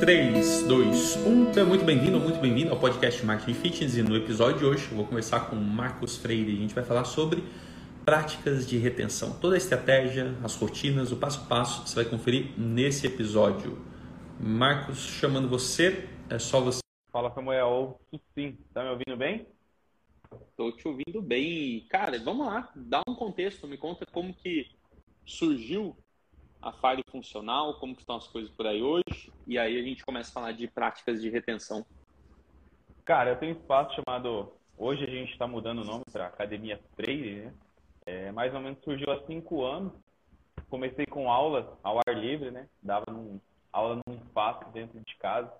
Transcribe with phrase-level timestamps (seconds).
[0.00, 1.52] 3, 2, 1.
[1.52, 4.96] Seja muito bem-vindo, muito bem-vindo ao podcast Marketing Fitness e no episódio de hoje eu
[4.96, 6.52] vou conversar com o Marcos Freire.
[6.52, 7.42] A gente vai falar sobre
[8.04, 9.38] práticas de retenção.
[9.38, 13.76] Toda a estratégia, as rotinas, o passo a passo, você vai conferir nesse episódio.
[14.40, 16.80] Marcos, chamando você, é só você.
[17.12, 18.00] Fala Samuel,
[18.34, 19.46] sim, tá me ouvindo bem?
[20.50, 21.86] Estou te ouvindo bem.
[21.90, 24.70] Cara, vamos lá, dá um contexto, me conta como que
[25.26, 25.96] surgiu
[26.60, 30.04] a Fire funcional, como que estão as coisas por aí hoje, e aí a gente
[30.04, 31.84] começa a falar de práticas de retenção.
[33.04, 36.80] Cara, eu tenho um espaço chamado, hoje a gente está mudando o nome para Academia
[36.94, 37.54] Freire, né?
[38.04, 39.92] É, mais ou menos surgiu há cinco anos.
[40.70, 42.66] Comecei com aulas ao ar livre, né?
[42.82, 43.38] Dava num,
[43.72, 45.52] aula num espaço dentro de casa.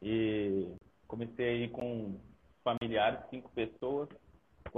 [0.00, 0.68] E
[1.08, 2.18] comecei aí com
[2.62, 4.08] familiares, cinco pessoas.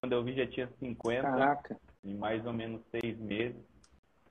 [0.00, 1.22] Quando eu vi já tinha 50.
[1.22, 1.80] Caraca.
[2.02, 3.62] Em mais ou menos seis meses.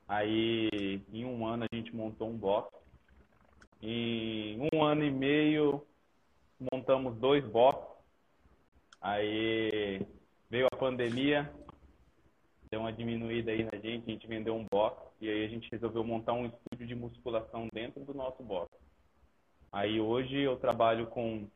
[0.08, 2.72] Aí, em um ano, a gente montou um box.
[3.82, 5.86] Em um ano e meio,
[6.72, 7.94] montamos dois boxes.
[9.02, 10.02] Aí
[10.50, 11.52] veio a pandemia,
[12.72, 15.70] deu uma diminuída aí na gente, a gente vendeu um box e aí a gente
[15.72, 18.72] resolveu montar um estúdio de musculação dentro do nosso box.
[19.72, 21.48] Aí hoje eu trabalho com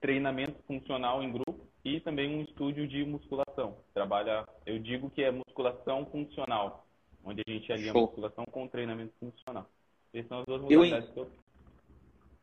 [0.00, 3.78] treinamento funcional em grupo e também um estúdio de musculação.
[3.92, 6.86] Trabalha, eu digo que é musculação funcional,
[7.24, 8.02] onde a gente alia Show.
[8.02, 9.68] musculação com treinamento funcional.
[10.12, 11.14] Essas são as duas modalidades eu...
[11.14, 11.30] que eu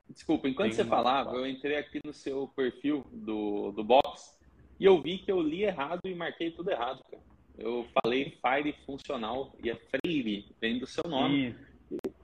[0.07, 4.37] Desculpa, enquanto você falava, eu entrei aqui no seu perfil do, do box
[4.79, 7.23] e eu vi que eu li errado e marquei tudo errado, cara.
[7.57, 11.49] Eu falei Fire funcional e é Freire, vem do seu nome.
[11.49, 11.75] Isso.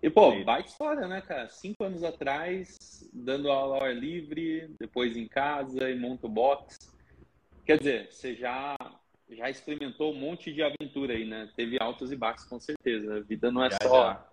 [0.01, 0.45] E, pô, Isso.
[0.45, 1.47] baita história, né, cara?
[1.49, 6.91] Cinco anos atrás, dando aula ao ar livre, depois em casa e monta o box.
[7.65, 8.75] Quer dizer, você já,
[9.31, 11.49] já experimentou um monte de aventura aí, né?
[11.55, 13.17] Teve altos e baixos, com certeza.
[13.17, 14.03] A vida não é já, só.
[14.03, 14.27] Já.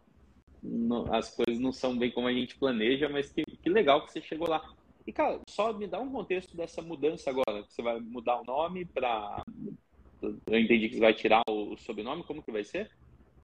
[0.63, 4.13] Não, as coisas não são bem como a gente planeja, mas que, que legal que
[4.13, 4.63] você chegou lá.
[5.07, 7.63] E, cara, só me dá um contexto dessa mudança agora.
[7.63, 9.43] Você vai mudar o nome para
[10.23, 12.91] eu entendi que você vai tirar o sobrenome, como que vai ser?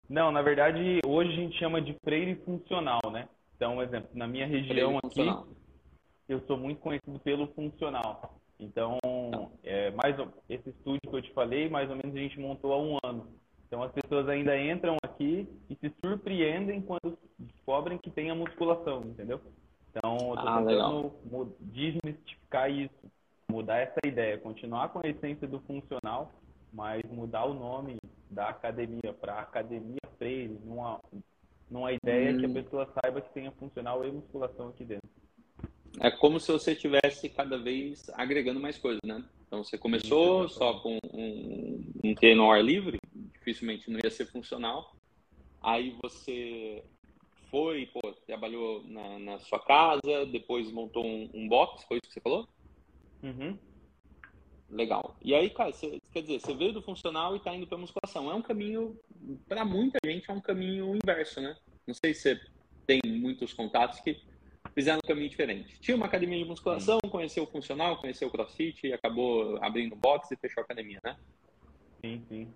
[0.09, 3.28] Não, na verdade, hoje a gente chama de freire funcional, né?
[3.56, 5.26] Então, exemplo, na minha região aqui,
[6.28, 8.38] eu sou muito conhecido pelo funcional.
[8.59, 8.98] Então,
[9.62, 10.16] é, mais
[10.48, 13.26] esse estúdio que eu te falei, mais ou menos a gente montou há um ano.
[13.66, 19.03] Então, as pessoas ainda entram aqui e se surpreendem quando descobrem que tem a musculação,
[19.03, 19.41] entendeu?
[19.91, 23.10] Então, eu estou ah, tentando desmistificar isso,
[23.50, 26.32] mudar essa ideia, continuar com a essência do funcional,
[26.72, 27.97] mas mudar o nome
[28.31, 31.00] da academia para Academia Freire, numa,
[31.71, 32.38] numa ideia hum.
[32.38, 32.54] que a hum.
[32.54, 35.13] pessoa saiba que tenha funcional e musculação aqui dentro.
[36.00, 39.25] É como se você estivesse cada vez agregando mais coisas, né?
[39.47, 42.99] Então você começou Sim, só com um, um treino ao ar livre,
[43.34, 44.94] dificilmente não ia ser funcional.
[45.62, 46.83] Aí você
[47.50, 52.15] foi, pô, trabalhou na, na sua casa, depois montou um, um box, foi isso que
[52.15, 52.49] você falou?
[53.22, 53.56] Uhum.
[54.71, 55.16] Legal.
[55.22, 58.28] E aí, cara, você, quer dizer, você veio do funcional e está indo para musculação.
[58.31, 58.99] É um caminho,
[59.47, 61.56] para muita gente, é um caminho inverso, né?
[61.87, 62.41] Não sei se você
[62.87, 64.21] tem muitos contatos que
[64.74, 65.78] fizeram um caminho diferente.
[65.80, 70.30] Tinha uma academia de musculação, conheceu o funcional, conheceu o crossfit e acabou abrindo box
[70.32, 71.16] e fechou a academia, né?
[72.00, 72.48] Sim, sim.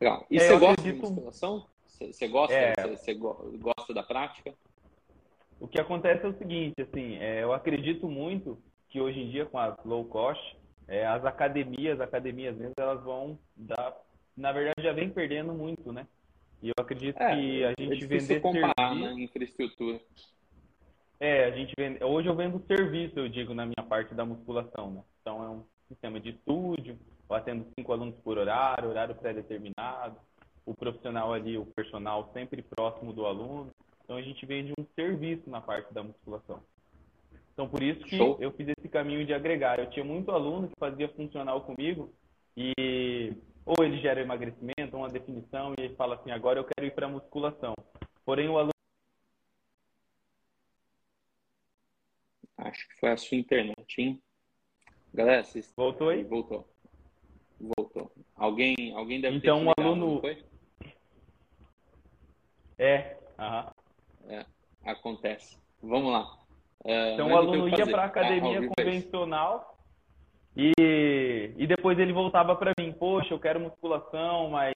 [0.00, 0.26] Legal.
[0.30, 0.94] E é, você gosta acredito...
[0.94, 1.66] de musculação?
[1.86, 2.54] Você, gosta?
[2.54, 2.74] É...
[2.74, 4.54] Você, você, gosta da prática?
[5.58, 8.56] O que acontece é o seguinte, assim, é, eu acredito muito
[8.88, 13.38] que hoje em dia com as low cost, é, as academias, academias mesmo, elas vão
[13.56, 13.96] dar,
[14.36, 16.06] na verdade já vem perdendo muito, né?
[16.62, 20.00] E eu acredito é, que a gente é vender comparar, serviço, né, infraestrutura.
[21.20, 24.90] É, a gente vende, hoje eu vendo serviço, eu digo, na minha parte da musculação,
[24.92, 25.02] né?
[25.20, 26.98] Então é um sistema de estúdio,
[27.28, 30.16] eu atendo cinco alunos por horário, horário pré-determinado,
[30.64, 33.70] o profissional ali, o personal sempre próximo do aluno.
[34.04, 36.60] Então a gente vende um serviço na parte da musculação.
[37.52, 38.36] Então, por isso que Show.
[38.40, 39.80] eu fiz esse caminho de agregar.
[39.80, 42.12] Eu tinha muito aluno que fazia funcional comigo
[42.56, 43.32] e
[43.66, 47.06] ou ele gera emagrecimento, uma definição, e ele fala assim, agora eu quero ir para
[47.06, 47.74] musculação.
[48.24, 48.72] Porém, o aluno...
[52.58, 54.20] Acho que foi a sua internet, hein?
[55.14, 55.72] Galera, vocês...
[55.76, 56.24] Voltou aí?
[56.24, 56.68] Voltou.
[57.60, 58.12] Voltou.
[58.36, 60.22] Alguém, alguém deve então, ter Então, um aluno...
[62.78, 63.72] É, aham.
[64.28, 64.44] É,
[64.84, 65.56] acontece.
[65.82, 66.36] Vamos lá.
[66.84, 69.78] É, então o aluno ia para a academia ah, convencional
[70.56, 70.72] e,
[71.56, 74.74] e depois ele voltava para mim, poxa, eu quero musculação, mas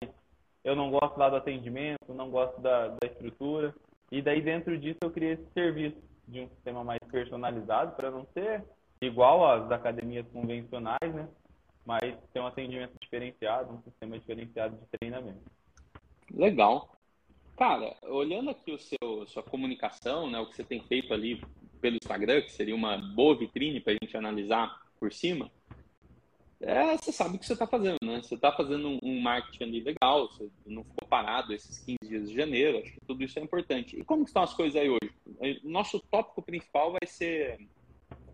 [0.64, 3.74] eu não gosto lá do atendimento, não gosto da, da estrutura.
[4.10, 5.96] E daí dentro disso eu criei esse serviço
[6.26, 8.64] de um sistema mais personalizado para não ser
[9.00, 11.28] igual às academias convencionais, né?
[11.84, 15.42] Mas ter um atendimento diferenciado, um sistema diferenciado de treinamento.
[16.32, 16.96] Legal.
[17.56, 21.42] Cara, olhando aqui o seu, sua comunicação, né, o que você tem feito ali
[21.80, 25.50] pelo Instagram, que seria uma boa vitrine para a gente analisar por cima,
[26.62, 28.22] é, você sabe o que você está fazendo, né?
[28.22, 32.30] Você está fazendo um, um, marketing ali legal, você não ficou parado esses 15 dias
[32.30, 33.98] de janeiro, acho que tudo isso é importante.
[33.98, 35.60] E como estão as coisas aí hoje?
[35.64, 37.58] Nosso tópico principal vai ser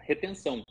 [0.01, 0.63] retenção.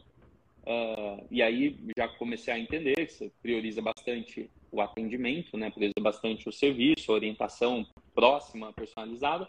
[0.67, 5.71] Uh, e aí já comecei a entender que você prioriza bastante o atendimento, né?
[5.71, 9.47] prioriza bastante o serviço, a orientação próxima, personalizada.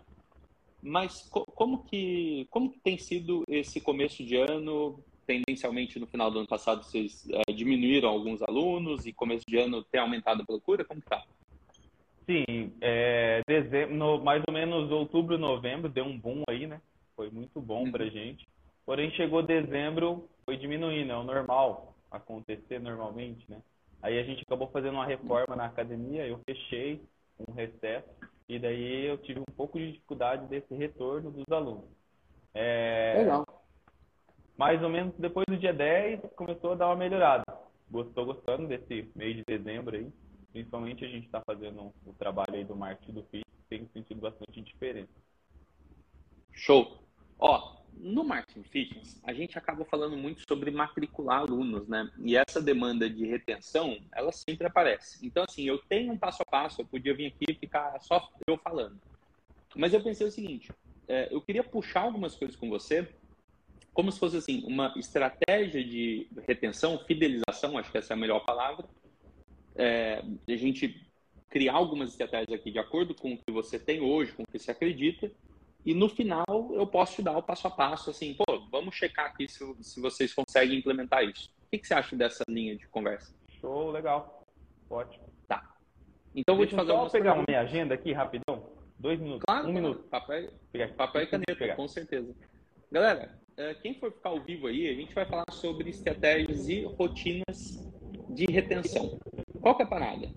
[0.80, 5.02] Mas co como que como que tem sido esse começo de ano?
[5.28, 9.84] Tendencialmente no final do ano passado vocês é, diminuíram alguns alunos e começo de ano
[9.84, 10.86] tem aumentado a procura?
[10.86, 11.22] Como está?
[12.24, 16.80] Sim, é, dezembro, no, mais ou menos outubro, novembro deu um boom aí, né?
[17.14, 17.92] Foi muito bom uhum.
[17.92, 18.48] para gente.
[18.86, 23.60] Porém chegou dezembro foi diminuindo, é o normal acontecer normalmente, né?
[24.02, 27.02] Aí a gente acabou fazendo uma reforma na academia, eu fechei
[27.46, 28.08] um recesso
[28.48, 31.84] e daí eu tive um pouco de dificuldade desse retorno dos alunos.
[32.54, 33.16] É...
[33.18, 33.44] Legal.
[34.58, 37.44] Mais ou menos depois do dia 10 começou a dar uma melhorada.
[37.94, 40.12] Estou gostando desse mês de dezembro aí.
[40.52, 44.60] Principalmente a gente está fazendo o trabalho aí do marketing do FIT, tem sentido bastante
[44.60, 45.12] diferença.
[46.52, 46.98] Show!
[47.38, 52.10] Ó, no marketing fitness, a gente acaba falando muito sobre matricular alunos, né?
[52.18, 55.24] E essa demanda de retenção, ela sempre aparece.
[55.24, 58.28] Então, assim, eu tenho um passo a passo, eu podia vir aqui e ficar só
[58.48, 58.98] eu falando.
[59.76, 60.72] Mas eu pensei o seguinte,
[61.06, 63.08] é, eu queria puxar algumas coisas com você,
[63.98, 68.44] como se fosse, assim, uma estratégia de retenção, fidelização, acho que essa é a melhor
[68.44, 68.86] palavra,
[69.74, 71.04] é, a gente
[71.50, 74.56] criar algumas estratégias aqui de acordo com o que você tem hoje, com o que
[74.56, 75.28] você acredita,
[75.84, 79.26] e no final eu posso te dar o passo a passo, assim, pô, vamos checar
[79.26, 81.50] aqui se, se vocês conseguem implementar isso.
[81.66, 83.34] O que, que você acha dessa linha de conversa?
[83.60, 84.46] Show, legal.
[84.88, 85.24] Ótimo.
[85.48, 85.74] Tá.
[86.36, 88.70] Então vou te fazer só pegar uma minha agenda aqui rapidão.
[88.96, 89.42] Dois minutos.
[89.44, 90.04] Claro, um minuto.
[90.04, 90.52] Papel,
[90.96, 92.32] papel e caneta, com certeza.
[92.92, 93.36] Galera,
[93.82, 97.84] quem for ficar ao vivo aí, a gente vai falar sobre estratégias e rotinas
[98.30, 99.18] de retenção.
[99.60, 100.28] Qual que é a parada?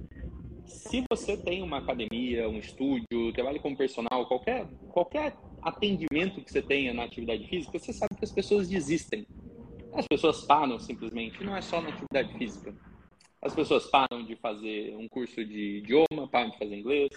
[0.72, 6.62] se você tem uma academia, um estúdio, trabalha como personal, qualquer, qualquer atendimento que você
[6.62, 9.26] tenha na atividade física, você sabe que as pessoas desistem.
[9.94, 12.74] As pessoas param simplesmente, não é só na atividade física.
[13.42, 17.10] As pessoas param de fazer um curso de idioma, param de fazer inglês.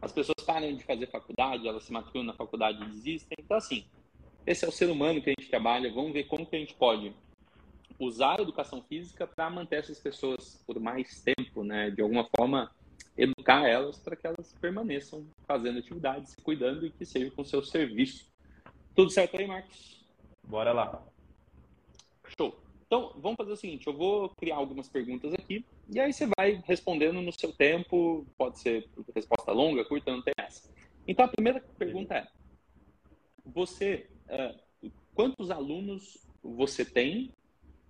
[0.00, 3.36] As pessoas param de fazer faculdade, elas se matriculam na faculdade e desistem.
[3.40, 3.84] Então, assim,
[4.48, 5.92] esse é o ser humano que a gente trabalha.
[5.92, 7.12] Vamos ver como que a gente pode
[7.98, 11.90] usar a educação física para manter essas pessoas por mais tempo, né?
[11.90, 12.74] De alguma forma,
[13.14, 18.26] educar elas para que elas permaneçam fazendo atividades, cuidando e que seja com seu serviço.
[18.94, 20.02] Tudo certo aí, Marcos?
[20.42, 21.06] Bora lá.
[22.38, 22.58] Show.
[22.86, 25.62] Então, vamos fazer o seguinte: eu vou criar algumas perguntas aqui
[25.92, 28.26] e aí você vai respondendo no seu tempo.
[28.38, 30.70] Pode ser resposta longa, curta, não tem essa.
[31.06, 32.26] Então, a primeira pergunta é:
[33.44, 37.32] você, uh, quantos alunos você tem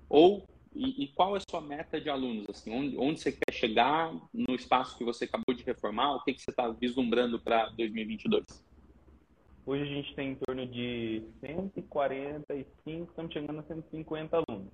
[0.09, 0.45] ou
[0.75, 2.47] e, e, qual é a sua meta de alunos?
[2.49, 6.15] Assim, onde, onde você quer chegar no espaço que você acabou de reformar?
[6.15, 8.45] O que, que você está vislumbrando para 2022?
[9.67, 14.73] Hoje a gente tem em torno de 145, estamos chegando a 150 alunos.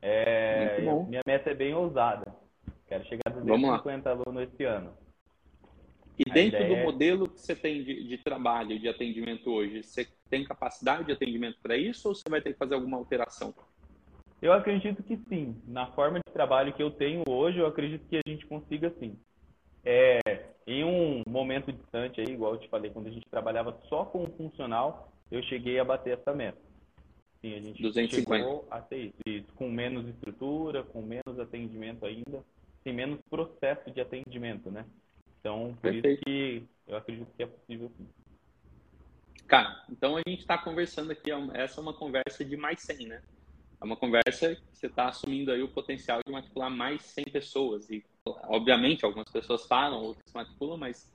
[0.00, 2.32] É, minha meta é bem ousada.
[2.86, 4.92] Quero chegar a 250 alunos esse ano.
[6.18, 6.84] E a dentro do é...
[6.84, 11.58] modelo que você tem de, de, trabalho, de atendimento hoje, você tem capacidade de atendimento
[11.62, 13.54] para isso ou você vai ter que fazer alguma alteração?
[14.40, 15.60] Eu acredito que sim.
[15.66, 19.18] Na forma de trabalho que eu tenho hoje, eu acredito que a gente consiga sim.
[19.84, 20.18] É,
[20.66, 24.24] em um momento distante aí, igual eu te falei, quando a gente trabalhava só com
[24.24, 26.58] o funcional, eu cheguei a bater essa meta.
[27.40, 28.44] Sim, a gente 250.
[28.44, 32.44] chegou a ter isso, isso, com menos estrutura, com menos atendimento ainda,
[32.82, 34.84] tem menos processo de atendimento, né?
[35.40, 36.08] Então, por Perfeito.
[36.08, 38.08] isso que eu acredito que é possível sim.
[39.46, 43.22] Cara, então a gente está conversando aqui, essa é uma conversa de mais 100, né?
[43.80, 47.90] é uma conversa que você está assumindo aí o potencial de matricular mais 100 pessoas.
[47.90, 51.10] E, obviamente, algumas pessoas falam, outras matriculam, mas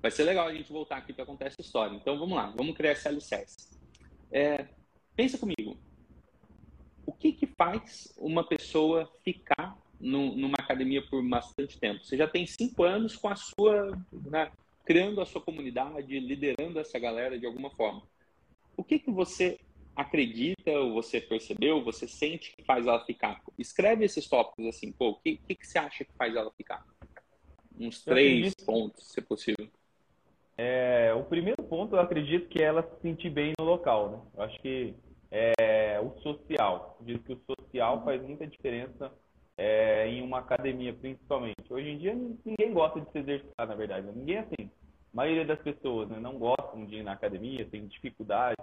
[0.00, 1.94] vai ser legal a gente voltar aqui para contar essa história.
[1.94, 3.78] Então, vamos lá, vamos criar esse alicerce.
[4.30, 4.66] É,
[5.14, 5.76] pensa comigo,
[7.04, 12.04] o que, que faz uma pessoa ficar no, numa academia por bastante tempo?
[12.04, 14.50] Você já tem cinco anos com a sua, né,
[14.88, 18.02] criando a sua comunidade, liderando essa galera de alguma forma.
[18.74, 19.60] O que, que você
[19.94, 23.42] acredita, ou você percebeu, você sente que faz ela ficar?
[23.58, 26.86] Escreve esses tópicos assim, pô, o que, que, que você acha que faz ela ficar?
[27.78, 28.64] Uns eu três acredito...
[28.64, 29.68] pontos, se possível.
[30.56, 34.20] É, o primeiro ponto, eu acredito que é ela se sentir bem no local, né?
[34.38, 34.94] Eu acho que
[35.30, 36.96] é o social.
[37.02, 39.12] Diz que o social faz muita diferença
[39.58, 41.56] é, em uma academia, principalmente.
[41.68, 44.06] Hoje em dia, ninguém gosta de se exercitar, na verdade.
[44.16, 44.42] Ninguém é
[45.08, 45.16] assim.
[45.16, 48.56] maioria das pessoas né, não gostam de ir na academia, tem dificuldade,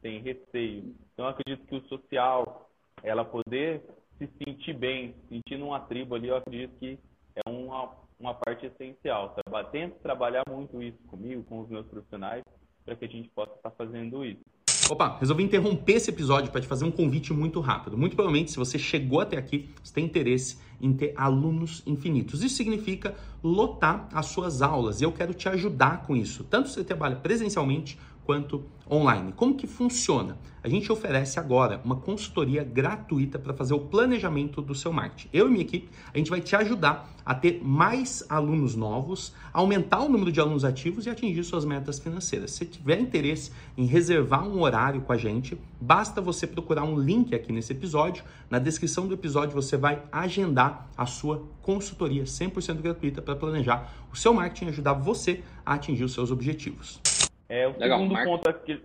[0.00, 0.94] tem receio.
[1.12, 2.70] Então, acredito que o social,
[3.02, 3.82] ela poder
[4.18, 6.98] se sentir bem, sentir numa tribo ali, eu acredito que
[7.34, 9.34] é uma, uma parte essencial.
[9.70, 12.42] Tento trabalhar muito isso comigo, com os meus profissionais,
[12.84, 14.40] para que a gente possa estar fazendo isso.
[14.88, 17.98] Opa, resolvi interromper esse episódio para te fazer um convite muito rápido.
[17.98, 22.44] Muito provavelmente, se você chegou até aqui, você tem interesse em ter alunos infinitos.
[22.44, 26.74] Isso significa lotar as suas aulas e eu quero te ajudar com isso, tanto se
[26.74, 29.32] você trabalha presencialmente quanto online.
[29.32, 30.36] Como que funciona?
[30.62, 35.28] A gente oferece agora uma consultoria gratuita para fazer o planejamento do seu marketing.
[35.32, 40.00] Eu e minha equipe, a gente vai te ajudar a ter mais alunos novos, aumentar
[40.00, 42.50] o número de alunos ativos e atingir suas metas financeiras.
[42.50, 47.32] Se tiver interesse em reservar um horário com a gente, basta você procurar um link
[47.32, 48.24] aqui nesse episódio.
[48.50, 54.16] Na descrição do episódio você vai agendar a sua consultoria 100% gratuita para planejar o
[54.16, 57.15] seu marketing e ajudar você a atingir os seus objetivos.
[57.48, 58.30] É, o Legal, segundo marca...
[58.30, 58.82] ponto aqui.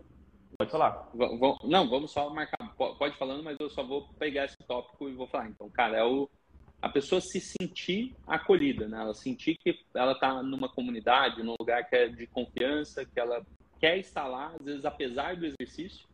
[0.58, 1.10] Pode falar.
[1.64, 2.76] Não, vamos só marcar.
[2.76, 5.50] Pode falando, mas eu só vou pegar esse tópico e vou falar.
[5.50, 6.30] Então, cara, é o
[6.82, 9.00] a pessoa se sentir acolhida, né?
[9.00, 13.46] Ela sentir que ela está numa comunidade, num lugar que é de confiança, que ela
[13.80, 16.08] quer estar lá, às vezes apesar do exercício,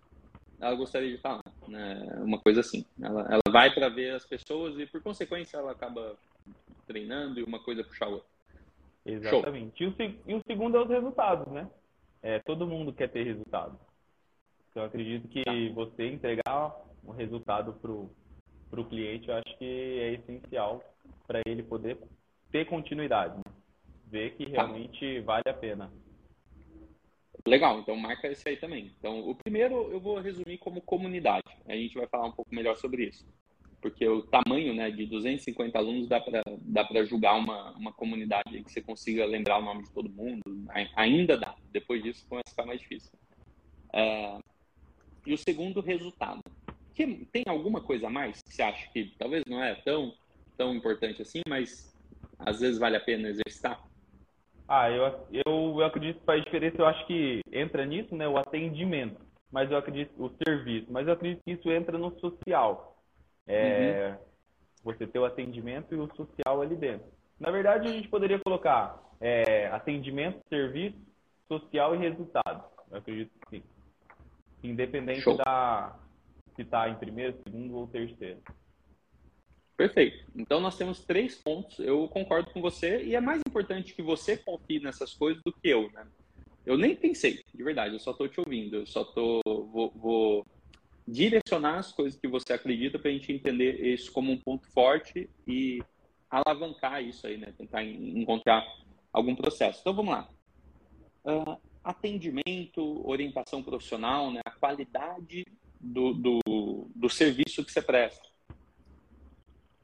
[0.59, 2.19] ela gostaria de estar lá, né?
[2.19, 2.85] Uma coisa assim.
[3.01, 6.17] Ela, ela vai para ver as pessoas e por consequência ela acaba
[6.85, 8.27] treinando e uma coisa puxa a outra.
[9.05, 9.83] Exatamente.
[9.83, 9.95] E o,
[10.27, 11.69] e o, segundo é os resultados, né?
[12.21, 13.79] É, todo mundo quer ter resultado.
[14.69, 15.51] Então, eu acredito que tá.
[15.73, 20.83] você entregar um resultado para o cliente, eu acho que é essencial
[21.25, 21.97] para ele poder
[22.51, 23.53] ter continuidade, né?
[24.05, 24.63] ver que tá.
[24.63, 25.91] realmente vale a pena.
[27.45, 28.93] Legal, então marca esse aí também.
[28.99, 31.47] Então, o primeiro eu vou resumir como comunidade.
[31.65, 33.25] A gente vai falar um pouco melhor sobre isso
[33.81, 38.71] porque o tamanho né, de 250 alunos dá para dá julgar uma, uma comunidade que
[38.71, 40.41] você consiga lembrar o nome de todo mundo.
[40.95, 41.55] Ainda dá.
[41.71, 43.11] Depois disso começa a ficar mais difícil.
[43.93, 44.37] É,
[45.25, 46.39] e o segundo, resultado.
[46.93, 50.13] Que, tem alguma coisa a mais que você acha que talvez não é tão,
[50.57, 51.93] tão importante assim, mas
[52.39, 53.81] às vezes vale a pena exercitar?
[54.67, 56.77] Ah, eu, eu, eu acredito que faz diferença.
[56.77, 59.19] Eu acho que entra nisso né, o atendimento,
[59.51, 62.97] mas eu acredito o serviço, mas eu acredito que isso entra no social
[63.47, 64.27] é, uhum.
[64.83, 67.07] Você ter o atendimento e o social ali dentro.
[67.39, 70.97] Na verdade, a gente poderia colocar é, atendimento, serviço,
[71.47, 72.63] social e resultado.
[72.91, 73.63] Eu acredito que sim.
[74.63, 75.37] Independente Show.
[75.37, 75.95] da
[76.55, 78.41] se está em primeiro, segundo ou terceiro.
[79.77, 80.25] Perfeito.
[80.35, 81.77] Então nós temos três pontos.
[81.77, 85.67] Eu concordo com você e é mais importante que você confie nessas coisas do que
[85.69, 86.07] eu, né?
[86.65, 87.93] Eu nem pensei, de verdade.
[87.93, 88.77] Eu só estou te ouvindo.
[88.77, 90.45] Eu só tô vou, vou
[91.07, 95.29] direcionar as coisas que você acredita para a gente entender isso como um ponto forte
[95.47, 95.81] e
[96.29, 97.53] alavancar isso aí, né?
[97.55, 98.65] Tentar encontrar
[99.13, 99.79] algum processo.
[99.79, 100.27] Então vamos lá.
[101.27, 104.41] Uh, atendimento, orientação profissional, né?
[104.45, 105.45] A qualidade
[105.79, 106.39] do, do,
[106.95, 108.27] do serviço que você presta.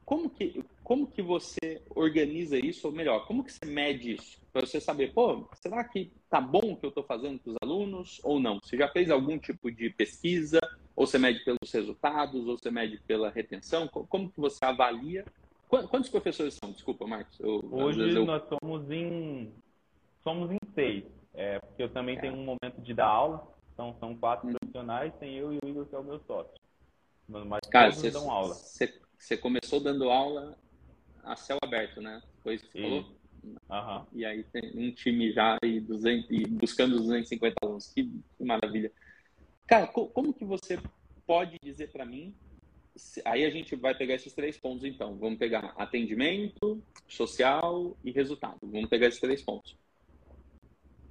[0.05, 4.37] Como que, como que você organiza isso, ou melhor, como que você mede isso?
[4.51, 7.57] Para você saber, pô, será que tá bom o que eu estou fazendo para os
[7.61, 8.59] alunos ou não?
[8.61, 10.59] Você já fez algum tipo de pesquisa?
[10.95, 13.87] Ou você mede pelos resultados, ou você mede pela retenção?
[13.87, 15.25] Como que você avalia?
[15.67, 16.71] Quantos professores são?
[16.71, 17.39] Desculpa, Marcos.
[17.39, 18.25] Eu, Hoje eu...
[18.25, 19.51] nós somos em
[20.23, 21.03] somos em seis,
[21.33, 22.21] é, porque eu também é.
[22.21, 23.47] tenho um momento de dar aula.
[23.73, 24.53] Então são quatro hum.
[24.53, 26.53] profissionais, tem eu e o Igor que é o meu sócio.
[27.27, 28.53] Mas Cara, todos dão aula.
[28.53, 30.57] Você começou dando aula
[31.23, 32.21] a céu aberto, né?
[32.43, 33.05] Foi isso que você falou?
[33.43, 34.05] Uhum.
[34.13, 37.87] E aí tem um time já e, 200, e buscando os 250 alunos.
[37.87, 38.91] Que, que maravilha.
[39.67, 40.77] Cara, como que você
[41.25, 42.33] pode dizer para mim?
[43.25, 45.17] Aí a gente vai pegar esses três pontos, então.
[45.17, 48.59] Vamos pegar atendimento, social e resultado.
[48.61, 49.75] Vamos pegar esses três pontos.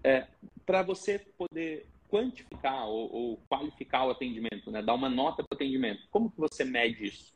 [0.04, 0.26] É,
[0.66, 4.82] para você poder quantificar ou, ou, qualificar o atendimento, né?
[4.82, 7.32] dar uma nota para o atendimento, como que você mede isso?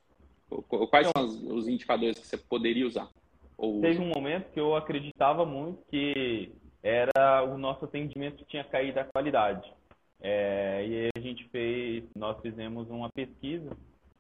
[0.91, 3.09] Quais então, são os indicadores que você poderia usar?
[3.57, 3.81] Ou...
[3.81, 9.05] Teve um momento que eu acreditava muito que era o nosso atendimento tinha caído a
[9.05, 9.73] qualidade.
[10.21, 13.71] É, e aí a gente fez, nós fizemos uma pesquisa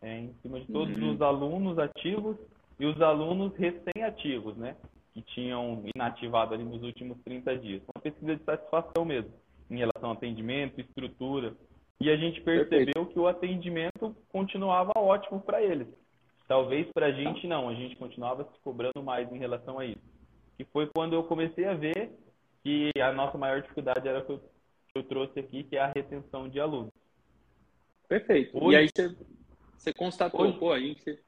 [0.03, 1.15] é, em cima de todos uhum.
[1.15, 2.37] os alunos ativos
[2.79, 4.77] e os alunos recém-ativos, né?
[5.17, 7.83] Que tinham inativado ali nos últimos 30 dias.
[7.95, 9.33] Uma pesquisa de satisfação mesmo,
[9.71, 11.57] em relação ao atendimento, estrutura.
[11.99, 13.07] E a gente percebeu Perfeito.
[13.07, 15.89] que o atendimento continuava ótimo para eles.
[16.47, 20.05] Talvez para a gente não, a gente continuava se cobrando mais em relação a isso.
[20.59, 22.13] E foi quando eu comecei a ver
[22.63, 24.39] que a nossa maior dificuldade era que
[24.95, 26.93] eu trouxe aqui, que é a retenção de alunos.
[28.07, 28.63] Perfeito.
[28.63, 29.17] Hoje, e aí você,
[29.79, 31.19] você constatou, hoje, pô, a gente...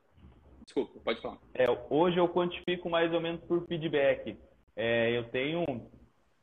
[0.69, 1.39] Desculpa, pode falar.
[1.55, 4.37] É, hoje eu quantifico mais ou menos por feedback.
[4.77, 5.65] É, eu tenho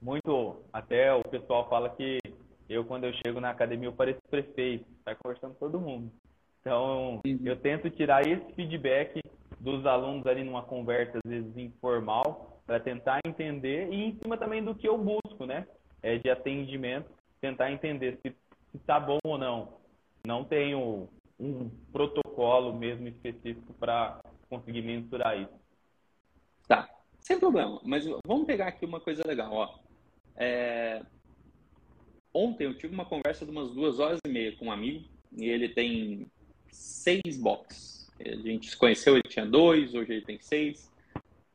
[0.01, 0.63] muito.
[0.73, 2.19] Até o pessoal fala que
[2.67, 6.11] eu, quando eu chego na academia, eu pareço prefeito, sai conversando com todo mundo.
[6.59, 7.39] Então, uhum.
[7.45, 9.21] eu tento tirar esse feedback
[9.59, 14.63] dos alunos ali numa conversa, às vezes informal, para tentar entender e em cima também
[14.63, 15.67] do que eu busco, né?
[16.01, 18.35] É de atendimento, tentar entender se
[18.73, 19.77] está bom ou não.
[20.25, 21.07] Não tenho
[21.39, 22.24] um protocolo
[22.73, 25.53] mesmo específico para conseguir mensurar isso.
[26.67, 26.89] Tá,
[27.19, 27.81] sem problema.
[27.83, 29.79] Mas vamos pegar aqui uma coisa legal, ó.
[30.35, 31.01] É...
[32.33, 35.05] Ontem eu tive uma conversa de umas duas horas e meia com um amigo
[35.37, 36.27] e ele tem
[36.69, 38.09] seis boxes.
[38.19, 40.91] A gente se conheceu, ele tinha dois, hoje ele tem seis.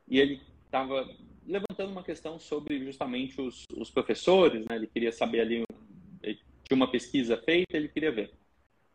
[0.08, 1.08] E ele estava
[1.46, 4.76] levantando uma questão sobre justamente os, os professores, né?
[4.76, 5.64] Ele queria saber ali,
[6.22, 8.32] tinha uma pesquisa feita, ele queria ver.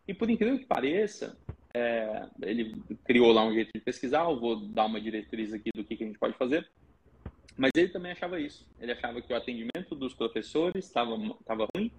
[0.08, 1.38] E por incrível que pareça,
[1.76, 5.84] é, ele criou lá um jeito de pesquisar, eu vou dar uma diretriz aqui do
[5.84, 6.66] que, que a gente pode fazer.
[7.58, 8.66] Mas ele também achava isso.
[8.80, 11.16] Ele achava que o atendimento dos professores estava
[11.76, 11.92] ruim,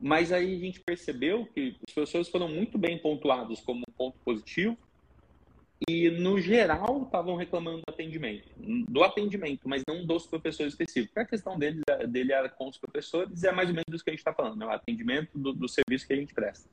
[0.00, 4.16] mas aí a gente percebeu que os professores foram muito bem pontuados como um ponto
[4.24, 4.76] positivo
[5.86, 8.48] e, no geral, estavam reclamando do atendimento.
[8.88, 11.16] Do atendimento, mas não dos professores específicos.
[11.16, 14.10] A questão dele, dele era com os professores e é mais ou menos isso que
[14.10, 14.64] a gente está falando, né?
[14.64, 16.68] o atendimento do, do serviço que a gente presta.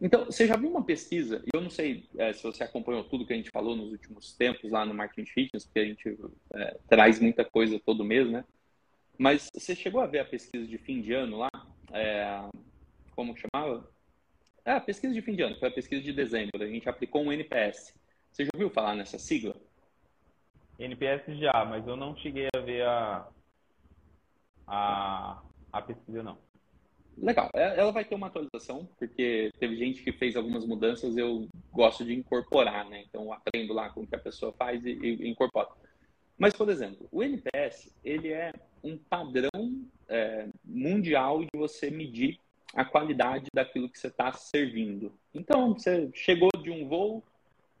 [0.00, 3.32] Então, você já viu uma pesquisa, eu não sei é, se você acompanhou tudo que
[3.32, 6.18] a gente falou nos últimos tempos lá no Marketing Fitness, porque a gente
[6.54, 8.44] é, traz muita coisa todo mês, né?
[9.16, 11.50] Mas você chegou a ver a pesquisa de fim de ano lá?
[11.92, 12.48] É,
[13.14, 13.88] como chamava?
[14.64, 16.62] É, a pesquisa de fim de ano, foi a pesquisa de dezembro.
[16.62, 17.94] A gente aplicou um NPS.
[18.32, 19.54] Você já ouviu falar nessa sigla?
[20.78, 23.28] NPS já, mas eu não cheguei a ver a,
[24.66, 26.43] a, a pesquisa, não.
[27.16, 27.50] Legal.
[27.54, 32.04] É, ela vai ter uma atualização, porque teve gente que fez algumas mudanças, eu gosto
[32.04, 33.04] de incorporar, né?
[33.08, 35.68] Então, aprendo lá com o que a pessoa faz e, e incorporo.
[36.36, 38.52] Mas, por exemplo, o NPS, ele é
[38.82, 42.38] um padrão é, mundial de você medir
[42.74, 45.16] a qualidade daquilo que você está servindo.
[45.32, 47.22] Então, você chegou de um voo,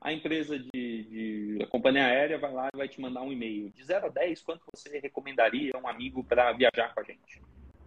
[0.00, 3.70] a empresa de, de a companhia aérea vai lá e vai te mandar um e-mail.
[3.70, 7.42] De 0 a 10, quanto você recomendaria um amigo para viajar com a gente?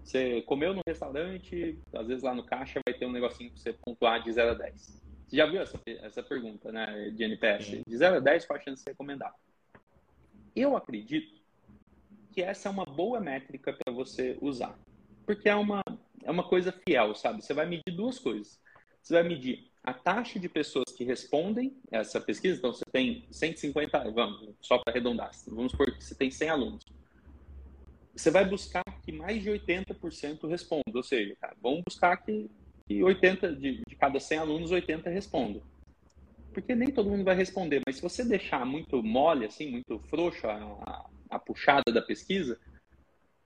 [0.07, 3.73] Você comeu no restaurante, às vezes lá no caixa vai ter um negocinho para você
[3.73, 5.01] pontuar de 0 a 10.
[5.27, 7.81] Você já viu essa, essa pergunta, né, de NPS?
[7.85, 9.35] De 0 a 10, qual a chance de você recomendar?
[10.55, 11.41] Eu acredito
[12.31, 14.79] que essa é uma boa métrica para você usar.
[15.25, 15.81] Porque é uma,
[16.23, 17.43] é uma coisa fiel, sabe?
[17.43, 18.61] Você vai medir duas coisas.
[19.01, 22.57] Você vai medir a taxa de pessoas que respondem essa pesquisa.
[22.57, 26.86] Então, você tem 150, vamos, só para arredondar, vamos supor que você tem 100 alunos
[28.17, 30.95] você vai buscar que mais de 80% respondam.
[30.95, 32.49] Ou seja, cara, vamos buscar que,
[32.87, 35.61] que 80, de, de cada 100 alunos, 80 respondam.
[36.51, 40.47] Porque nem todo mundo vai responder, mas se você deixar muito mole, assim, muito frouxo
[40.47, 42.59] a, a, a puxada da pesquisa,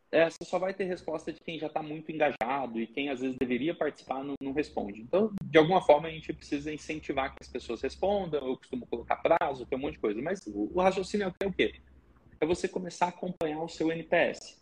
[0.10, 3.20] é, você só vai ter resposta de quem já está muito engajado e quem às
[3.20, 5.02] vezes deveria participar não, não, responde.
[5.02, 8.48] Então, de alguma forma, a gente precisa incentivar que as pessoas respondam.
[8.48, 10.22] Eu costumo colocar prazo, tem um monte de coisa.
[10.22, 11.76] Mas o, o raciocínio é o quê?
[12.40, 14.61] É você começar a acompanhar o seu NPS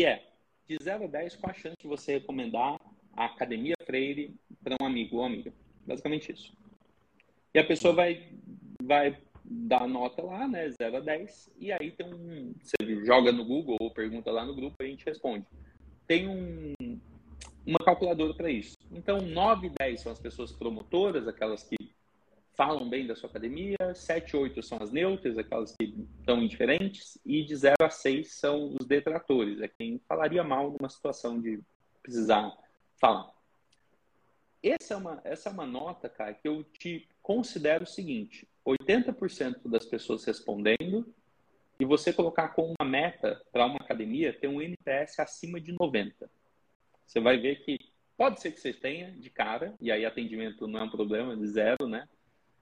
[0.00, 0.22] que é
[0.66, 2.80] de 0 a 10, qual a chance de você recomendar
[3.12, 4.34] a Academia Freire
[4.64, 5.52] para um amigo ou amiga?
[5.86, 6.54] Basicamente isso.
[7.52, 8.32] E a pessoa vai,
[8.82, 12.54] vai dar nota lá, né, 0 a 10, e aí tem um.
[12.62, 15.44] Você joga no Google ou pergunta lá no grupo e a gente responde.
[16.06, 16.72] Tem um,
[17.66, 18.74] uma calculadora para isso.
[18.90, 21.76] Então, 9 e 10 são as pessoas promotoras, aquelas que
[22.60, 27.18] falam bem da sua academia, 7 e 8 são as neutras, aquelas que estão indiferentes,
[27.24, 31.58] e de 0 a 6 são os detratores, é quem falaria mal numa situação de
[32.02, 32.54] precisar
[33.00, 33.32] falar.
[34.62, 39.62] Essa é uma, essa é uma nota, cara, que eu te considero o seguinte: 80%
[39.64, 41.06] das pessoas respondendo,
[41.78, 46.30] e você colocar como uma meta para uma academia ter um NPS acima de 90.
[47.06, 47.78] Você vai ver que
[48.18, 51.46] pode ser que você tenha de cara, e aí atendimento não é um problema, de
[51.46, 52.06] zero, né?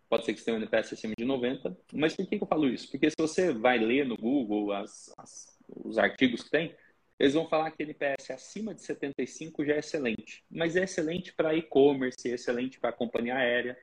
[0.08, 1.76] Pode ser que você tenha um NPS acima de 90.
[1.92, 2.90] Mas por que, que eu falo isso?
[2.90, 6.74] Porque se você vai ler no Google as, as, os artigos que tem,
[7.18, 10.44] eles vão falar que NPS acima de 75 já é excelente.
[10.50, 13.76] Mas é excelente para e-commerce, é excelente para companhia aérea.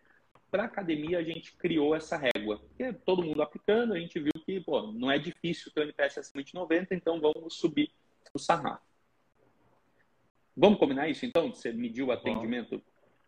[0.49, 2.59] Para academia, a gente criou essa régua.
[2.59, 6.19] Porque todo mundo aplicando, a gente viu que pô, não é difícil ter um NPS
[6.19, 7.91] acima de 90, então vamos subir
[8.33, 8.83] o sarrafo.
[10.55, 11.53] Vamos combinar isso, então?
[11.53, 12.81] Você mediu o atendimento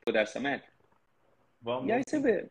[0.05, 0.71] por essa métrica?
[1.61, 1.89] Vamos.
[1.89, 2.49] E aí você vê,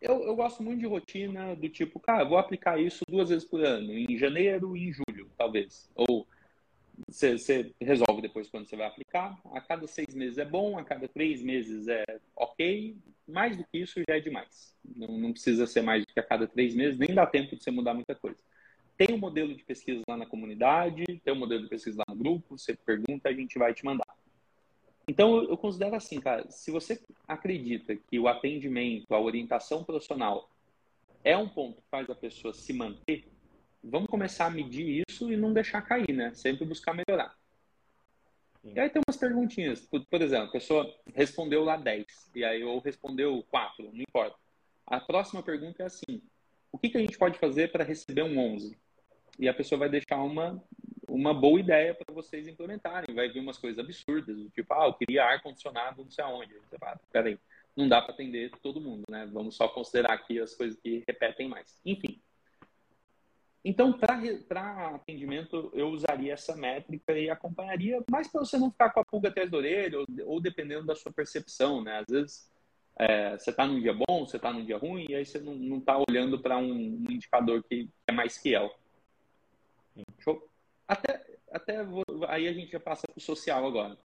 [0.00, 3.64] eu, eu gosto muito de rotina do tipo, cara, vou aplicar isso duas vezes por
[3.64, 5.90] ano, em janeiro e em julho, talvez.
[5.94, 6.26] Ou
[7.06, 9.38] você resolve depois quando você vai aplicar.
[9.52, 12.96] A cada seis meses é bom, a cada três meses é ok.
[13.26, 14.74] Mais do que isso já é demais.
[14.96, 17.62] Não, não precisa ser mais do que a cada três meses, nem dá tempo de
[17.62, 18.38] você mudar muita coisa.
[18.96, 22.16] tem um modelo de pesquisa lá na comunidade, tem um modelo de pesquisa lá no
[22.16, 24.17] grupo, você pergunta, a gente vai te mandar.
[25.08, 30.50] Então, eu considero assim, cara, se você acredita que o atendimento, a orientação profissional
[31.24, 33.26] é um ponto que faz a pessoa se manter,
[33.82, 36.34] vamos começar a medir isso e não deixar cair, né?
[36.34, 37.34] Sempre buscar melhorar.
[38.62, 38.72] Sim.
[38.76, 39.80] E aí tem umas perguntinhas.
[39.80, 44.36] Por, por, exemplo, a pessoa respondeu lá 10, e aí ou respondeu 4, não importa.
[44.86, 46.20] A próxima pergunta é assim:
[46.70, 48.76] o que, que a gente pode fazer para receber um 11?
[49.38, 50.62] E a pessoa vai deixar uma,
[51.08, 53.14] uma boa ideia para vocês implementarem.
[53.14, 56.54] Vai vir umas coisas absurdas, tipo, ah, eu queria ar-condicionado não sei aonde.
[56.54, 57.38] Você fala, peraí,
[57.76, 59.28] não dá para atender todo mundo, né?
[59.32, 61.80] Vamos só considerar aqui as coisas que repetem mais.
[61.84, 62.20] Enfim,
[63.64, 69.00] então, para atendimento, eu usaria essa métrica e acompanharia, mais para você não ficar com
[69.00, 71.98] a pulga atrás da orelha, ou, ou dependendo da sua percepção, né?
[71.98, 72.50] Às vezes,
[72.98, 75.78] é, você está num dia bom, você está num dia ruim, e aí você não
[75.78, 78.74] está olhando para um, um, indicador que é mais fiel.
[80.88, 81.22] Até,
[81.52, 83.96] até vou, aí a gente já passa para o social agora.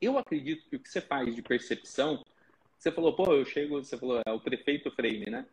[0.00, 2.24] Eu acredito que o que você faz de percepção,
[2.78, 5.46] você falou, pô, eu chego, você falou, é o prefeito frame, né?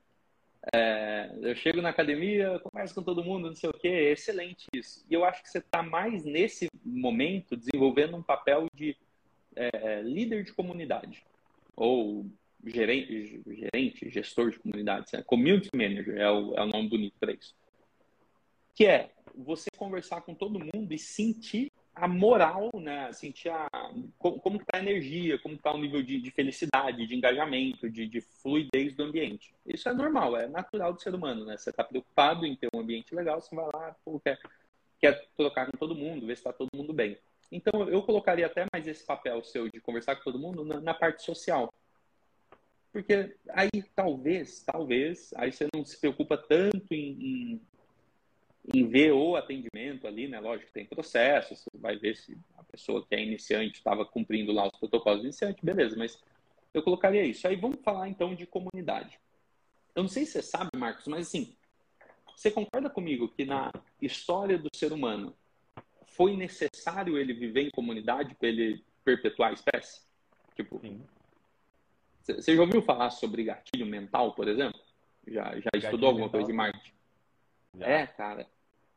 [0.74, 4.68] É, eu chego na academia, converso com todo mundo, não sei o que, é excelente
[4.74, 5.04] isso.
[5.10, 8.96] E eu acho que você está mais nesse momento desenvolvendo um papel de
[9.56, 11.24] é, líder de comunidade,
[11.76, 12.26] ou
[12.66, 17.54] gerente, gerente gestor de comunidade, community manager é o, é o nome bonito para isso.
[18.74, 23.12] Que é você conversar com todo mundo e sentir a moral, né?
[23.14, 23.68] Sentir a,
[24.18, 28.22] como, está a energia, como está o nível de, de, felicidade, de engajamento, de, de,
[28.22, 29.54] fluidez do ambiente.
[29.66, 31.56] Isso é normal, é natural do ser humano, né?
[31.58, 34.40] Você está preocupado em ter um ambiente legal, você vai lá, pô, quer,
[35.00, 37.18] quer trocar com todo mundo, ver se está todo mundo bem.
[37.52, 40.94] Então, eu colocaria até mais esse papel seu de conversar com todo mundo na, na
[40.94, 41.72] parte social.
[42.92, 47.62] Porque aí, talvez, talvez, aí você não se preocupa tanto em, em
[48.72, 50.40] em ver o atendimento ali, né?
[50.40, 54.52] Lógico que tem processos, você vai ver se a pessoa que é iniciante estava cumprindo
[54.54, 56.22] lá os protocolos de iniciante, beleza, mas
[56.74, 57.48] eu colocaria isso.
[57.48, 59.20] Aí vamos falar então de comunidade.
[59.96, 61.56] Eu não sei se você sabe, Marcos, mas assim,
[62.36, 63.72] você concorda comigo que na
[64.02, 65.36] história do ser humano
[66.08, 70.02] foi necessário ele viver em comunidade para ele perpetuar a espécie?
[70.56, 71.02] Tipo, Sim.
[72.22, 74.80] você já ouviu falar sobre gatilho mental, por exemplo?
[75.28, 76.32] Já, já estudou alguma mental.
[76.32, 76.94] coisa de marketing?
[77.76, 77.88] Já.
[77.88, 78.48] É, cara,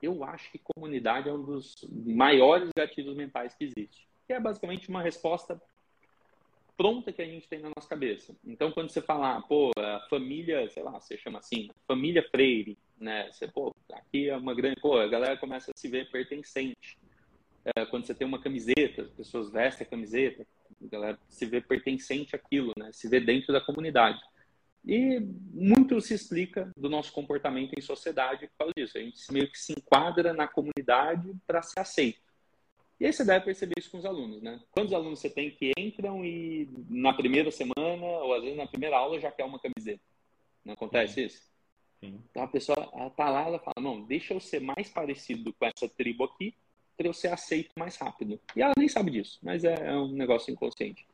[0.07, 4.09] eu acho que comunidade é um dos maiores gatilhos mentais que existe.
[4.27, 5.61] Que é basicamente uma resposta
[6.77, 8.37] pronta que a gente tem na nossa cabeça.
[8.45, 13.31] Então, quando você falar, pô, a família, sei lá, você chama assim, família Freire, né?
[13.33, 16.99] Você, pô, aqui é uma grande, pô, a galera começa a se ver pertencente.
[17.65, 20.47] É, quando você tem uma camiseta, as pessoas vestem a camiseta,
[20.83, 22.91] a galera se vê pertencente àquilo, né?
[22.93, 24.21] Se vê dentro da comunidade.
[24.87, 25.19] E
[25.53, 28.97] muito se explica do nosso comportamento em sociedade por causa disso.
[28.97, 32.21] A gente meio que se enquadra na comunidade para ser aceito.
[33.01, 34.61] E aí você deve perceber isso com os alunos, né?
[34.71, 38.97] Quantos alunos você tem que entram e na primeira semana, ou às vezes na primeira
[38.97, 40.01] aula, já quer uma camiseta?
[40.65, 41.25] Não acontece Sim.
[41.25, 41.43] isso?
[42.01, 42.23] Sim.
[42.31, 45.67] Então a pessoa ela tá lá, ela fala, não, deixa eu ser mais parecido com
[45.67, 46.55] essa tribo aqui,
[46.97, 48.41] para eu ser aceito mais rápido.
[48.55, 51.07] E ela nem sabe disso, mas é, é um negócio inconsciente.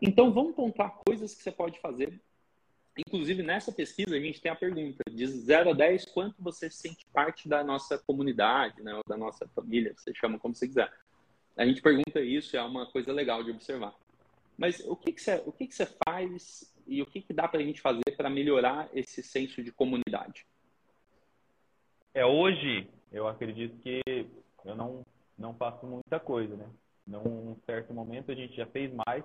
[0.00, 2.20] Então vamos pontuar coisas que você pode fazer
[2.96, 7.06] Inclusive, nessa pesquisa, a gente tem a pergunta: de 0 a 10, quanto você sente
[7.12, 10.90] parte da nossa comunidade, né, da nossa família, você chama como você quiser.
[11.56, 13.94] A gente pergunta isso, é uma coisa legal de observar.
[14.56, 17.46] Mas o que, que, você, o que, que você faz e o que, que dá
[17.46, 20.46] para a gente fazer para melhorar esse senso de comunidade?
[22.14, 24.00] É, hoje, eu acredito que
[24.64, 25.04] eu não,
[25.38, 26.66] não faço muita coisa, né?
[27.06, 29.22] Num certo momento, a gente já fez mais,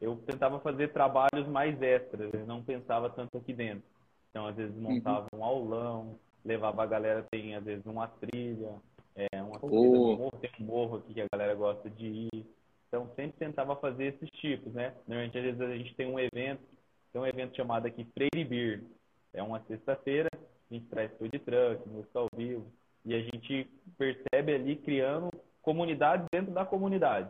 [0.00, 3.84] eu tentava fazer trabalhos mais extras, eu não pensava tanto aqui dentro.
[4.30, 5.40] Então, às vezes, montava uhum.
[5.40, 8.74] um aulão, levava a galera, tem, às vezes, uma trilha,
[9.14, 10.16] é, uma trilha oh.
[10.16, 12.46] morro, tem um morro aqui que a galera gosta de ir.
[12.88, 14.94] Então, sempre tentava fazer esses tipos, né?
[15.06, 16.62] Normalmente, às vezes, a gente tem um evento,
[17.12, 18.82] tem um evento chamado aqui Freire Beer.
[19.34, 22.66] É uma sexta-feira, a gente traz food truck, música ao vivo,
[23.04, 23.68] e a gente
[23.98, 27.28] percebe ali criando comunidade dentro da comunidade.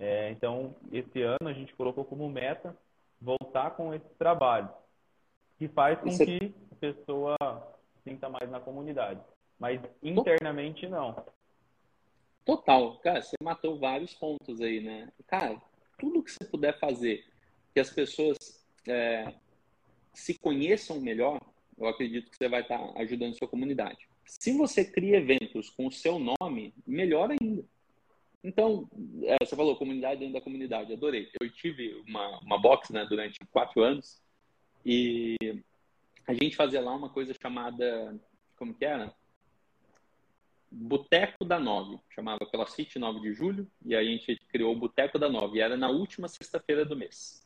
[0.00, 2.74] É, então, esse ano a gente colocou como meta
[3.20, 4.70] voltar com esse trabalho,
[5.58, 6.24] que faz com Isso...
[6.24, 7.36] que a pessoa
[8.02, 9.20] sinta mais na comunidade.
[9.58, 11.22] Mas internamente, não.
[12.46, 12.98] Total.
[13.00, 15.12] Cara, você matou vários pontos aí, né?
[15.26, 15.60] Cara,
[15.98, 17.26] tudo que você puder fazer
[17.74, 18.38] que as pessoas
[18.88, 19.34] é,
[20.14, 21.38] se conheçam melhor,
[21.76, 24.08] eu acredito que você vai estar ajudando a sua comunidade.
[24.24, 27.62] Se você cria eventos com o seu nome, melhor ainda.
[28.42, 28.88] Então,
[29.24, 31.30] é, você falou comunidade dentro da comunidade, adorei.
[31.40, 34.22] Eu tive uma, uma box né, durante quatro anos
[34.84, 35.36] e
[36.26, 38.18] a gente fazia lá uma coisa chamada,
[38.56, 39.14] como que era?
[40.70, 45.28] Boteco da Nove, chamava CrossFit 9 de julho, e a gente criou o Boteco da
[45.28, 47.44] Nove, e era na última sexta-feira do mês.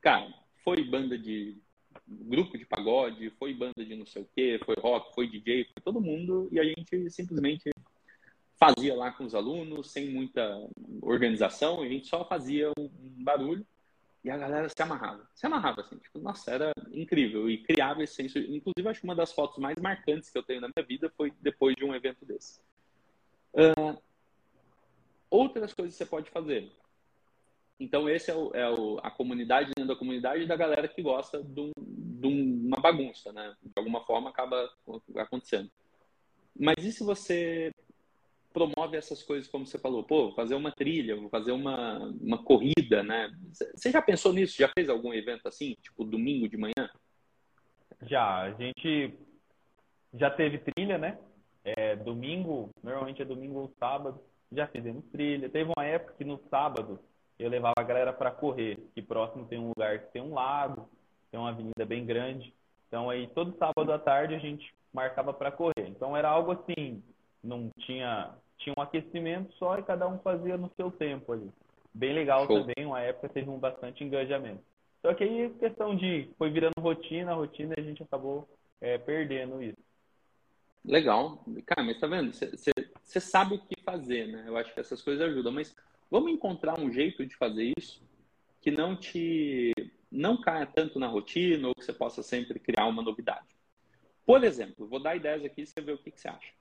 [0.00, 1.60] Cara, foi banda de
[2.06, 5.82] grupo de pagode, foi banda de não sei o quê, foi rock, foi DJ, foi
[5.82, 7.70] todo mundo, e a gente simplesmente
[8.58, 10.42] fazia lá com os alunos, sem muita
[11.02, 12.90] organização, a gente só fazia um
[13.22, 13.66] barulho
[14.24, 15.28] e a galera se amarrava.
[15.34, 17.48] Se amarrava, assim, tipo, nossa, era incrível.
[17.48, 18.38] E criava esse senso.
[18.38, 21.32] Inclusive, acho que uma das fotos mais marcantes que eu tenho na minha vida foi
[21.40, 22.60] depois de um evento desse.
[23.54, 23.96] Uh,
[25.30, 26.72] outras coisas que você pode fazer.
[27.78, 31.42] Então, esse é, o, é o, a comunidade dentro da comunidade da galera que gosta
[31.42, 33.54] de, um, de uma bagunça, né?
[33.62, 34.68] De alguma forma acaba
[35.16, 35.70] acontecendo.
[36.58, 37.72] Mas e se você
[38.56, 43.02] promove essas coisas, como você falou, pô, fazer uma trilha, vou fazer uma, uma corrida,
[43.02, 43.30] né?
[43.52, 44.56] Você já pensou nisso?
[44.56, 46.88] Já fez algum evento assim, tipo domingo de manhã?
[48.00, 49.12] Já, a gente
[50.14, 51.18] já teve trilha, né?
[51.62, 54.18] É, domingo, normalmente é domingo ou sábado,
[54.50, 55.50] já fizemos trilha.
[55.50, 56.98] Teve uma época que no sábado
[57.38, 60.88] eu levava a galera para correr, que próximo tem um lugar que tem um lago,
[61.30, 62.54] tem uma avenida bem grande.
[62.88, 65.86] Então aí todo sábado à tarde a gente marcava para correr.
[65.88, 67.02] Então era algo assim,
[67.44, 71.50] não tinha tinha um aquecimento só e cada um fazia no seu tempo ali.
[71.92, 72.60] Bem legal Show.
[72.60, 74.62] também, uma época teve um bastante engajamento.
[75.02, 78.48] Só que aí questão de foi virando rotina, rotina e a gente acabou
[78.80, 79.78] é, perdendo isso.
[80.84, 81.44] Legal.
[81.64, 82.32] Cara, mas tá vendo?
[82.32, 84.44] Você sabe o que fazer, né?
[84.46, 85.74] Eu acho que essas coisas ajudam, mas
[86.10, 88.02] vamos encontrar um jeito de fazer isso
[88.60, 89.72] que não te
[90.10, 93.46] não caia tanto na rotina ou que você possa sempre criar uma novidade.
[94.24, 96.55] Por exemplo, vou dar ideias aqui e você vê o que, que você acha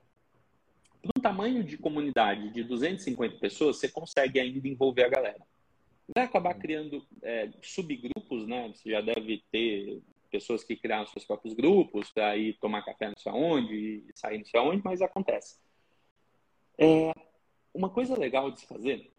[1.06, 5.42] no tamanho de comunidade de 250 pessoas, você consegue ainda envolver a galera.
[6.14, 8.72] Vai acabar criando é, subgrupos, né?
[8.74, 13.18] Você já deve ter pessoas que criaram seus próprios grupos para ir tomar café não
[13.18, 15.60] sei aonde e sair não sei aonde, mas acontece.
[16.78, 17.12] É,
[17.74, 19.12] uma coisa legal de se fazer,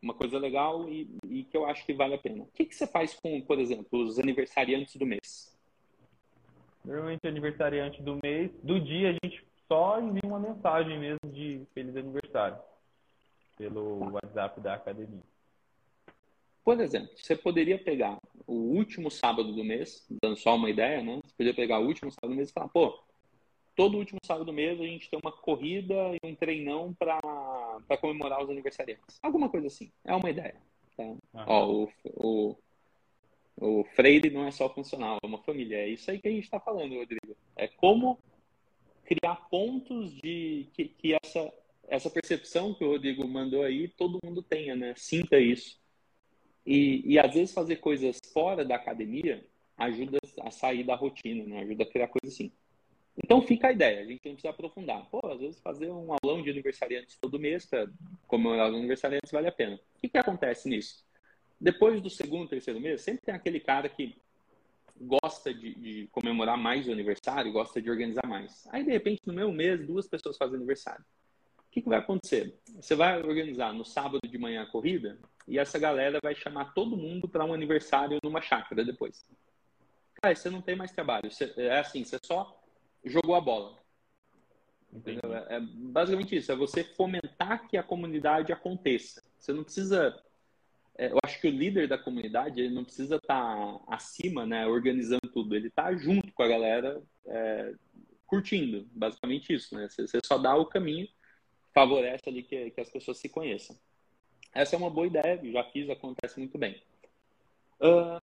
[0.00, 2.42] uma coisa legal e, e, que eu acho que vale a pena.
[2.42, 5.56] O que, que você faz com, por exemplo, os aniversariantes do mês?
[6.84, 11.96] Normalmente, aniversariante do mês, do dia, a gente só envia uma mensagem mesmo de feliz
[11.96, 12.58] aniversário
[13.56, 15.22] pelo WhatsApp da academia.
[16.62, 21.20] Por exemplo, você poderia pegar o último sábado do mês, dando só uma ideia, né?
[21.24, 23.02] Você poderia pegar o último sábado do mês e falar, pô,
[23.74, 28.44] todo último sábado do mês a gente tem uma corrida e um treinão para comemorar
[28.44, 29.18] os aniversariantes.
[29.22, 29.90] Alguma coisa assim.
[30.04, 30.56] É uma ideia.
[30.98, 31.04] Tá?
[31.46, 32.56] Ó, o, o,
[33.56, 35.78] o Freire não é só funcional, é uma família.
[35.78, 37.34] É isso aí que a gente está falando, Rodrigo.
[37.56, 38.18] É como
[39.14, 41.52] criar pontos de que, que essa
[41.88, 44.94] essa percepção que o Rodrigo mandou aí todo mundo tenha, né?
[44.96, 45.78] Sinta isso.
[46.64, 49.44] E, e às vezes fazer coisas fora da academia
[49.76, 51.60] ajuda a sair da rotina, né?
[51.60, 52.50] Ajuda a criar coisas assim.
[53.22, 55.06] Então fica a ideia, a gente não precisa aprofundar.
[55.10, 57.86] Pô, às vezes fazer um aulão de aniversariantes todo mês para
[58.26, 59.76] comemorar os aniversariantes vale a pena.
[59.76, 61.04] O que, que acontece nisso?
[61.60, 64.16] Depois do segundo, terceiro mês, sempre tem aquele cara que
[65.00, 68.66] gosta de, de, comemorar mais o aniversário, gosta de organizar mais.
[68.70, 71.04] Aí, de repente, no mesmo mês, duas pessoas fazem aniversário.
[71.58, 72.60] O que, que vai acontecer?
[72.80, 76.96] Você vai organizar no sábado de manhã a corrida e essa galera vai chamar todo
[76.96, 79.26] mundo para um aniversário numa chácara depois.
[80.20, 81.30] Cara, você não tem mais trabalho.
[81.30, 82.62] Você, é assim, você só
[83.04, 83.78] jogou a bola.
[84.92, 85.34] Entendeu?
[85.34, 86.52] É, é basicamente isso.
[86.52, 89.24] É você fomentar que a comunidade aconteça.
[89.38, 90.22] Você não precisa
[90.98, 95.28] eu acho que o líder da comunidade ele não precisa estar tá acima, né, organizando
[95.32, 95.56] tudo.
[95.56, 97.74] Ele está junto com a galera, é,
[98.26, 99.88] curtindo, basicamente isso, né?
[99.88, 101.08] Você, só dá o caminho,
[101.74, 103.76] favorece ali que, que, as pessoas se conheçam.
[104.54, 106.82] Essa é uma boa ideia, já fiz, acontece muito bem.
[107.80, 108.20] Uh,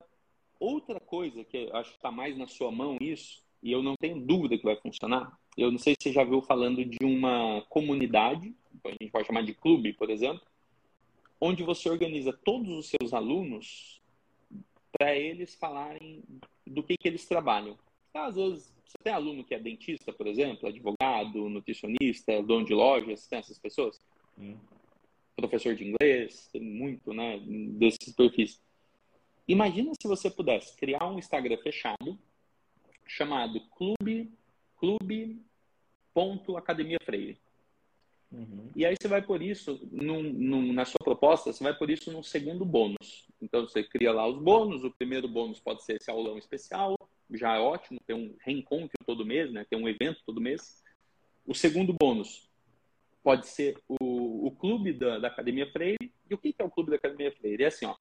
[0.59, 4.19] outra coisa que acho que está mais na sua mão isso, e eu não tenho
[4.19, 8.55] dúvida que vai funcionar, eu não sei se você já viu falando de uma comunidade,
[8.85, 10.41] a gente pode chamar de clube, por exemplo,
[11.39, 14.01] onde você organiza todos os seus alunos
[14.91, 16.21] para eles falarem
[16.65, 17.77] do que, que eles trabalham.
[18.13, 23.27] Às vezes, você tem aluno que é dentista, por exemplo, advogado, nutricionista, dono de lojas,
[23.27, 24.01] tem essas pessoas?
[24.37, 24.57] Hum.
[25.35, 28.61] Professor de inglês, tem muito, né, desses perfis.
[29.47, 32.19] Imagina se você pudesse criar um Instagram fechado
[33.05, 34.31] chamado clube,
[34.77, 37.39] clube.academia Freire.
[38.31, 38.69] Uhum.
[38.75, 42.11] E aí você vai por isso, num, num, na sua proposta, você vai por isso
[42.11, 43.27] num segundo bônus.
[43.41, 46.95] Então você cria lá os bônus, o primeiro bônus pode ser esse aulão especial,
[47.31, 49.65] já é ótimo, ter um reencontro todo mês, né?
[49.69, 50.83] ter um evento todo mês.
[51.45, 52.47] O segundo bônus
[53.23, 56.11] pode ser o, o clube da, da, Academia Freire.
[56.29, 57.63] E o que é o clube da Academia Freire?
[57.63, 57.95] É assim, ó,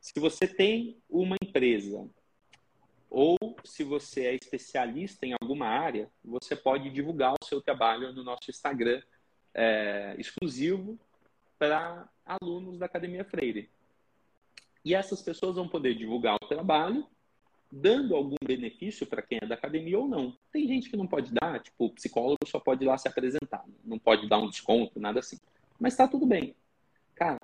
[0.00, 2.08] se você tem uma empresa
[3.08, 8.22] ou se você é especialista em alguma área, você pode divulgar o seu trabalho no
[8.22, 9.02] nosso Instagram
[9.54, 10.98] é, exclusivo
[11.58, 13.70] para alunos da Academia Freire.
[14.84, 17.06] E essas pessoas vão poder divulgar o trabalho,
[17.70, 20.36] dando algum benefício para quem é da academia ou não.
[20.50, 23.64] Tem gente que não pode dar, tipo, o psicólogo só pode ir lá se apresentar,
[23.84, 25.36] não pode dar um desconto, nada assim.
[25.78, 26.54] Mas está tudo bem.
[27.14, 27.38] Cara,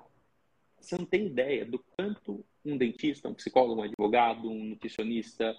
[0.79, 5.55] você não tem ideia do quanto um dentista, um psicólogo, um advogado, um nutricionista,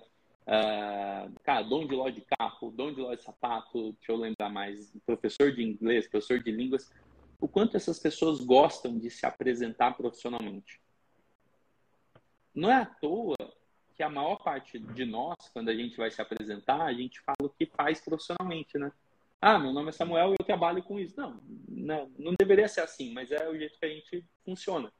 [0.48, 4.48] uh, cara, dono de loja de carro, dono de loja de sapato, deixa eu lembrar
[4.48, 6.90] mais, professor de inglês, professor de línguas,
[7.40, 10.80] o quanto essas pessoas gostam de se apresentar profissionalmente.
[12.54, 13.36] Não é à toa
[13.94, 17.36] que a maior parte de nós, quando a gente vai se apresentar, a gente fala
[17.42, 18.90] o que faz profissionalmente, né?
[19.40, 21.14] Ah, meu nome é Samuel e eu trabalho com isso.
[21.16, 24.92] Não, não, não deveria ser assim, mas é o jeito que a gente funciona.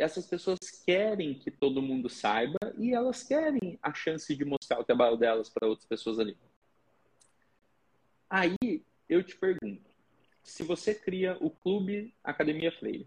[0.00, 4.84] Essas pessoas querem que todo mundo saiba e elas querem a chance de mostrar o
[4.84, 6.36] trabalho delas para outras pessoas ali.
[8.28, 8.56] Aí
[9.08, 9.90] eu te pergunto,
[10.42, 13.06] se você cria o Clube Academia Freire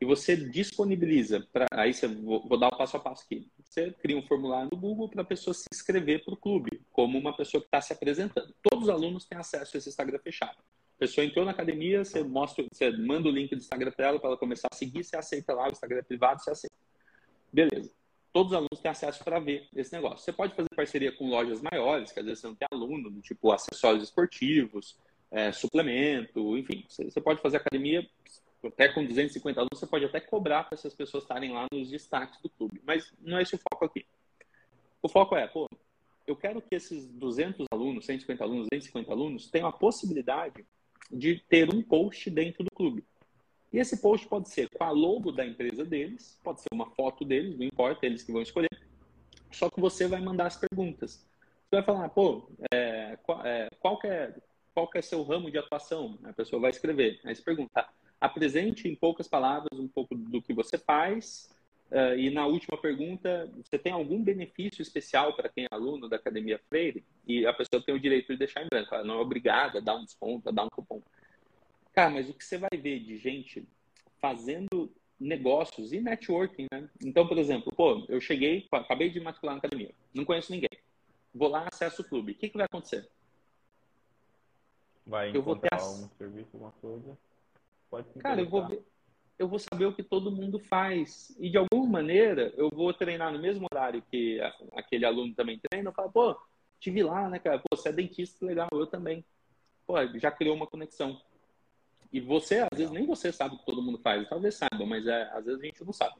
[0.00, 3.92] e você disponibiliza, para aí você, vou, vou, dar o passo a passo aqui, você
[3.92, 7.36] cria um formulário no Google para a pessoa se inscrever para o clube, como uma
[7.36, 8.52] pessoa que está se apresentando.
[8.62, 10.56] Todos os alunos têm acesso a esse Instagram fechado.
[11.00, 14.28] Pessoa entrou na academia, você, mostra, você manda o link do Instagram para ela, para
[14.28, 16.76] ela começar a seguir, você aceita lá, o Instagram é privado, você aceita.
[17.50, 17.90] Beleza.
[18.30, 20.18] Todos os alunos têm acesso para ver esse negócio.
[20.18, 23.50] Você pode fazer parceria com lojas maiores, que às vezes você não tem aluno, tipo
[23.50, 24.94] acessórios esportivos,
[25.30, 26.84] é, suplemento, enfim.
[26.86, 28.06] Você pode fazer academia
[28.62, 32.38] até com 250 alunos, você pode até cobrar para essas pessoas estarem lá nos destaques
[32.42, 32.78] do clube.
[32.84, 34.04] Mas não é esse o foco aqui.
[35.00, 35.66] O foco é, pô,
[36.26, 40.62] eu quero que esses 200 alunos, 150 alunos, 250 alunos tenham a possibilidade
[41.10, 43.04] de ter um post dentro do clube.
[43.72, 47.24] E esse post pode ser com a logo da empresa deles, pode ser uma foto
[47.24, 48.70] deles, não importa, eles que vão escolher.
[49.50, 51.24] Só que você vai mandar as perguntas.
[51.68, 54.34] Você vai falar, pô, é, qual, é, qual, que é,
[54.74, 56.18] qual que é seu ramo de atuação?
[56.24, 57.20] A pessoa vai escrever.
[57.24, 57.88] Aí você pergunta,
[58.20, 61.48] apresente em poucas palavras um pouco do que você faz.
[61.90, 66.16] Uh, e na última pergunta, você tem algum benefício especial para quem é aluno da
[66.16, 67.04] Academia Freire?
[67.26, 68.94] E a pessoa tem o direito de deixar em branco.
[68.94, 71.02] Ela não é obrigada a dar um desconto, a dar um cupom.
[71.92, 73.66] Cara, mas o que você vai ver de gente
[74.20, 76.88] fazendo negócios e networking, né?
[77.04, 80.70] Então, por exemplo, pô, eu cheguei, acabei de matricular na academia, não conheço ninguém.
[81.34, 82.32] Vou lá, acesso o clube.
[82.32, 83.08] O que, que vai acontecer?
[85.06, 87.18] Vai eu vou ter um serviço, alguma coisa.
[87.90, 88.82] Pode Cara, eu vou, ver,
[89.40, 91.34] eu vou saber o que todo mundo faz.
[91.40, 94.38] E de alguma maneira, eu vou treinar no mesmo horário que
[94.72, 95.88] aquele aluno também treina.
[95.88, 96.36] Eu falo, pô,
[96.78, 97.58] te vi lá, né, cara?
[97.58, 99.24] Pô, você é dentista, legal, eu também.
[99.86, 101.18] Pô, já criou uma conexão.
[102.12, 104.28] E você, às vezes, nem você sabe o que todo mundo faz.
[104.28, 106.16] Talvez saiba, mas é, às vezes a gente não sabe.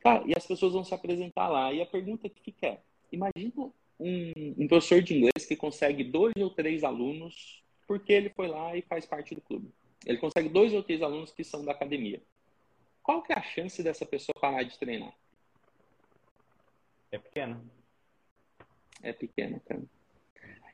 [0.00, 1.72] Cara, e as pessoas vão se apresentar lá.
[1.72, 6.34] E a pergunta que fica é: imagina um, um professor de inglês que consegue dois
[6.36, 9.72] ou três alunos porque ele foi lá e faz parte do clube.
[10.06, 12.22] Ele consegue dois ou três alunos que são da academia.
[13.02, 15.14] Qual que é a chance dessa pessoa parar de treinar?
[17.10, 17.62] É pequena.
[19.02, 19.82] É pequena, cara.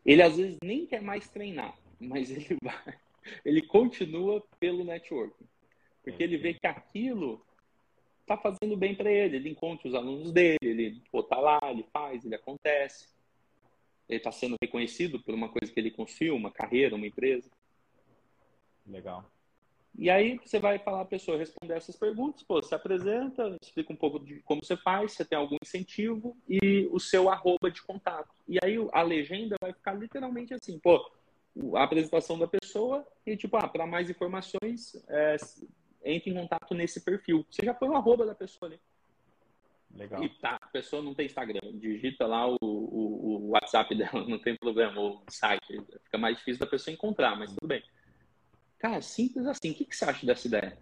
[0.05, 2.99] Ele às vezes nem quer mais treinar, mas ele vai,
[3.45, 5.47] ele continua pelo networking.
[6.03, 7.45] Porque ele vê que aquilo
[8.27, 9.37] tá fazendo bem para ele.
[9.37, 13.09] Ele encontra os alunos dele, ele pô, tá lá, ele faz, ele acontece.
[14.09, 17.51] Ele está sendo reconhecido por uma coisa que ele construiu, uma carreira, uma empresa.
[18.87, 19.25] Legal.
[19.99, 23.97] E aí você vai falar a pessoa responder essas perguntas, pô, se apresenta, explica um
[23.97, 28.31] pouco de como você faz, você tem algum incentivo e o seu arroba de contato.
[28.49, 31.11] E aí a legenda vai ficar literalmente assim, pô,
[31.75, 35.37] a apresentação da pessoa e tipo, ah, para mais informações, é,
[36.05, 37.45] entre em contato nesse perfil.
[37.51, 38.81] Você já põe o arroba da pessoa ali.
[39.93, 40.23] Legal.
[40.23, 44.39] E tá, a pessoa não tem Instagram, digita lá o, o, o WhatsApp dela, não
[44.39, 45.83] tem problema, o site.
[46.05, 47.83] Fica mais difícil da pessoa encontrar, mas tudo bem.
[48.81, 49.71] Cara, simples assim.
[49.71, 50.77] O que, que você acha dessa ideia?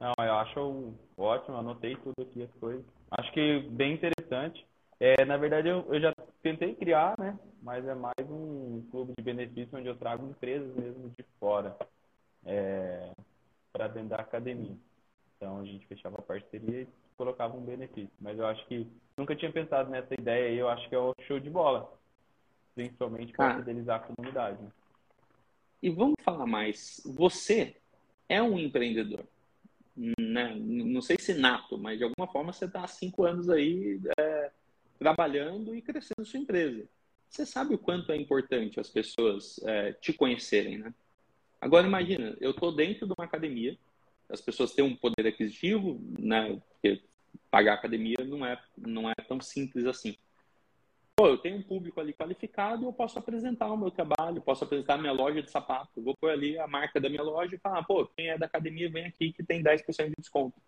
[0.00, 2.84] Não, eu acho ótimo, anotei tudo aqui as coisas.
[3.10, 4.66] Acho que bem interessante.
[4.98, 7.38] É, na verdade, eu, eu já tentei criar, né?
[7.62, 11.76] Mas é mais um clube de benefício onde eu trago empresas mesmo de fora
[12.44, 13.10] é,
[13.72, 14.76] para dentro da academia.
[15.36, 18.10] Então a gente fechava a parceria e colocava um benefício.
[18.18, 18.86] Mas eu acho que
[19.16, 21.92] nunca tinha pensado nessa ideia e eu acho que é o show de bola.
[22.74, 23.56] Principalmente para ah.
[23.58, 24.58] fidelizar a comunidade.
[25.86, 27.00] E vamos falar mais.
[27.04, 27.76] Você
[28.28, 29.24] é um empreendedor.
[29.96, 30.52] Né?
[30.56, 34.50] Não sei se nato, mas de alguma forma você está há cinco anos aí é,
[34.98, 36.88] trabalhando e crescendo sua empresa.
[37.30, 40.92] Você sabe o quanto é importante as pessoas é, te conhecerem, né?
[41.60, 43.78] Agora imagina, eu estou dentro de uma academia,
[44.28, 46.60] as pessoas têm um poder aquisitivo, né?
[46.72, 47.00] Porque
[47.48, 50.16] pagar academia não é, não é tão simples assim.
[51.16, 54.94] Pô, eu tenho um público ali qualificado eu posso apresentar o meu trabalho, posso apresentar
[54.94, 56.02] a minha loja de sapato.
[56.02, 58.90] Vou pôr ali a marca da minha loja e falar, pô, quem é da academia
[58.90, 60.60] vem aqui que tem 10% de desconto.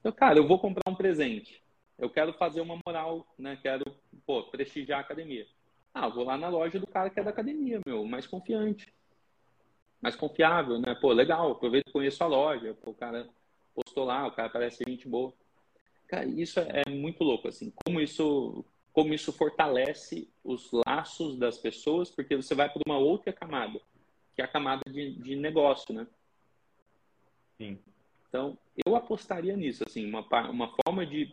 [0.00, 1.62] Então, cara, eu vou comprar um presente.
[1.98, 3.58] Eu quero fazer uma moral, né?
[3.62, 3.84] Quero,
[4.26, 5.46] pô, prestigiar a academia.
[5.92, 8.92] Ah, vou lá na loja do cara que é da academia, meu, mais confiante.
[10.00, 10.94] Mais confiável, né?
[10.94, 12.74] Pô, legal, aproveito e conheço a loja.
[12.74, 13.28] Pô, o cara
[13.74, 15.32] postou lá, o cara parece gente boa.
[16.08, 17.72] Cara, isso é, é muito louco, assim.
[17.84, 23.32] Como isso, como isso fortalece os laços das pessoas, porque você vai para uma outra
[23.32, 23.80] camada,
[24.34, 26.06] que é a camada de, de negócio, né?
[27.56, 27.78] Sim.
[28.28, 31.32] Então, eu apostaria nisso, assim, uma, uma forma de,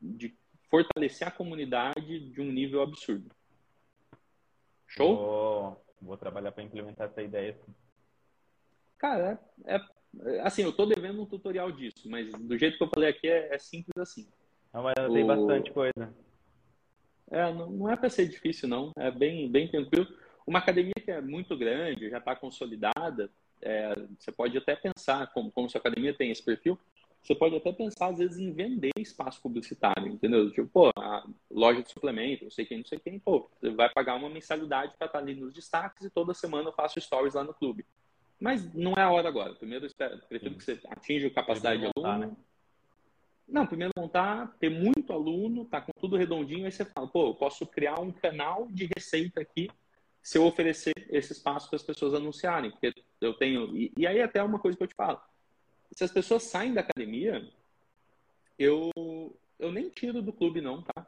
[0.00, 0.34] de
[0.70, 3.30] fortalecer a comunidade de um nível absurdo.
[4.86, 5.16] Show?
[5.16, 7.58] Vou, vou trabalhar para implementar essa ideia.
[8.98, 9.80] Cara, é, é,
[10.42, 13.54] assim, eu tô devendo um tutorial disso, mas do jeito que eu falei aqui é,
[13.54, 14.26] é simples assim.
[14.72, 15.12] Não, mas o...
[15.12, 16.14] tem bastante coisa.
[17.30, 18.92] É, não, não é para ser difícil, não.
[18.96, 20.06] É bem, bem tranquilo.
[20.46, 23.30] Uma academia que é muito grande, já está consolidada,
[23.62, 26.78] é, você pode até pensar, como, como sua academia tem esse perfil,
[27.22, 30.50] você pode até pensar, às vezes, em vender espaço publicitário, entendeu?
[30.50, 33.88] Tipo, pô, a loja de suplemento, não sei quem, não sei quem, pô, você vai
[33.88, 37.42] pagar uma mensalidade para estar ali nos destaques e toda semana eu faço stories lá
[37.42, 37.86] no clube.
[38.44, 39.54] Mas não é a hora agora.
[39.54, 42.12] Primeiro, eu prefiro que você atinja a capacidade de aluno.
[42.12, 42.36] Montar, né?
[43.48, 47.34] Não, primeiro montar, ter muito aluno, tá com tudo redondinho, aí você fala, pô, eu
[47.34, 49.68] posso criar um canal de receita aqui
[50.22, 53.76] se eu oferecer esse espaço para as pessoas anunciarem, porque eu tenho.
[53.76, 55.20] E, e aí até uma coisa que eu te falo
[55.94, 57.48] se as pessoas saem da academia,
[58.58, 58.90] eu,
[59.58, 61.06] eu nem tiro do clube, não, tá?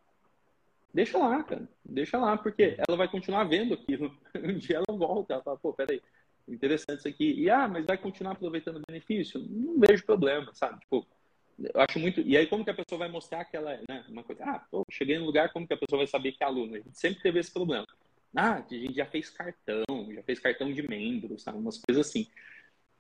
[0.95, 1.69] Deixa lá, cara.
[1.85, 4.17] Deixa lá, porque ela vai continuar vendo aquilo.
[4.37, 6.01] Um dia ela volta, ela fala, pô, peraí,
[6.49, 7.33] interessante isso aqui.
[7.33, 9.41] E, ah, mas vai continuar aproveitando o benefício?
[9.49, 10.81] Não vejo problema, sabe?
[10.81, 11.07] Tipo,
[11.59, 12.21] eu acho muito.
[12.21, 14.05] E aí, como que a pessoa vai mostrar que ela é, né?
[14.09, 16.47] Uma coisa, ah, pô, cheguei no lugar, como que a pessoa vai saber que é
[16.47, 16.75] aluno?
[16.75, 17.87] A gente sempre teve esse problema.
[18.35, 21.59] Ah, a gente já fez cartão, já fez cartão de membro, sabe?
[21.59, 22.29] Umas coisas assim.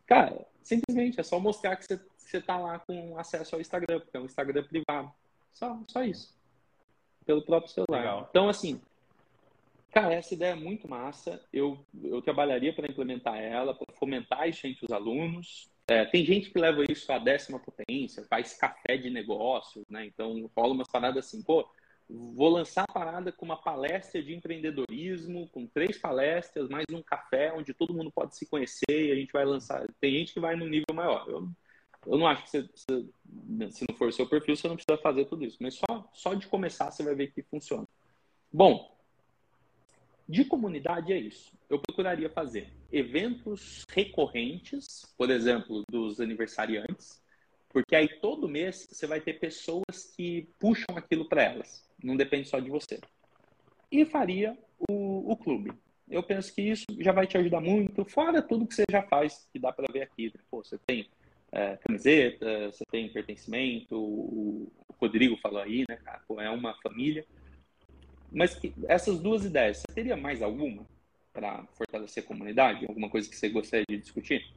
[0.06, 1.84] Cara, simplesmente é só mostrar que
[2.16, 5.12] você está lá com acesso ao Instagram, porque é um Instagram privado.
[5.52, 6.34] Só, só isso.
[7.24, 7.98] Pelo próprio celular.
[7.98, 8.26] Legal.
[8.30, 8.80] Então, assim,
[9.96, 11.42] cara, essa ideia é muito massa.
[11.50, 15.70] Eu, eu trabalharia para implementar ela, para fomentar isso entre os alunos.
[15.88, 20.04] É, tem gente que leva isso à décima potência, faz café de negócios, né?
[20.04, 21.66] Então rola umas paradas assim, pô,
[22.08, 27.52] Vou lançar a parada com uma palestra de empreendedorismo, com três palestras, mais um café,
[27.52, 29.84] onde todo mundo pode se conhecer e a gente vai lançar.
[30.00, 31.28] Tem gente que vai num nível maior.
[31.28, 31.48] Eu,
[32.06, 35.02] eu não acho que você, você, se não for o seu perfil, você não precisa
[35.02, 35.56] fazer tudo isso.
[35.60, 37.88] Mas só, só de começar você vai ver que funciona.
[38.52, 38.95] Bom,
[40.28, 41.52] de comunidade é isso.
[41.68, 47.22] Eu procuraria fazer eventos recorrentes, por exemplo, dos aniversariantes,
[47.68, 52.48] porque aí todo mês você vai ter pessoas que puxam aquilo para elas não depende
[52.48, 53.00] só de você.
[53.90, 54.56] E faria
[54.88, 55.72] o, o clube.
[56.08, 59.48] Eu penso que isso já vai te ajudar muito, fora tudo que você já faz,
[59.52, 60.32] que dá para ver aqui.
[60.50, 61.08] Pô, você tem
[61.50, 66.22] é, camiseta, você tem pertencimento, o, o Rodrigo falou aí, né, cara?
[66.28, 67.26] Pô, é uma família.
[68.30, 70.86] Mas que, essas duas ideias, você teria mais alguma
[71.32, 72.86] para fortalecer a comunidade?
[72.86, 74.52] Alguma coisa que você gostaria de discutir?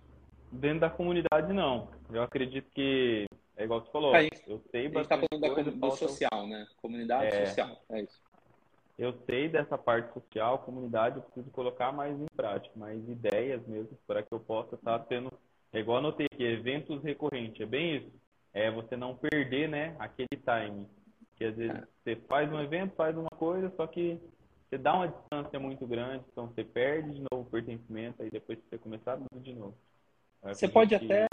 [0.52, 1.90] Dentro da comunidade, não.
[2.12, 4.16] Eu acredito que é igual você falou.
[4.16, 5.14] É eu sei bastante.
[5.14, 6.68] A gente está falando da, do social, né?
[6.82, 7.84] Comunidade é, social.
[7.90, 8.22] É isso.
[8.98, 13.98] Eu sei dessa parte social, comunidade, eu preciso colocar mais em prática, mais ideias mesmo,
[14.06, 15.32] para que eu possa estar tá tendo.
[15.72, 17.62] É igual anotei aqui, eventos recorrentes.
[17.62, 18.12] É bem isso.
[18.54, 20.88] É você não perder, né, aquele time.
[21.40, 21.88] Que às vezes é.
[22.04, 24.20] você faz um evento, faz uma coisa, só que
[24.70, 28.60] você dá uma distância muito grande, então você perde de novo o pertencimento, aí depois
[28.60, 29.74] você começar tudo de novo.
[30.44, 31.28] Você pode até.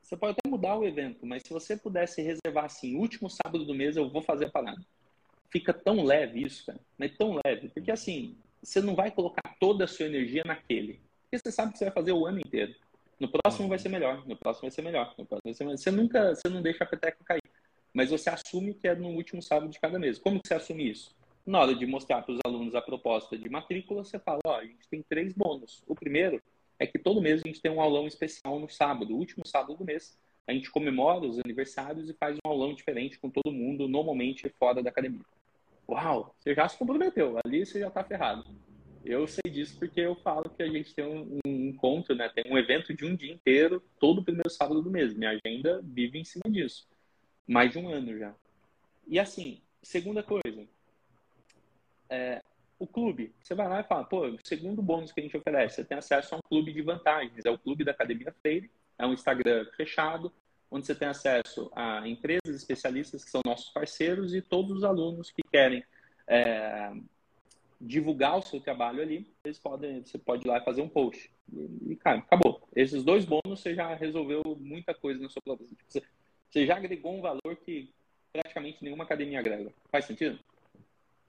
[0.00, 3.74] Você pode até mudar o evento, mas se você pudesse reservar assim, último sábado do
[3.74, 4.80] mês eu vou fazer a parada.
[5.50, 6.78] Fica tão leve isso, cara.
[6.96, 7.68] Mas tão leve.
[7.68, 11.00] Porque assim, você não vai colocar toda a sua energia naquele.
[11.22, 12.74] Porque você sabe que você vai fazer o ano inteiro.
[13.18, 15.78] No próximo vai ser melhor, no próximo vai ser melhor, no próximo vai ser melhor.
[15.78, 17.41] Você nunca, você não deixa a peteca cair.
[17.92, 20.18] Mas você assume que é no último sábado de cada mês.
[20.18, 21.14] Como você assume isso?
[21.44, 24.64] Na hora de mostrar para os alunos a proposta de matrícula, você fala, ó, a
[24.64, 25.82] gente tem três bônus.
[25.86, 26.40] O primeiro
[26.78, 29.76] é que todo mês a gente tem um aulão especial no sábado, o último sábado
[29.76, 30.18] do mês.
[30.46, 34.82] A gente comemora os aniversários e faz um aulão diferente com todo mundo, normalmente fora
[34.82, 35.24] da academia.
[35.88, 38.44] Uau, você já se comprometeu, ali você já está ferrado.
[39.04, 42.28] Eu sei disso porque eu falo que a gente tem um, um encontro, né?
[42.28, 45.12] Tem um evento de um dia inteiro, todo primeiro sábado do mês.
[45.12, 46.86] Minha agenda vive em cima disso.
[47.46, 48.34] Mais de um ano já.
[49.06, 50.66] E assim, segunda coisa.
[52.08, 52.42] É,
[52.78, 55.76] o clube, você vai lá e fala, pô, o segundo bônus que a gente oferece,
[55.76, 59.06] você tem acesso a um clube de vantagens, é o clube da Academia Freire, é
[59.06, 60.32] um Instagram fechado,
[60.70, 65.30] onde você tem acesso a empresas especialistas que são nossos parceiros e todos os alunos
[65.30, 65.84] que querem
[66.26, 66.92] é,
[67.80, 71.30] divulgar o seu trabalho ali, eles podem, você pode ir lá e fazer um post.
[71.86, 72.66] E, cara, acabou.
[72.74, 75.76] Esses dois bônus você já resolveu muita coisa na sua plataforma.
[75.90, 76.06] Tipo,
[76.52, 77.88] você já agregou um valor que
[78.30, 79.72] praticamente nenhuma academia agrega.
[79.90, 80.38] Faz sentido?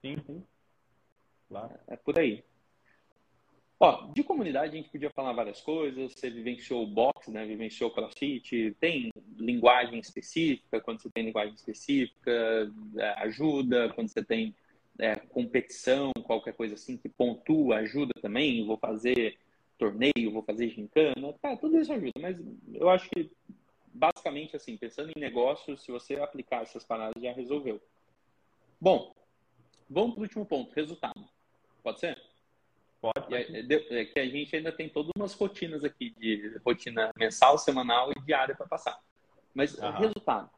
[0.02, 0.44] Sim, sim.
[1.48, 1.74] Claro.
[1.88, 2.44] É, é por aí.
[3.80, 6.12] Ó, de comunidade a gente podia falar várias coisas.
[6.14, 7.46] Você vivenciou o box, né?
[7.46, 8.76] Vivenciou o CrossFit.
[8.82, 10.82] Tem linguagem específica.
[10.82, 13.94] Quando você tem linguagem específica, é, ajuda.
[13.94, 14.54] Quando você tem
[15.00, 18.66] é, competição, qualquer coisa assim que pontua, ajuda também.
[18.66, 19.38] Vou fazer
[19.78, 21.34] torneio, vou fazer gincana.
[21.42, 22.12] Tá, tudo isso ajuda.
[22.20, 22.38] Mas
[22.74, 23.32] eu acho que
[23.94, 27.82] basicamente assim, pensando em negócios, se você aplicar essas paradas já resolveu.
[28.82, 29.14] Bom,
[29.90, 31.30] vamos para o último ponto, resultado.
[31.82, 32.22] Pode ser?
[33.00, 33.36] Pode.
[33.36, 38.22] É, que a gente ainda tem todas umas rotinas aqui, de rotina mensal, semanal e
[38.22, 39.00] diária para passar.
[39.54, 39.92] Mas uhum.
[39.92, 40.50] resultado.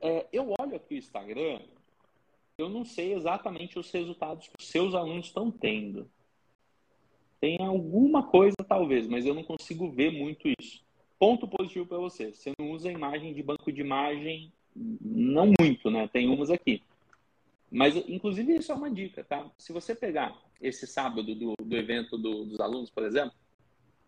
[0.00, 1.60] É, eu olho aqui o Instagram,
[2.58, 6.10] eu não sei exatamente os resultados que os seus alunos estão tendo.
[7.38, 10.85] Tem alguma coisa, talvez, mas eu não consigo ver muito isso.
[11.18, 12.32] Ponto positivo para você.
[12.32, 16.08] Você não usa imagem de banco de imagem, não muito, né?
[16.12, 16.82] Tem umas aqui.
[17.70, 19.50] Mas, inclusive, isso é uma dica, tá?
[19.58, 23.34] Se você pegar esse sábado do, do evento do, dos alunos, por exemplo,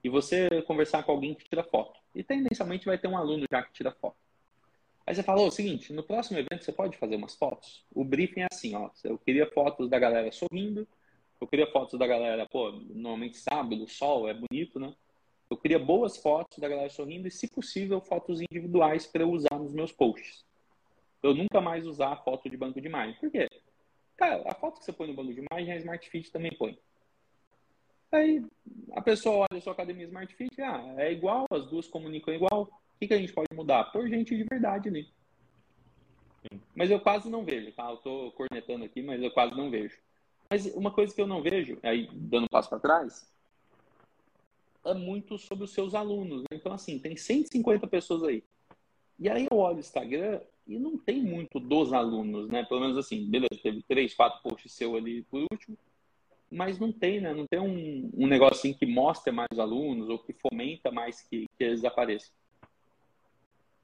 [0.03, 3.63] e você conversar com alguém que tira foto, e tendencialmente vai ter um aluno já
[3.63, 4.17] que tira foto.
[5.07, 7.85] Aí você falou o seguinte, no próximo evento você pode fazer umas fotos?
[7.95, 10.87] O briefing é assim, ó, eu queria fotos da galera sorrindo,
[11.41, 14.95] eu queria fotos da galera, pô, normalmente sábado, sol, é bonito, né?
[15.51, 19.59] Eu queria boas fotos da galera sorrindo e, se possível, fotos individuais para eu usar
[19.59, 20.45] nos meus posts.
[21.23, 23.19] Eu nunca mais usar a foto de banco de imagem.
[23.19, 23.49] Por quê?
[24.17, 26.79] Cara, a foto que você põe no banco de imagem, a Smart Fit também põe.
[28.13, 28.45] Aí
[28.93, 32.63] a pessoa olha a sua academia Smart Fit, ah, é igual, as duas comunicam igual.
[32.63, 33.85] O que, que a gente pode mudar?
[33.85, 35.09] Por gente de verdade ali.
[36.75, 37.91] Mas eu quase não vejo, tá?
[37.91, 39.99] Eu tô cornetando aqui, mas eu quase não vejo.
[40.51, 43.31] Mas uma coisa que eu não vejo, aí dando um passo para trás,
[44.91, 46.45] é muito sobre os seus alunos.
[46.53, 48.43] Então, assim, tem 150 pessoas aí.
[49.19, 52.65] E aí eu olho o Instagram e não tem muito dos alunos, né?
[52.65, 55.77] Pelo menos assim, beleza, teve três, quatro posts seu ali por último,
[56.51, 57.35] mas não tem, né?
[57.35, 61.21] Não tem um, um negócio assim que mostra mais os alunos ou que fomenta mais
[61.23, 62.31] que, que eles apareçam.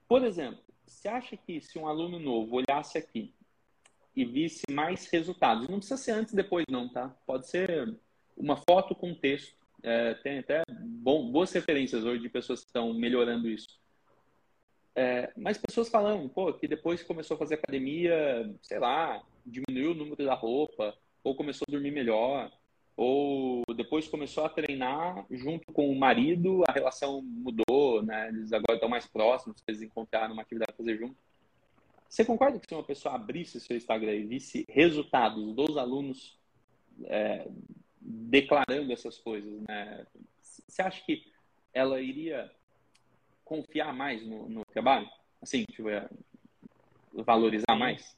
[0.07, 3.33] Por exemplo, você acha que se um aluno novo olhasse aqui
[4.15, 7.09] e visse mais resultados, não precisa ser antes e depois não, tá?
[7.25, 7.93] Pode ser
[8.37, 9.55] uma foto com texto.
[9.87, 13.79] É, tem até bom, boas referências hoje de pessoas que estão melhorando isso
[14.95, 19.91] é, mas pessoas falando, pô, que depois que começou a fazer academia, sei lá, diminuiu
[19.91, 22.49] o número da roupa, ou começou a dormir melhor,
[22.95, 28.29] ou depois começou a treinar junto com o marido, a relação mudou, né?
[28.29, 31.17] Eles agora estão mais próximos, eles encontraram uma atividade para fazer junto.
[32.07, 36.39] Você concorda que se uma pessoa abrisse seu Instagram e visse resultados dos alunos
[37.03, 37.45] é,
[38.05, 40.05] declarando essas coisas, né?
[40.39, 41.25] Você acha que
[41.73, 42.51] ela iria
[43.43, 45.09] confiar mais no, no trabalho?
[45.41, 46.07] Assim, tipo, é,
[47.13, 47.79] valorizar Sim.
[47.79, 48.17] mais?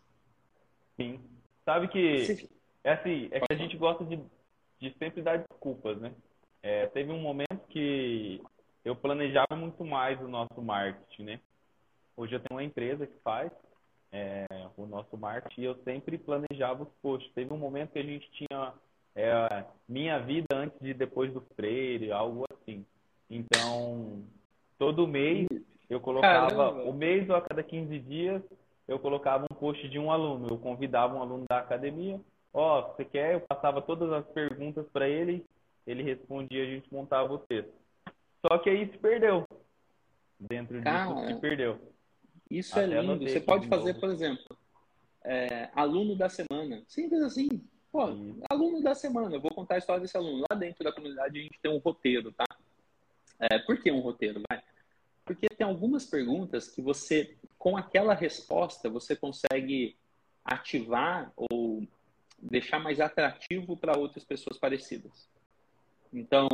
[0.96, 1.20] Sim.
[1.64, 2.50] Sabe que
[2.84, 4.20] é assim, é que a gente gosta de,
[4.80, 6.14] de sempre dar desculpas, né?
[6.62, 8.42] É, teve um momento que
[8.84, 11.40] eu planejava muito mais o nosso marketing, né?
[12.16, 13.52] Hoje eu tenho uma empresa que faz
[14.12, 17.32] é, o nosso marketing e eu sempre planejava os posts.
[17.34, 18.74] Teve um momento que a gente tinha
[19.18, 22.86] é, minha vida antes e depois do freire, algo assim.
[23.30, 24.24] Então,
[24.78, 25.47] Todo mês
[25.89, 26.84] eu colocava, Caramba.
[26.84, 28.41] o mês ou a cada 15 dias,
[28.88, 30.47] eu colocava um post de um aluno.
[30.49, 32.20] Eu convidava um aluno da academia.
[32.53, 33.34] Ó, oh, você quer?
[33.34, 35.45] Eu passava todas as perguntas para ele,
[35.86, 37.74] ele respondia, a gente montava o texto.
[38.45, 39.45] Só que aí se perdeu.
[40.39, 41.80] Dentro Cara, disso se perdeu.
[42.49, 43.28] Isso é Até é lindo.
[43.28, 43.99] Você pode fazer, novo.
[43.99, 44.57] por exemplo,
[45.24, 46.84] é, aluno da semana.
[46.88, 47.49] Simples assim.
[47.98, 48.04] Pô,
[48.48, 49.38] aluno da semana.
[49.38, 50.45] Eu vou contar a história desse aluno.
[50.48, 52.45] Lá dentro da comunidade a gente tem um roteiro, tá?
[53.39, 54.39] É, por que um roteiro?
[54.48, 54.62] Vai?
[55.26, 59.98] Porque tem algumas perguntas que você, com aquela resposta, você consegue
[60.45, 61.88] ativar ou
[62.38, 65.28] deixar mais atrativo para outras pessoas parecidas.
[66.14, 66.48] Então,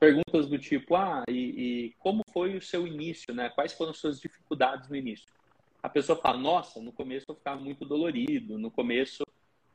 [0.00, 1.34] perguntas do tipo, ah, e,
[1.86, 3.48] e, como foi o seu início, né?
[3.48, 5.28] Quais foram as suas dificuldades no início?
[5.80, 9.24] A pessoa fala, nossa, no começo eu ficava muito dolorido, no começo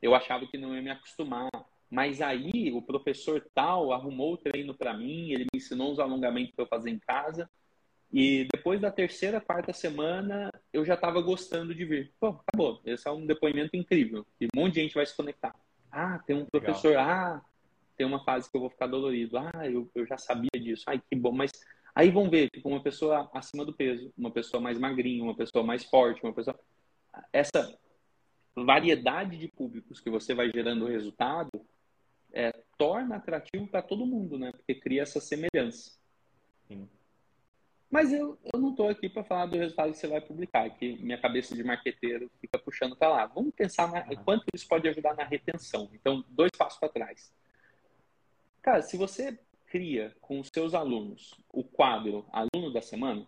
[0.00, 1.48] eu achava que não ia me acostumar.
[1.90, 6.54] Mas aí o professor tal arrumou o treino para mim, ele me ensinou os alongamentos
[6.54, 7.50] para eu fazer em casa.
[8.12, 12.12] E depois da terceira, quarta semana, eu já estava gostando de vir.
[12.18, 12.80] Pô, acabou.
[12.84, 14.26] Esse é um depoimento incrível.
[14.40, 15.54] E um monte de gente vai se conectar.
[15.90, 16.90] Ah, tem um professor.
[16.90, 17.08] Legal.
[17.08, 17.44] Ah,
[17.96, 19.38] tem uma fase que eu vou ficar dolorido.
[19.38, 20.84] Ah, eu, eu já sabia disso.
[20.88, 21.32] Ai, que bom.
[21.32, 21.52] Mas
[21.94, 25.64] Aí vão ver, tipo, uma pessoa acima do peso, uma pessoa mais magrinha, uma pessoa
[25.64, 26.58] mais forte, uma pessoa.
[27.32, 27.78] Essa
[28.64, 31.50] variedade de públicos que você vai gerando o resultado
[32.32, 34.52] é, torna atrativo para todo mundo, né?
[34.52, 35.98] Porque cria essa semelhança.
[36.68, 36.88] Sim.
[37.90, 40.96] Mas eu, eu não estou aqui para falar do resultado que você vai publicar, que
[41.02, 43.26] minha cabeça de marqueteiro fica puxando para lá.
[43.26, 45.90] Vamos pensar na, quanto isso pode ajudar na retenção.
[45.92, 47.32] Então, dois passos para trás.
[48.62, 49.36] Cara, se você
[49.66, 53.26] cria com os seus alunos o quadro aluno da semana,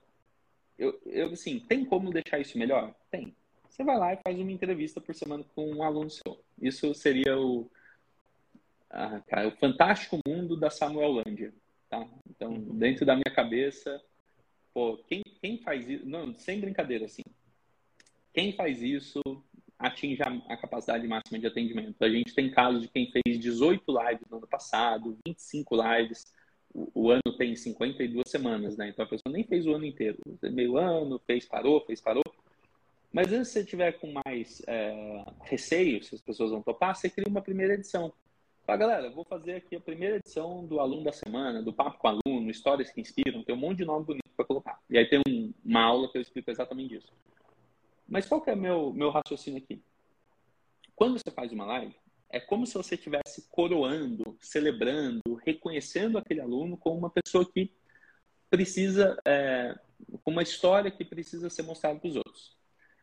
[0.78, 2.94] eu, eu assim, tem como deixar isso melhor?
[3.10, 3.34] Tem.
[3.72, 6.44] Você vai lá e faz uma entrevista por semana com um aluno seu.
[6.60, 7.70] Isso seria o,
[8.90, 11.54] a, cara, o fantástico mundo da Samuel Landia.
[11.88, 12.06] Tá?
[12.28, 14.00] Então, dentro da minha cabeça,
[14.74, 17.22] Pô, quem, quem faz isso, não, sem brincadeira, assim,
[18.32, 19.20] quem faz isso
[19.78, 22.02] atinge a, a, capacidade máxima de atendimento.
[22.02, 26.24] A gente tem casos de quem fez 18 lives no ano passado, 25 lives,
[26.72, 28.88] o ano tem 52 semanas, né?
[28.88, 32.22] Então a pessoa nem fez o ano inteiro, meio ano, fez, parou, fez, parou.
[33.12, 37.28] Mas se você tiver com mais é, receio, se as pessoas vão topar, você cria
[37.28, 38.12] uma primeira edição.
[38.64, 42.08] Fala, galera, vou fazer aqui a primeira edição do Aluno da Semana, do Papo com
[42.08, 44.80] Aluno, Histórias que Inspiram, tem um monte de nome bonito para colocar.
[44.88, 47.12] E aí tem um, uma aula que eu explico exatamente isso.
[48.08, 49.82] Mas qual que é meu meu raciocínio aqui?
[50.94, 51.94] Quando você faz uma live,
[52.30, 57.70] é como se você estivesse coroando, celebrando, reconhecendo aquele aluno como uma pessoa que
[58.48, 59.78] precisa, é,
[60.24, 62.61] com uma história que precisa ser mostrada para os outros.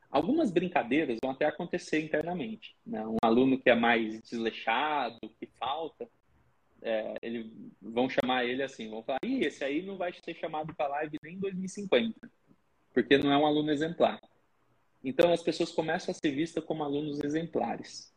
[0.10, 2.76] Algumas brincadeiras vão até acontecer internamente.
[2.86, 3.06] Né?
[3.06, 6.08] Um aluno que é mais desleixado, que falta,
[6.82, 7.52] é, eles
[7.82, 11.18] vão chamar ele assim, vão falar, Ih, esse aí não vai ser chamado para live
[11.22, 12.30] nem em 2050,
[12.94, 14.20] porque não é um aluno exemplar.
[15.04, 18.14] Então as pessoas começam a ser vistas como alunos exemplares.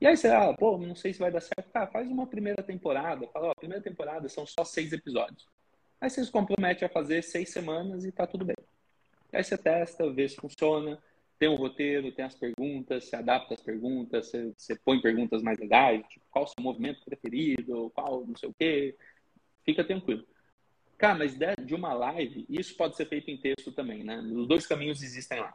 [0.00, 1.70] E aí você fala, pô, não sei se vai dar certo.
[1.70, 3.26] Tá, faz uma primeira temporada.
[3.28, 5.46] Fala, ó, a primeira temporada são só seis episódios.
[6.00, 8.56] Aí você se compromete a fazer seis semanas e tá tudo bem.
[9.32, 11.00] Aí você testa, vê se funciona
[11.38, 15.58] tem um roteiro, tem as perguntas, se adapta às perguntas, você, você põe perguntas mais
[15.58, 18.96] legais, tipo, qual o seu movimento preferido, qual não sei o quê.
[19.64, 20.24] Fica tranquilo.
[20.96, 24.18] Cara, mas de uma live, isso pode ser feito em texto também, né?
[24.18, 25.52] Os dois caminhos existem lá.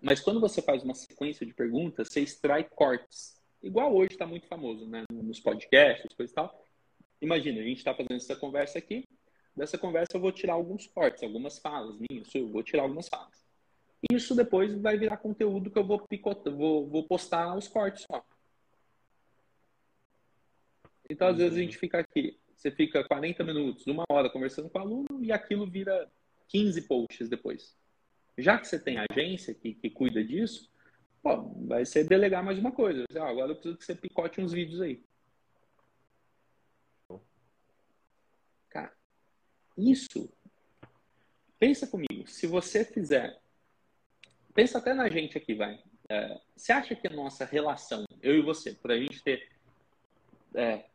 [0.00, 3.40] Mas quando você faz uma sequência de perguntas, você extrai cortes.
[3.62, 5.02] Igual hoje está muito famoso, né?
[5.10, 6.66] Nos podcasts, coisa e tal.
[7.20, 9.04] Imagina, a gente está fazendo essa conversa aqui.
[9.56, 12.32] Dessa conversa eu vou tirar alguns cortes, algumas falas minhas.
[12.34, 13.45] Eu vou tirar algumas falas.
[14.10, 18.24] Isso depois vai virar conteúdo que eu vou, picotar, vou, vou postar os cortes só.
[21.08, 24.78] Então, às vezes, a gente fica aqui, você fica 40 minutos, uma hora conversando com
[24.78, 26.10] o aluno e aquilo vira
[26.48, 27.76] 15 posts depois.
[28.36, 30.70] Já que você tem agência que, que cuida disso,
[31.22, 33.04] pô, vai ser delegar mais uma coisa.
[33.14, 35.02] Ah, agora eu preciso que você picote uns vídeos aí.
[38.68, 38.92] Cara,
[39.76, 40.30] isso,
[41.58, 43.40] pensa comigo, se você fizer
[44.56, 45.78] pensa até na gente aqui, vai.
[46.08, 49.46] É, você acha que a nossa relação, eu e você, por a gente ter
[50.54, 50.86] é,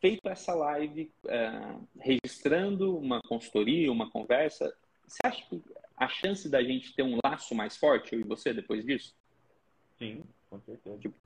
[0.00, 1.50] feito essa live, é,
[1.98, 4.72] registrando uma consultoria, uma conversa,
[5.06, 5.60] você acha que
[5.96, 9.14] a chance da gente ter um laço mais forte, eu e você, depois disso?
[9.98, 10.96] Sim, com certeza.
[10.98, 11.16] Tipo,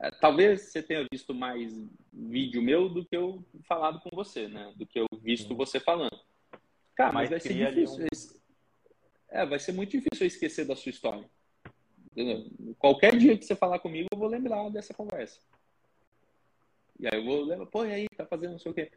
[0.00, 1.72] é, talvez você tenha visto mais
[2.12, 4.72] vídeo meu do que eu falado com você, né?
[4.76, 5.54] Do que eu visto Sim.
[5.54, 6.18] você falando.
[6.96, 8.04] Cara, mas, mas vai ser difícil.
[8.04, 8.37] Um
[9.30, 11.28] é, vai ser muito difícil eu esquecer da sua história.
[12.12, 12.46] Entendeu?
[12.78, 15.40] Qualquer dia que você falar comigo, eu vou lembrar dessa conversa.
[16.98, 18.90] E aí eu vou lembrar, pô, e aí, tá fazendo não sei o quê.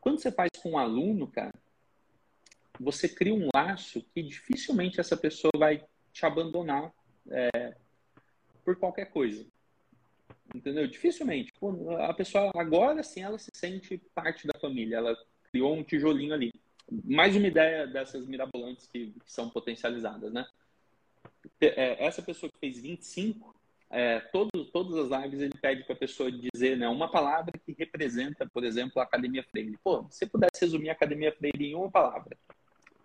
[0.00, 1.54] Quando você faz com um aluno, cara,
[2.78, 6.92] você cria um laço que dificilmente essa pessoa vai te abandonar
[7.30, 7.76] é,
[8.64, 9.46] por qualquer coisa.
[10.54, 10.86] Entendeu?
[10.86, 11.52] Dificilmente.
[12.00, 14.96] A pessoa, agora sim, ela se sente parte da família.
[14.96, 15.16] Ela
[15.50, 16.49] criou um tijolinho ali
[17.04, 20.46] mais uma ideia dessas mirabolantes que, que são potencializadas, né?
[21.60, 23.54] É, essa pessoa que fez 25,
[23.90, 27.74] é, todo, todas as lives ele pede para a pessoa dizer né, uma palavra que
[27.76, 29.78] representa, por exemplo, a Academia Freire.
[29.82, 32.36] Pô, se pudesse resumir a Academia Freire em uma palavra,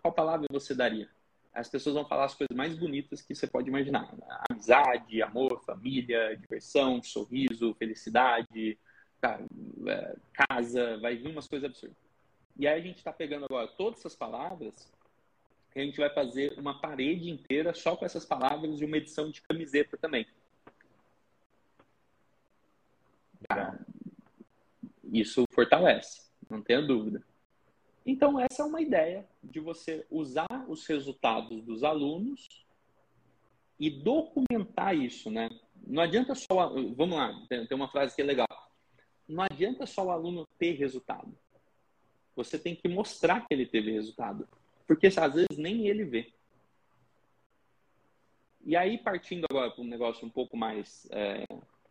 [0.00, 1.08] qual palavra você daria?
[1.52, 4.14] As pessoas vão falar as coisas mais bonitas que você pode imaginar.
[4.50, 8.78] Amizade, amor, família, diversão, sorriso, felicidade,
[9.20, 9.40] tá,
[9.86, 12.05] é, casa, vai vir umas coisas absurdas.
[12.58, 14.90] E aí a gente está pegando agora todas essas palavras
[15.74, 19.30] e a gente vai fazer uma parede inteira só com essas palavras e uma edição
[19.30, 20.26] de camiseta também.
[23.50, 23.78] Ah,
[25.04, 27.22] isso fortalece, não tenha dúvida.
[28.06, 32.64] Então, essa é uma ideia de você usar os resultados dos alunos
[33.78, 35.50] e documentar isso, né?
[35.86, 36.72] Não adianta só.
[36.94, 38.48] Vamos lá, tem uma frase que é legal.
[39.28, 41.36] Não adianta só o aluno ter resultado
[42.36, 44.46] você tem que mostrar que ele teve resultado.
[44.86, 46.32] Porque às vezes nem ele vê.
[48.64, 51.44] E aí, partindo agora para um negócio um pouco mais é,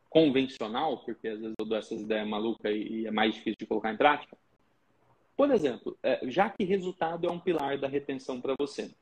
[0.10, 3.92] convencional, porque às vezes eu dou essas ideias malucas e é mais difícil de colocar
[3.92, 4.38] em prática.
[5.36, 8.94] Por exemplo, é, já que resultado é um pilar da retenção para você,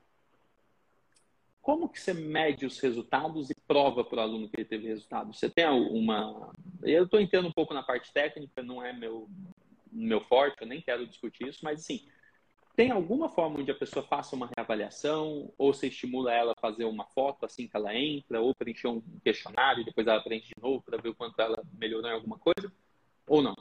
[1.62, 5.34] como que você mede os resultados e prova para o aluno que ele teve resultado?
[5.34, 6.54] Você tem uma...
[6.84, 9.30] Eu estou entrando um pouco na parte técnica, não é meu,
[9.94, 12.08] meu forte, eu nem quero discutir isso, mas assim,
[12.76, 16.86] tem alguma forma onde a pessoa faça uma reavaliação ou você estimula ela a fazer
[16.86, 20.82] uma foto assim que ela entra ou preencher um questionário depois ela preenche de novo
[20.82, 22.74] para ver o quanto ela melhorou em alguma coisa?
[23.28, 23.56] Ou não?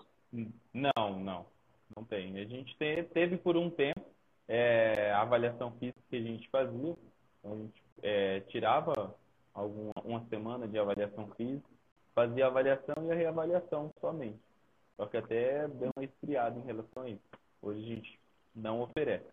[0.73, 1.47] Não, não.
[1.95, 2.39] Não tem.
[2.39, 2.75] A gente
[3.13, 4.01] teve por um tempo
[4.49, 6.97] é, a avaliação física que a gente fazia.
[7.45, 9.15] A gente é, tirava
[9.53, 11.69] alguma, uma semana de avaliação física,
[12.15, 14.41] fazia avaliação e a reavaliação somente.
[15.03, 17.29] Só que até deu uma esfriada em relação a isso.
[17.61, 18.21] Hoje a gente
[18.55, 19.27] não oferece.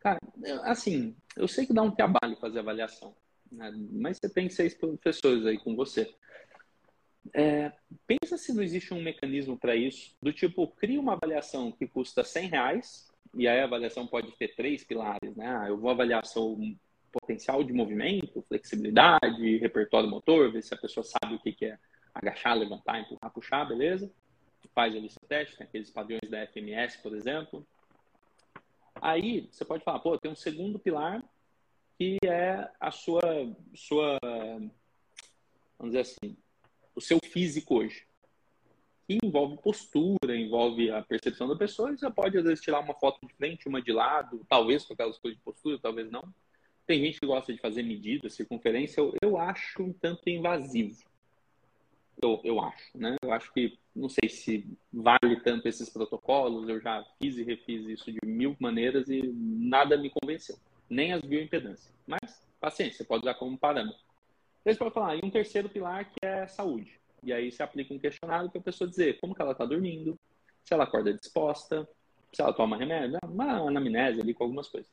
[0.00, 0.18] Cara,
[0.64, 3.14] assim, eu sei que dá um trabalho fazer avaliação,
[3.50, 3.72] né?
[3.90, 6.14] mas você tem seis professores aí com você.
[7.32, 7.72] É,
[8.06, 12.22] pensa se não existe um mecanismo para isso, do tipo, cria uma avaliação que custa
[12.22, 15.56] 100 reais, e aí a avaliação pode ter três pilares, né?
[15.56, 16.58] Ah, eu vou avaliar seu
[17.10, 21.78] potencial de movimento, flexibilidade, repertório motor, ver se a pessoa sabe o que é
[22.18, 24.10] agachar, levantar, empurrar, puxar, beleza?
[24.74, 27.66] Faz ali seu teste, aqueles padrões da FMS, por exemplo.
[29.00, 31.22] Aí você pode falar, pô, tem um segundo pilar
[31.96, 33.22] que é a sua,
[33.74, 34.18] sua
[35.78, 36.36] vamos dizer assim,
[36.94, 38.06] o seu físico hoje.
[39.06, 43.26] Que envolve postura, envolve a percepção da pessoa, você pode, às vezes, tirar uma foto
[43.26, 46.22] de frente, uma de lado, talvez com aquelas coisas de postura, talvez não.
[46.86, 51.07] Tem gente que gosta de fazer medidas, circunferência, eu, eu acho um tanto invasivo.
[52.20, 53.16] Eu, eu acho, né?
[53.22, 57.86] Eu acho que, não sei se vale tanto esses protocolos, eu já fiz e refiz
[57.86, 60.56] isso de mil maneiras e nada me convenceu.
[60.90, 61.92] Nem as bioimpedâncias.
[62.06, 64.00] Mas, paciência, você pode usar como parâmetro.
[64.60, 66.98] Então, você pode falar, e um terceiro pilar que é saúde.
[67.22, 70.18] E aí você aplica um questionário para a pessoa dizer como que ela está dormindo,
[70.64, 71.88] se ela acorda disposta,
[72.32, 74.90] se ela toma remédio, uma anamnese ali com algumas coisas.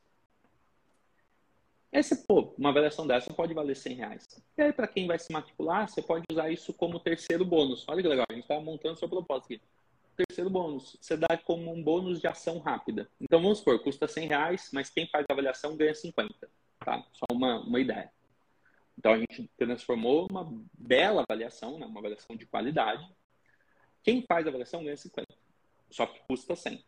[2.02, 4.24] Você, pô, uma avaliação dessa pode valer 100 reais.
[4.58, 7.86] E aí, para quem vai se matricular, você pode usar isso como terceiro bônus.
[7.88, 9.62] Olha que legal, a gente está montando seu propósito aqui.
[10.18, 13.10] Terceiro bônus, você dá como um bônus de ação rápida.
[13.20, 16.50] Então, vamos supor, custa 100 reais, mas quem faz a avaliação ganha 50.
[16.80, 17.06] Tá?
[17.14, 18.12] Só uma, uma ideia.
[18.98, 21.86] Então, a gente transformou uma bela avaliação, né?
[21.86, 23.06] uma avaliação de qualidade.
[24.04, 25.28] Quem faz a avaliação ganha 50,
[25.90, 26.84] só que custa 100.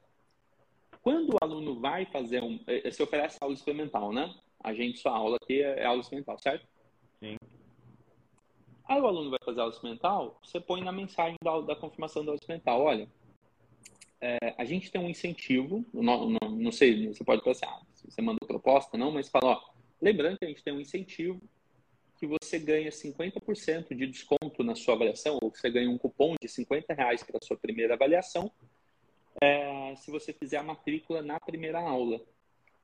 [1.02, 2.60] Quando o aluno vai fazer um.
[2.68, 4.34] Eh, se oferece aula experimental, né?
[4.64, 6.68] A gente, sua aula aqui é aula experimental, certo?
[7.20, 7.38] Sim.
[8.86, 12.32] Aí o aluno vai fazer aula experimental, você põe na mensagem da, da confirmação da
[12.32, 13.08] aula experimental, olha,
[14.22, 18.10] é, a gente tem um incentivo, não, não, não sei, você pode pensar, ah, se
[18.10, 19.62] você manda proposta, não, mas fala, ó,
[20.02, 21.42] lembrando que a gente tem um incentivo
[22.18, 26.48] que você ganha 50% de desconto na sua avaliação, ou você ganha um cupom de
[26.48, 28.52] 50 reais para a sua primeira avaliação,
[29.42, 32.20] é, se você fizer a matrícula na primeira aula.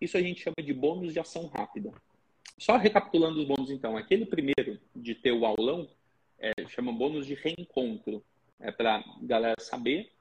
[0.04, 1.90] Isso a gente chama de bônus de ação rápida.
[2.58, 3.96] Só recapitulando os bônus, então.
[3.96, 5.88] Aquele primeiro de ter o aulão
[6.38, 8.22] é, chama bônus de reencontro.
[8.60, 10.12] É para galera saber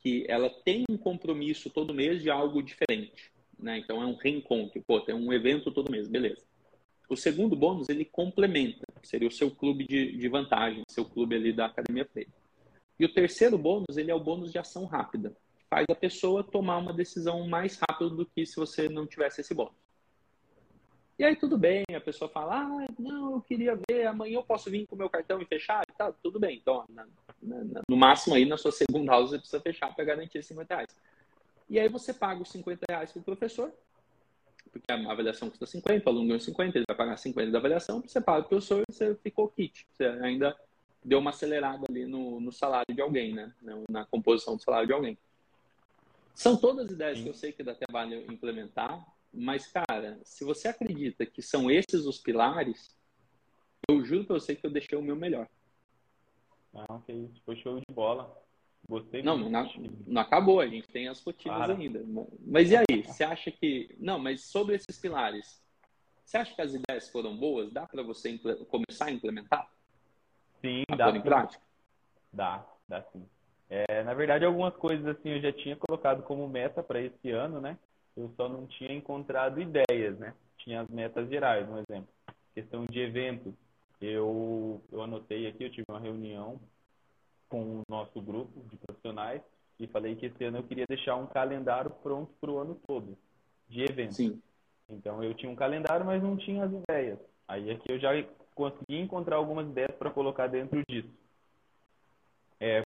[0.00, 3.32] que ela tem um compromisso todo mês de algo diferente.
[3.58, 3.78] Né?
[3.78, 4.80] Então é um reencontro.
[4.86, 6.44] Pô, tem um evento todo mês, beleza.
[7.08, 8.86] O segundo bônus, ele complementa.
[9.02, 12.30] Seria o seu clube de, de vantagem, seu clube ali da Academia Freire.
[13.00, 15.34] E o terceiro bônus, ele é o bônus de ação rápida
[15.74, 19.52] faz a pessoa tomar uma decisão mais rápido do que se você não tivesse esse
[19.52, 19.74] bônus.
[21.18, 24.70] E aí tudo bem, a pessoa fala, ah, não, eu queria ver, amanhã eu posso
[24.70, 25.84] vir com o meu cartão e fechar?
[25.98, 26.58] Tá, tudo bem.
[26.58, 27.04] Então, na,
[27.42, 30.96] na, no máximo aí, na sua segunda aula, você precisa fechar para garantir 50 reais.
[31.68, 33.72] E aí você paga os 50 reais para o professor,
[34.70, 38.00] porque a avaliação custa 50, o aluno ganhou 50, ele vai pagar 50 da avaliação,
[38.00, 39.84] você paga o professor e você ficou kit.
[39.92, 40.56] Você ainda
[41.04, 43.52] deu uma acelerada ali no, no salário de alguém, né?
[43.90, 45.18] Na composição do salário de alguém.
[46.34, 47.24] São todas ideias Sim.
[47.24, 52.06] que eu sei que dá trabalho implementar, mas, cara, se você acredita que são esses
[52.06, 52.96] os pilares,
[53.88, 55.48] eu juro pra você que eu deixei o meu melhor.
[57.06, 57.40] Que isso.
[57.44, 58.36] Foi show de bola.
[58.88, 59.50] Gostei não, muito.
[59.50, 62.04] Não, não acabou, a gente tem as rotinas ainda.
[62.44, 63.02] Mas e aí?
[63.02, 63.94] Você acha que.
[63.98, 65.62] Não, mas sobre esses pilares,
[66.24, 67.72] você acha que as ideias foram boas?
[67.72, 69.70] Dá para você começar a implementar?
[70.60, 71.10] Sim, a dá.
[71.10, 71.62] Em prática?
[72.32, 73.24] Dá, dá sim.
[73.68, 77.60] É, na verdade, algumas coisas assim eu já tinha colocado como meta para esse ano,
[77.60, 77.78] né?
[78.16, 80.34] Eu só não tinha encontrado ideias, né?
[80.58, 82.08] Tinha as metas gerais, um exemplo.
[82.54, 83.52] Questão de eventos.
[84.00, 86.60] Eu, eu anotei aqui, eu tive uma reunião
[87.48, 89.40] com o nosso grupo de profissionais
[89.78, 93.16] e falei que esse ano eu queria deixar um calendário pronto para o ano todo
[93.68, 94.16] de eventos.
[94.16, 94.40] Sim.
[94.88, 97.18] Então eu tinha um calendário, mas não tinha as ideias.
[97.48, 98.10] Aí aqui eu já
[98.54, 101.08] consegui encontrar algumas ideias para colocar dentro disso.
[102.60, 102.82] É,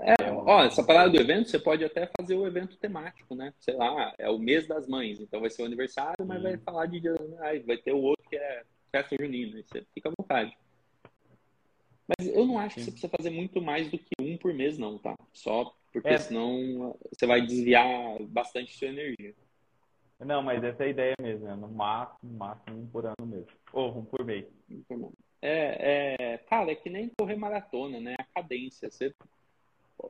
[0.00, 3.54] é, é ó, essa parada do evento, você pode até fazer o evento temático, né?
[3.60, 6.86] Sei lá, é o mês das mães, então vai ser o aniversário, mas vai falar
[6.86, 7.00] de
[7.64, 10.56] vai ter o outro que é festa junina, você fica à vontade.
[12.06, 12.80] Mas eu não acho Sim.
[12.80, 15.16] que você precisa fazer muito mais do que um por mês, não, tá?
[15.32, 16.18] Só porque é.
[16.18, 19.32] senão você vai desviar bastante sua energia.
[20.18, 21.54] Não, mas essa é a ideia mesmo, né?
[21.54, 23.46] No máximo, máximo um por ano mesmo.
[23.72, 24.46] Ou um por mês.
[25.40, 28.14] É, é, cara, é que nem correr maratona, né?
[28.18, 28.90] A cadência.
[28.90, 29.14] Você,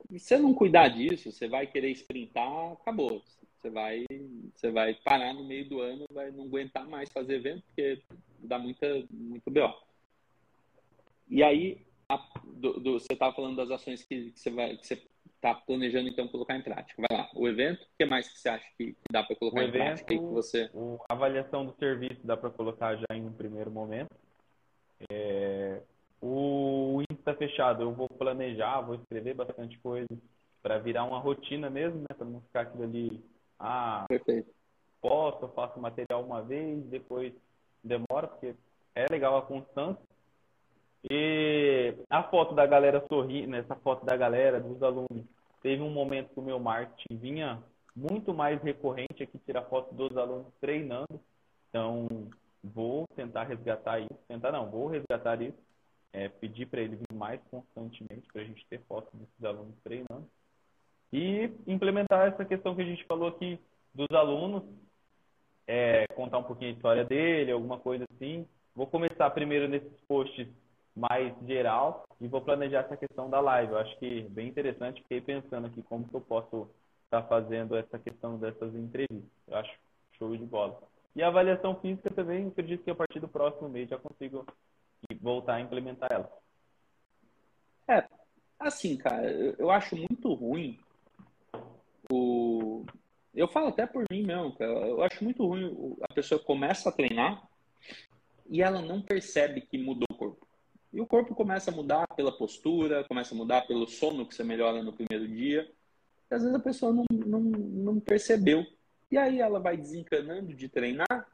[0.09, 3.21] você não cuidar disso, você vai querer sprintar, acabou.
[3.65, 4.05] Você vai,
[4.53, 8.01] você vai parar no meio do ano, vai não aguentar mais fazer evento, porque
[8.39, 9.73] dá muita, muito BO.
[11.27, 14.85] E aí, a, do, do, você estava falando das ações que, que, você vai, que
[14.85, 15.01] você
[15.35, 17.01] está planejando então colocar em prática.
[17.09, 19.63] Vai lá, o evento, o que mais que você acha que, dá para colocar o
[19.63, 20.13] em evento, prática?
[20.13, 20.69] Que você...
[21.09, 24.15] A avaliação do serviço dá para colocar já em um primeiro momento.
[25.09, 25.81] É,
[26.21, 26.74] o
[27.25, 30.07] Insta fechado, eu vou planejar, vou escrever bastante coisa
[30.61, 32.15] para virar uma rotina mesmo, né?
[32.15, 33.25] Para não ficar aquilo ali,
[33.59, 34.47] ah, Perfeito.
[35.01, 37.33] posto, eu faço material uma vez, depois
[37.83, 38.53] demora, porque
[38.93, 40.03] é legal a constância.
[41.09, 45.25] E a foto da galera sorrindo, essa foto da galera, dos alunos,
[45.63, 47.63] teve um momento que o meu marketing vinha
[47.95, 51.19] muito mais recorrente aqui tirar foto dos alunos treinando.
[51.69, 52.07] Então,
[52.63, 54.19] vou tentar resgatar isso.
[54.27, 55.57] Tentar não, vou resgatar isso.
[56.17, 60.25] É, pedir para ele vir mais constantemente para a gente ter fotos desses alunos treinando.
[61.11, 63.59] E implementar essa questão que a gente falou aqui
[63.93, 64.63] dos alunos,
[65.67, 68.47] é, contar um pouquinho a história dele, alguma coisa assim.
[68.73, 70.47] Vou começar primeiro nesses posts
[70.95, 73.73] mais geral e vou planejar essa questão da live.
[73.73, 76.69] Eu acho que bem interessante, fiquei pensando aqui como que eu posso
[77.03, 79.29] estar tá fazendo essa questão dessas entrevistas.
[79.49, 79.77] Eu acho
[80.17, 80.81] show de bola.
[81.13, 84.45] E a avaliação física também, acredito que a partir do próximo mês já consigo
[85.19, 86.31] voltar a implementar ela.
[87.87, 88.07] É,
[88.59, 90.79] assim, cara, eu acho muito ruim
[92.11, 92.85] o...
[93.33, 94.71] Eu falo até por mim mesmo, cara.
[94.71, 97.47] Eu acho muito ruim a pessoa começa a treinar
[98.49, 100.47] e ela não percebe que mudou o corpo.
[100.93, 104.43] E o corpo começa a mudar pela postura, começa a mudar pelo sono que você
[104.43, 105.69] melhora no primeiro dia.
[106.31, 108.65] E às vezes a pessoa não, não, não percebeu.
[109.11, 111.27] E aí ela vai desencanando de treinar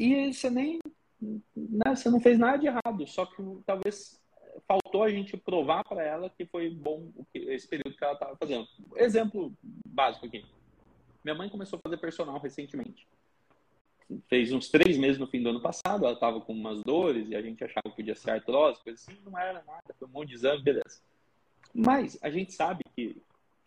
[0.00, 0.80] e você nem.
[1.20, 4.20] Né, você não fez nada de errado, só que talvez
[4.66, 8.66] faltou a gente provar para ela que foi bom esse período que ela estava fazendo.
[8.96, 9.52] Exemplo
[9.86, 10.44] básico aqui.
[11.22, 13.06] Minha mãe começou a fazer personal recentemente
[14.28, 17.36] fez uns três meses no fim do ano passado, ela estava com umas dores e
[17.36, 20.30] a gente achava que podia ser artrose, coisa assim, não era nada, foi um monte
[20.30, 21.00] de exame, beleza.
[21.72, 23.22] Mas a gente sabe que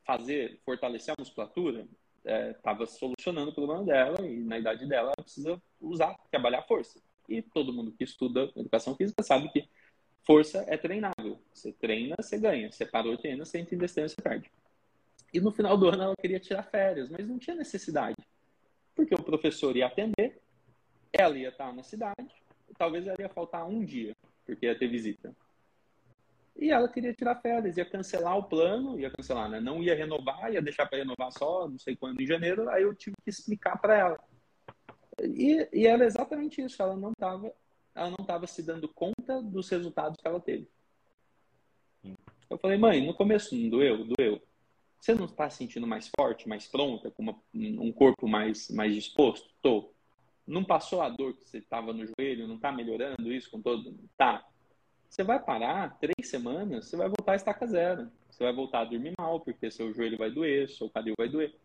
[0.06, 1.88] fazer, fortalecer a musculatura
[2.26, 6.64] estava é, solucionando o problema dela e na idade dela ela precisa usar, trabalhar a
[6.64, 7.00] força.
[7.30, 9.68] E todo mundo que estuda educação física sabe que
[10.26, 11.40] força é treinável.
[11.54, 12.72] Você treina, você ganha.
[12.72, 14.52] Você parou de treinar, você entra em distância, você perde.
[15.34, 18.16] E no final do ano ela queria tirar férias, mas não tinha necessidade
[18.96, 20.40] porque o professor ia atender,
[21.12, 22.32] ela ia estar na cidade,
[22.78, 24.16] talvez ela ia faltar um dia,
[24.46, 25.36] porque ia ter visita.
[26.56, 29.60] E ela queria tirar férias, ia cancelar o plano, ia cancelar, né?
[29.60, 32.94] Não ia renovar, ia deixar para renovar só não sei quando em janeiro, aí eu
[32.94, 34.20] tive que explicar para ela.
[35.26, 37.54] E, e era exatamente isso, ela não estava
[37.96, 40.68] ela não estava se dando conta dos resultados que ela teve.
[42.50, 44.06] Eu falei, mãe, no começo não doeu?
[44.06, 44.42] Doeu.
[45.00, 48.94] Você não está se sentindo mais forte, mais pronta, com uma, um corpo mais, mais
[48.94, 49.50] disposto?
[49.62, 49.92] Tô.
[50.46, 52.48] Não passou a dor que você estava no joelho?
[52.48, 53.96] Não está melhorando isso com todo?
[54.18, 54.46] Tá.
[55.10, 58.12] Você vai parar três semanas, você vai voltar a estaca zero.
[58.30, 61.56] Você vai voltar a dormir mal, porque seu joelho vai doer, seu cadê vai doer.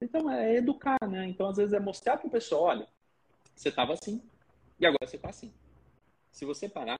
[0.00, 1.26] Então é educar, né?
[1.26, 2.88] Então às vezes é mostrar para o pessoal, olha,
[3.56, 4.22] você estava assim
[4.78, 5.52] e agora você está assim.
[6.30, 6.98] Se você parar,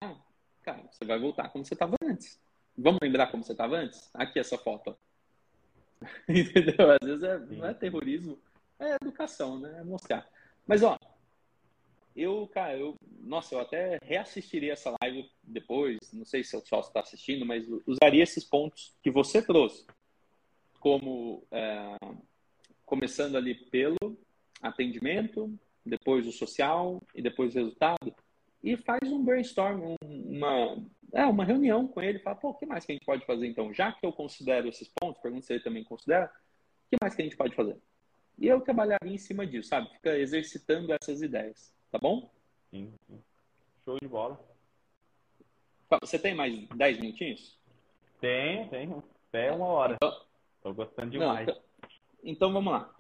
[0.63, 2.41] cara, você vai voltar como você estava antes.
[2.77, 4.11] Vamos lembrar como você estava antes?
[4.15, 4.97] Aqui essa foto.
[6.29, 6.91] Entendeu?
[6.91, 8.39] Às vezes é, não é terrorismo,
[8.79, 9.79] é educação, né?
[9.81, 10.27] É mostrar.
[10.67, 10.99] Mas, ó,
[12.15, 16.89] eu, cara, eu, nossa, eu até reassistiria essa live depois, não sei se o sócio
[16.89, 19.87] está assistindo, mas usaria esses pontos que você trouxe,
[20.81, 21.97] como é,
[22.87, 24.19] começando ali pelo
[24.63, 25.59] atendimento,
[25.89, 28.15] depois o social e depois o resultado,
[28.63, 30.77] e faz um brainstorm, uma,
[31.13, 33.47] é, uma reunião com ele, fala, pô, o que mais que a gente pode fazer
[33.47, 33.73] então?
[33.73, 37.23] Já que eu considero esses pontos, pergunta se ele também considera, o que mais que
[37.23, 37.77] a gente pode fazer?
[38.39, 39.89] E eu trabalharia em cima disso, sabe?
[39.91, 42.31] Fica exercitando essas ideias, tá bom?
[42.71, 42.93] Sim.
[43.85, 44.39] Show de bola.
[46.01, 47.57] Você tem mais 10 minutinhos?
[48.21, 48.93] Tem, tem.
[49.29, 49.95] Até uma hora.
[49.95, 50.27] Então,
[50.57, 51.47] Estou gostando demais.
[51.47, 51.63] Não, então,
[52.25, 52.96] então vamos lá.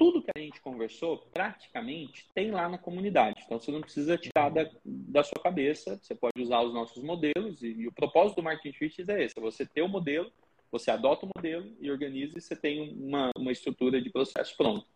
[0.00, 3.42] Tudo que a gente conversou, praticamente, tem lá na comunidade.
[3.44, 6.00] Então você não precisa tirar da, da sua cabeça.
[6.00, 7.62] Você pode usar os nossos modelos.
[7.62, 10.32] E, e o propósito do Marketing Fitness é esse: é você ter o modelo,
[10.72, 14.86] você adota o modelo e organiza e você tem uma, uma estrutura de processo pronto.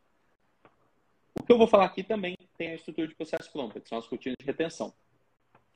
[1.38, 3.98] O que eu vou falar aqui também tem a estrutura de processo pronta, que são
[3.98, 4.90] as rotinas de retenção.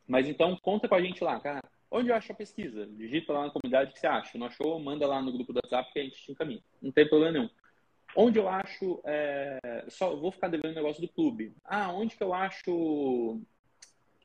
[0.07, 1.63] Mas então, conta com a gente lá, cara.
[1.91, 2.87] Onde eu acho a pesquisa?
[2.87, 4.39] Digita lá na comunidade que você acha.
[4.39, 4.81] Não achou?
[4.81, 6.63] Manda lá no grupo do WhatsApp que a gente te encaminha.
[6.81, 7.51] Não tem problema nenhum.
[8.17, 9.01] Onde eu acho.
[9.05, 9.85] É...
[9.89, 11.55] Só vou ficar devendo o negócio do clube.
[11.65, 13.41] Ah, onde que eu acho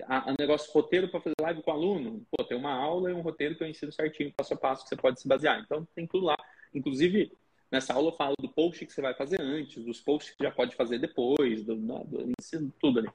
[0.08, 2.26] a negócio roteiro para fazer live com o aluno?
[2.32, 4.90] Pô, tem uma aula e um roteiro que eu ensino certinho, passo a passo, que
[4.90, 5.60] você pode se basear.
[5.60, 6.36] Então, tem tudo lá.
[6.74, 7.32] Inclusive,
[7.72, 10.52] nessa aula eu falo do post que você vai fazer antes, dos posts que já
[10.52, 13.10] pode fazer depois, do, do, do ensino tudo ali.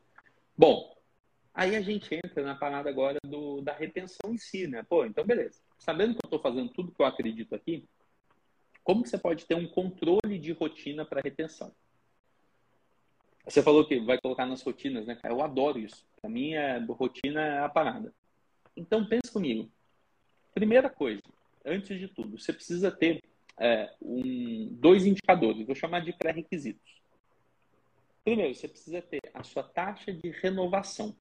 [0.56, 0.96] Bom,
[1.58, 4.84] Aí a gente entra na parada agora do, da retenção em si, né?
[4.88, 5.60] Pô, então beleza.
[5.76, 7.84] Sabendo que eu estou fazendo tudo que eu acredito aqui,
[8.88, 11.74] como que você pode ter um controle de rotina para retenção?
[13.44, 15.18] Você falou que vai colocar nas rotinas, né?
[15.24, 16.06] Eu adoro isso.
[16.18, 18.14] Para mim, é, rotina é a parada.
[18.74, 19.70] Então, pense comigo.
[20.54, 21.20] Primeira coisa,
[21.66, 23.22] antes de tudo, você precisa ter
[23.58, 25.66] é, um, dois indicadores.
[25.66, 27.02] Vou chamar de pré-requisitos.
[28.24, 31.14] Primeiro, você precisa ter a sua taxa de renovação.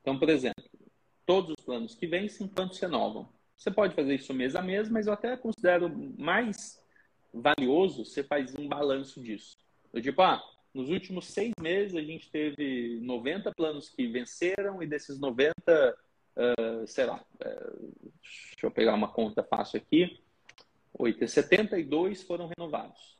[0.00, 0.62] Então, por exemplo,
[1.26, 3.28] todos os planos que vencem, se renovam?
[3.62, 5.88] Você pode fazer isso mês a mês, mas eu até considero
[6.18, 6.82] mais
[7.32, 9.56] valioso você faz um balanço disso.
[9.92, 10.42] Eu, tipo, ah,
[10.74, 15.54] nos últimos seis meses a gente teve 90 planos que venceram e desses 90,
[16.36, 20.20] uh, sei lá, uh, deixa eu pegar uma conta fácil aqui,
[20.98, 23.16] 8, 72 foram renovados.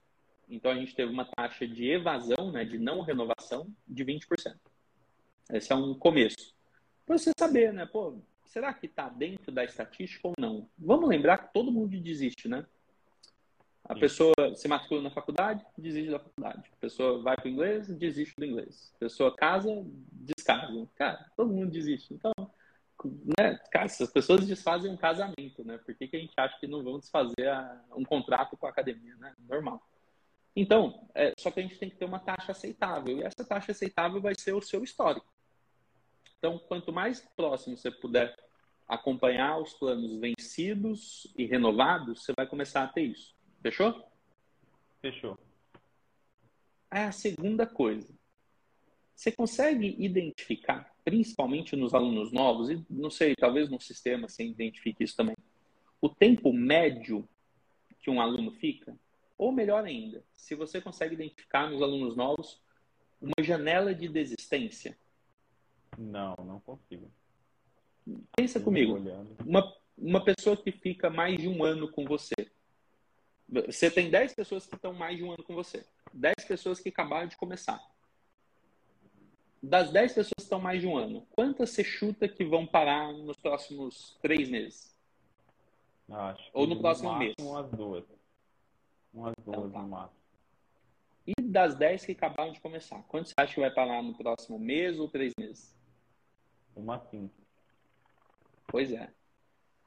[0.48, 4.56] Então a gente teve uma taxa de evasão, né, de não renovação, de 20%.
[5.52, 6.52] Esse é um começo
[7.06, 7.86] para você saber, né?
[7.86, 8.20] Pô,
[8.52, 10.68] será que está dentro da estatística ou não?
[10.78, 12.66] Vamos lembrar que todo mundo desiste, né?
[13.82, 16.70] A pessoa se matricula na faculdade, desiste da faculdade.
[16.72, 18.92] A pessoa vai para o inglês, desiste do inglês.
[18.94, 19.68] A pessoa casa,
[20.12, 20.86] descasa.
[20.94, 22.12] Cara, todo mundo desiste.
[22.12, 22.30] Então,
[23.38, 25.78] né, cara, se as pessoas desfazem um casamento, né?
[25.78, 28.70] Por que, que a gente acha que não vão desfazer a, um contrato com a
[28.70, 29.34] academia, né?
[29.48, 29.82] Normal.
[30.54, 33.18] Então, é, só que a gente tem que ter uma taxa aceitável.
[33.18, 35.26] E essa taxa aceitável vai ser o seu histórico.
[36.42, 38.36] Então, quanto mais próximo você puder
[38.88, 43.32] acompanhar os planos vencidos e renovados, você vai começar a ter isso.
[43.62, 44.04] Fechou?
[45.00, 45.38] Fechou.
[46.90, 48.12] É a segunda coisa.
[49.14, 55.04] Você consegue identificar, principalmente nos alunos novos, e não sei, talvez no sistema você identifique
[55.04, 55.36] isso também,
[56.00, 57.28] o tempo médio
[58.00, 58.98] que um aluno fica?
[59.38, 62.60] Ou melhor ainda, se você consegue identificar nos alunos novos
[63.20, 64.98] uma janela de desistência
[65.98, 67.10] não, não consigo.
[68.36, 68.98] Pensa comigo.
[69.44, 72.34] Uma, uma pessoa que fica mais de um ano com você.
[73.48, 75.84] Você tem 10 pessoas que estão mais de um ano com você.
[76.12, 77.80] 10 pessoas que acabaram de começar.
[79.62, 83.12] Das 10 pessoas que estão mais de um ano, quantas você chuta que vão parar
[83.12, 84.92] nos próximos três meses?
[86.10, 87.34] Acho Ou no próximo mês?
[87.40, 88.04] Umas duas.
[89.14, 89.82] Umas então duas então, tá.
[89.82, 90.20] no máximo.
[91.26, 94.58] E das 10 que acabaram de começar, quantos você acha que vai parar no próximo
[94.58, 95.72] mês ou três meses?
[96.74, 97.34] Uma cinco.
[98.66, 99.10] Pois é.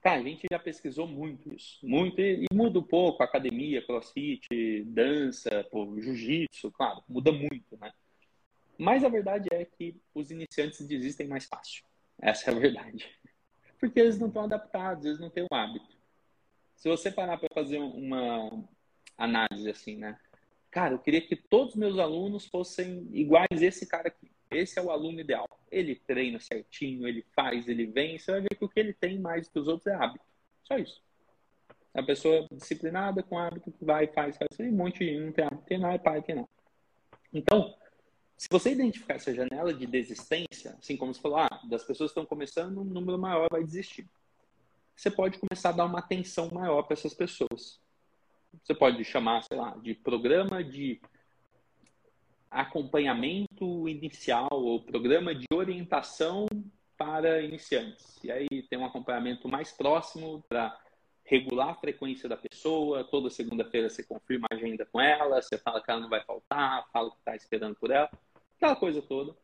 [0.01, 1.79] Cara, a gente já pesquisou muito isso.
[1.83, 3.23] Muito, e, e muda um pouco.
[3.23, 7.91] Academia, crossfit, dança, jiu-jitsu, claro, muda muito, né?
[8.77, 11.83] Mas a verdade é que os iniciantes desistem mais fácil.
[12.21, 13.09] Essa é a verdade.
[13.79, 15.95] Porque eles não estão adaptados, eles não têm o hábito.
[16.75, 18.63] Se você parar para fazer uma
[19.17, 20.19] análise assim, né?
[20.69, 24.29] Cara, eu queria que todos os meus alunos fossem iguais a esse cara aqui.
[24.55, 25.47] Esse é o aluno ideal.
[25.71, 28.17] Ele treina certinho, ele faz, ele vem.
[28.17, 30.25] Você vai ver que o que ele tem mais que os outros é hábito.
[30.63, 31.01] Só isso.
[31.93, 34.59] É uma pessoa disciplinada com hábito que vai, faz, faz.
[34.59, 36.49] E um monte de não tem hábito, tem nada, pai, tem nada.
[37.33, 37.73] Então,
[38.37, 42.19] se você identificar essa janela de desistência, assim como você falou, ah, das pessoas que
[42.19, 44.07] estão começando, um número maior vai desistir.
[44.95, 47.79] Você pode começar a dar uma atenção maior para essas pessoas.
[48.63, 51.01] Você pode chamar, sei lá, de programa de
[52.55, 56.45] acompanhamento inicial ou programa de orientação
[56.97, 58.17] para iniciantes.
[58.23, 60.79] E aí tem um acompanhamento mais próximo para
[61.25, 63.03] regular a frequência da pessoa.
[63.03, 66.89] Toda segunda-feira você confirma a agenda com ela, você fala que ela não vai faltar,
[66.93, 68.09] fala que está esperando por ela,
[68.55, 69.35] aquela coisa toda.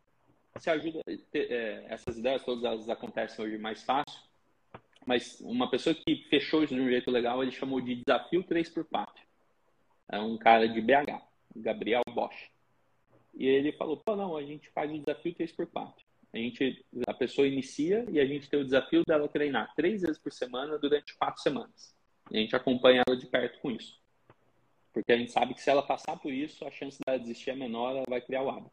[0.54, 1.02] Você ajuda.
[1.34, 4.22] É, essas ideias todas elas acontecem hoje mais fácil,
[5.06, 9.10] mas uma pessoa que fechou isso de um jeito legal, ele chamou de desafio 3x4.
[10.10, 11.22] É um cara de BH,
[11.56, 12.52] Gabriel Bosch.
[13.34, 15.94] E ele falou: pô, não, a gente faz o desafio 3x4.
[16.34, 20.18] A, gente, a pessoa inicia e a gente tem o desafio dela treinar três vezes
[20.18, 21.96] por semana durante quatro semanas.
[22.30, 24.00] E a gente acompanha ela de perto com isso.
[24.94, 27.56] Porque a gente sabe que se ela passar por isso, a chance dela desistir é
[27.56, 28.72] menor, ela vai criar o hábito.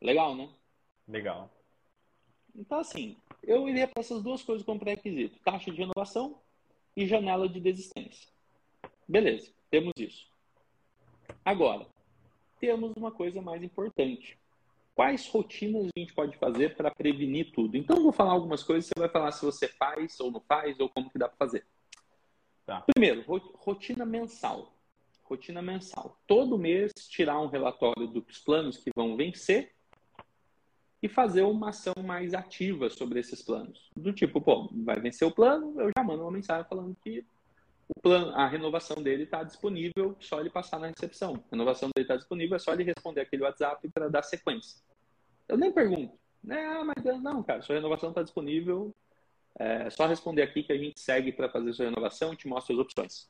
[0.00, 0.48] Legal, né?
[1.08, 1.50] Legal.
[2.54, 6.40] Então, assim, eu iria para essas duas coisas como pré-requisito: taxa de renovação
[6.96, 8.28] e janela de desistência.
[9.08, 10.30] Beleza, temos isso.
[11.44, 11.86] Agora,
[12.60, 14.38] temos uma coisa mais importante.
[14.94, 17.76] Quais rotinas a gente pode fazer para prevenir tudo?
[17.76, 20.78] Então, eu vou falar algumas coisas, você vai falar se você faz ou não faz,
[20.78, 21.64] ou como que dá para fazer.
[22.66, 22.82] Tá.
[22.82, 24.74] Primeiro, rotina mensal.
[25.22, 26.20] Rotina mensal.
[26.26, 29.72] Todo mês tirar um relatório dos planos que vão vencer
[31.02, 33.90] e fazer uma ação mais ativa sobre esses planos.
[33.96, 37.24] Do tipo, pô, vai vencer o plano, eu já mando uma mensagem falando que
[37.96, 41.34] o plano, a renovação dele está disponível, só ele passar na recepção.
[41.34, 44.80] A renovação dele está disponível, é só ele responder aquele WhatsApp para dar sequência.
[45.48, 46.64] Eu nem pergunto, né?
[46.64, 48.94] Ah, mas não, cara, sua renovação está disponível,
[49.58, 52.74] é só responder aqui que a gente segue para fazer sua renovação e te mostra
[52.74, 53.28] as opções.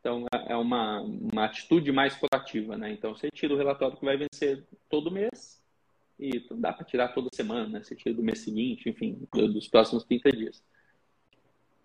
[0.00, 2.92] Então, é, é uma, uma atitude mais proativa, né?
[2.92, 5.60] Então, você tira o relatório que vai vencer todo mês,
[6.18, 7.82] e dá para tirar toda semana, né?
[7.82, 10.62] Você tira do mês seguinte, enfim, dos próximos 30 dias.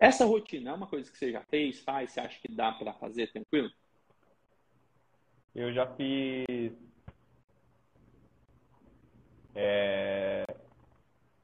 [0.02, 2.92] Essa rotina é uma coisa que você já fez, faz, você acha que dá para
[2.94, 3.70] fazer tranquilo?
[5.54, 6.72] Eu já fiz
[9.54, 10.44] é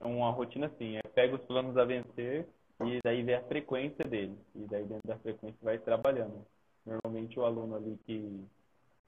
[0.00, 2.48] uma rotina assim, é pega os planos a vencer
[2.80, 4.36] e daí vê a frequência dele.
[4.56, 6.44] E daí dentro da frequência vai trabalhando.
[6.84, 8.44] Normalmente o aluno ali que,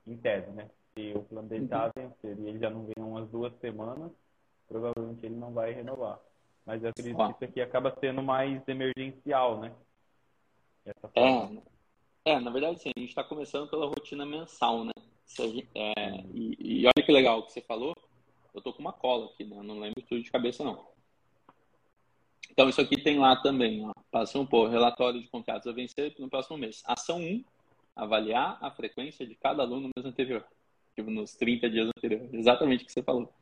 [0.06, 0.70] em tese, né?
[0.94, 4.12] Se o plano dele está a vencer e ele já não vem umas duas semanas,
[4.68, 6.20] provavelmente ele não vai renovar.
[6.70, 9.72] Mas eu acredito que isso aqui acaba sendo mais emergencial, né?
[11.16, 14.92] É, é, na verdade, sim, a gente está começando pela rotina mensal, né?
[15.74, 17.92] É, e, e, olha que legal o que você falou.
[18.54, 19.56] Eu tô com uma cola aqui, né?
[19.56, 20.86] Eu não lembro tudo de cabeça, não.
[22.52, 23.92] Então, isso aqui tem lá também, ó.
[24.08, 26.84] Passam por relatório de contratos a vencer no próximo mês.
[26.86, 27.44] Ação 1,
[27.96, 30.46] avaliar a frequência de cada aluno no mês anterior
[30.94, 32.32] tipo, nos 30 dias anteriores.
[32.32, 33.34] Exatamente o que você falou.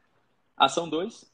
[0.57, 1.31] Ação 2,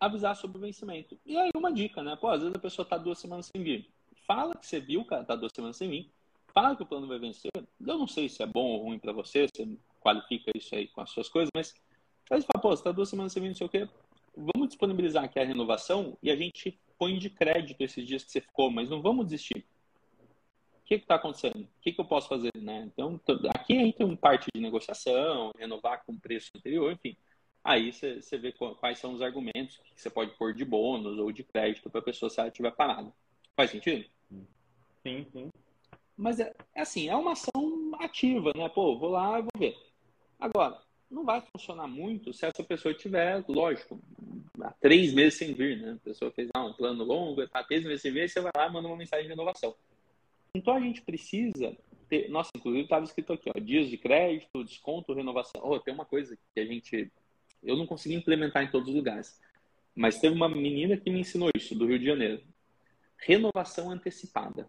[0.00, 1.18] avisar sobre o vencimento.
[1.24, 2.16] E aí uma dica, né?
[2.16, 3.88] Pô, às vezes a pessoa está duas semanas sem vir.
[4.26, 6.10] Fala que você viu, cara, tá duas semanas sem vir.
[6.52, 7.50] Fala que o plano vai vencer.
[7.54, 9.68] Eu não sei se é bom ou ruim para você, você
[10.00, 11.74] qualifica isso aí com as suas coisas, mas
[12.30, 13.88] aí você fala, pô, você tá duas semanas sem vir, não sei o quê.
[14.36, 18.40] Vamos disponibilizar aqui a renovação e a gente põe de crédito esses dias que você
[18.40, 19.64] ficou, mas não vamos desistir
[20.88, 21.60] que está acontecendo?
[21.60, 22.50] O que, que, eu posso fazer?
[22.56, 22.88] Né?
[22.90, 23.20] Então,
[23.54, 27.14] aqui entra um parte de negociação, renovar com o preço anterior, enfim.
[27.64, 31.44] Aí você vê quais são os argumentos que você pode pôr de bônus ou de
[31.44, 33.12] crédito para a pessoa se ela estiver parada.
[33.56, 34.04] Faz sentido?
[35.02, 35.50] Sim, sim.
[36.16, 38.68] Mas é, é assim, é uma ação ativa, né?
[38.68, 39.76] Pô, vou lá e vou ver.
[40.38, 40.80] Agora,
[41.10, 44.00] não vai funcionar muito se essa pessoa tiver, lógico,
[44.60, 45.92] há três meses sem vir, né?
[45.92, 48.66] A pessoa fez ah, um plano longo, está três meses sem vir, você vai lá
[48.66, 49.74] e manda uma mensagem de renovação.
[50.54, 51.76] Então a gente precisa
[52.08, 52.28] ter.
[52.28, 55.60] Nossa, inclusive estava escrito aqui, ó, dias de crédito, desconto, renovação.
[55.64, 57.10] Oh, tem uma coisa que a gente.
[57.62, 59.40] Eu não consegui implementar em todos os lugares.
[59.94, 62.42] Mas teve uma menina que me ensinou isso, do Rio de Janeiro.
[63.16, 64.68] Renovação antecipada.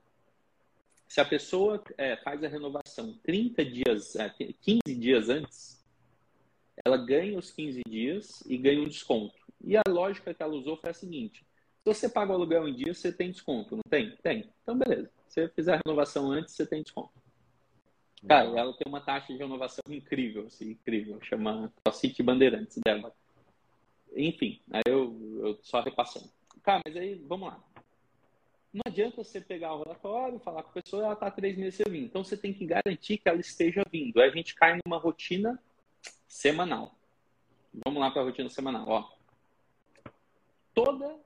[1.08, 5.84] Se a pessoa é, faz a renovação 30 dias, é, 15 dias antes,
[6.86, 9.36] ela ganha os 15 dias e ganha um desconto.
[9.64, 11.46] E a lógica que ela usou foi a seguinte:
[11.84, 14.16] se você paga o aluguel em dia, você tem desconto, não tem?
[14.22, 14.50] Tem.
[14.64, 15.12] Então, beleza.
[15.28, 17.19] Se você fizer a renovação antes, você tem desconto.
[18.28, 21.20] Cara, ela tem uma taxa de renovação incrível, assim, incrível.
[21.22, 23.14] Chama City Bandeirantes dela.
[24.16, 26.30] Enfim, aí eu, eu só repassando.
[26.62, 27.64] Cara, mas aí, vamos lá.
[28.74, 31.92] Não adianta você pegar o relatório, falar com a pessoa, ela está três meses sem
[31.92, 32.04] vir.
[32.04, 34.20] Então você tem que garantir que ela esteja vindo.
[34.22, 35.60] Aí a gente cai numa rotina
[36.28, 36.96] semanal.
[37.86, 38.86] Vamos lá para a rotina semanal.
[38.88, 39.10] Ó.
[40.74, 41.20] Toda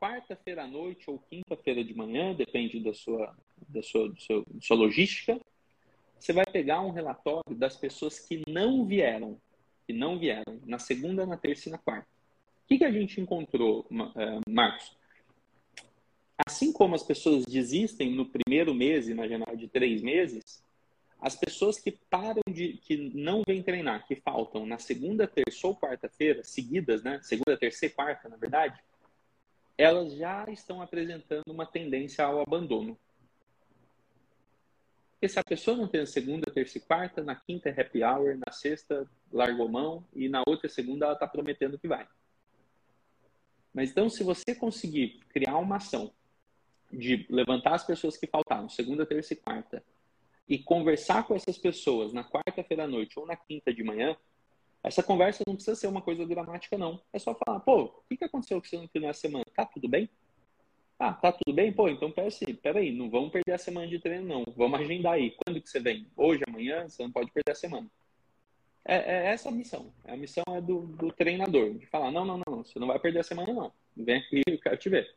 [0.00, 3.36] quarta-feira à noite ou quinta-feira de manhã, depende da sua,
[3.68, 5.38] da sua, do seu, da sua logística,
[6.20, 9.40] você vai pegar um relatório das pessoas que não vieram,
[9.86, 12.06] que não vieram na segunda, na terça e na quarta.
[12.64, 14.96] O que, que a gente encontrou, eh, Marcos?
[16.46, 20.62] Assim como as pessoas desistem no primeiro mês, imaginar de três meses,
[21.20, 25.76] as pessoas que param de, que não vêm treinar, que faltam na segunda, terça ou
[25.76, 27.18] quarta-feira, seguidas, né?
[27.22, 28.78] Segunda, terça e quarta, na verdade,
[29.76, 32.96] elas já estão apresentando uma tendência ao abandono.
[35.20, 38.02] Porque se a pessoa não tem a segunda, terça e quarta, na quinta é happy
[38.02, 42.08] hour, na sexta largou mão e na outra segunda ela está prometendo que vai.
[43.74, 46.10] Mas então, se você conseguir criar uma ação
[46.90, 49.84] de levantar as pessoas que faltaram, segunda, terça e quarta,
[50.48, 54.16] e conversar com essas pessoas na quarta-feira à noite ou na quinta de manhã,
[54.82, 56.98] essa conversa não precisa ser uma coisa dramática, não.
[57.12, 59.44] É só falar, pô, o que, aconteceu com você no final da semana?
[59.54, 60.08] Tá tudo bem?
[61.00, 61.72] Ah, tá tudo bem?
[61.72, 64.44] Pô, então pera assim, peraí, não vamos perder a semana de treino, não.
[64.54, 65.30] Vamos agendar aí.
[65.30, 66.06] Quando que você vem?
[66.14, 66.86] Hoje, amanhã?
[66.86, 67.90] Você não pode perder a semana.
[68.84, 69.90] É, é essa a missão.
[70.06, 73.20] A missão é do, do treinador, de falar, não, não, não, você não vai perder
[73.20, 73.72] a semana, não.
[73.96, 75.10] Vem aqui, eu quero te ver.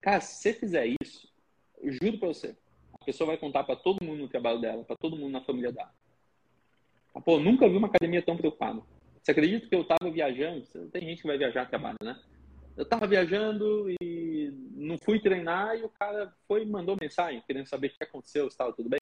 [0.00, 1.32] Cara, se você fizer isso,
[1.80, 2.56] eu juro pra você,
[2.92, 5.70] a pessoa vai contar para todo mundo no trabalho dela, para todo mundo na família
[5.70, 5.94] dela.
[7.24, 8.82] Pô, nunca vi uma academia tão preocupada.
[9.22, 10.66] Você acredita que eu tava viajando?
[10.90, 12.20] Tem gente que vai viajar a trabalho, né?
[12.76, 17.66] Eu tava viajando e não fui treinar e o cara foi e mandou mensagem querendo
[17.66, 19.00] saber o que aconteceu, se estava tudo bem.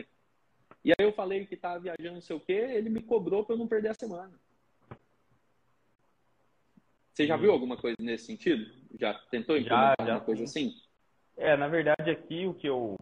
[0.84, 3.54] E aí eu falei que tava viajando, não sei o quê, ele me cobrou para
[3.54, 4.32] eu não perder a semana.
[7.12, 8.70] Você já viu alguma coisa nesse sentido?
[8.98, 10.12] Já tentou implementar já, já.
[10.14, 10.74] alguma coisa assim?
[11.36, 12.96] É, na verdade aqui o que eu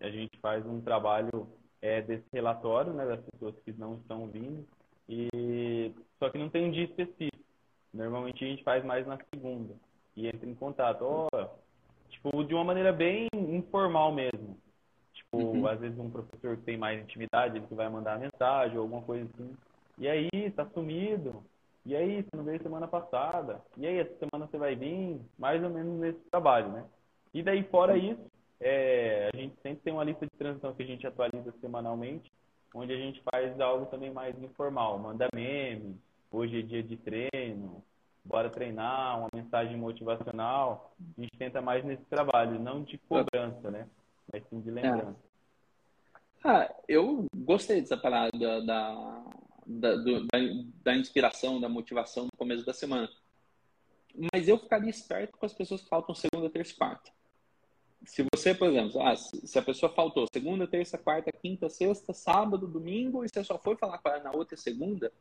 [0.00, 1.48] a gente faz um trabalho
[1.80, 4.66] é, desse relatório, né, das pessoas que não estão vindo
[5.08, 7.44] e só que não tem um dia específico.
[7.92, 9.74] Normalmente a gente faz mais na segunda
[10.16, 11.48] e entra em contato, ó, oh,
[12.08, 14.56] tipo de uma maneira bem informal mesmo.
[15.12, 15.66] Tipo, uhum.
[15.66, 19.02] às vezes um professor que tem mais intimidade, ele que vai mandar mensagem ou alguma
[19.02, 19.56] coisa assim.
[19.98, 21.42] E aí, tá sumido?
[21.84, 23.62] E aí, você não veio semana passada?
[23.76, 25.20] E aí, essa semana você vai vir?
[25.38, 26.84] Mais ou menos nesse trabalho, né?
[27.32, 28.20] E daí, fora isso,
[28.60, 32.30] é, a gente sempre tem uma lista de transição que a gente atualiza semanalmente,
[32.74, 34.98] onde a gente faz algo também mais informal.
[34.98, 35.96] Manda meme,
[36.30, 37.82] hoje é dia de treino,
[38.26, 40.92] bora treinar, uma mensagem motivacional.
[41.16, 43.88] A gente tenta mais nesse trabalho, não de cobrança, né?
[44.32, 45.16] Mas sim de lembrança.
[45.22, 46.48] É.
[46.48, 49.24] Ah, eu gostei dessa parada da,
[49.66, 50.38] da, do, da,
[50.82, 53.08] da, inspiração, da motivação no começo da semana.
[54.32, 57.10] Mas eu ficaria esperto com as pessoas que faltam segunda, terça e quarta.
[58.04, 62.68] Se você, por exemplo, ah, se a pessoa faltou segunda, terça, quarta, quinta, sexta, sábado,
[62.68, 65.12] domingo, e você só foi falar com ela na outra segunda,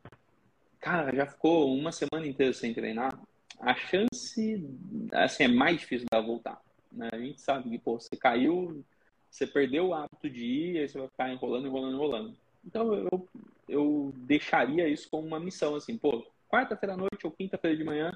[0.85, 3.17] cara, já ficou uma semana inteira sem treinar,
[3.59, 4.63] a chance,
[5.11, 6.61] assim, é mais difícil dela voltar.
[6.91, 7.09] Né?
[7.11, 8.85] A gente sabe que, pô, você caiu,
[9.27, 12.37] você perdeu o hábito de ir, aí você vai ficar enrolando, enrolando, enrolando.
[12.63, 13.27] Então, eu,
[13.67, 18.15] eu deixaria isso como uma missão, assim, pô, quarta-feira à noite ou quinta-feira de manhã,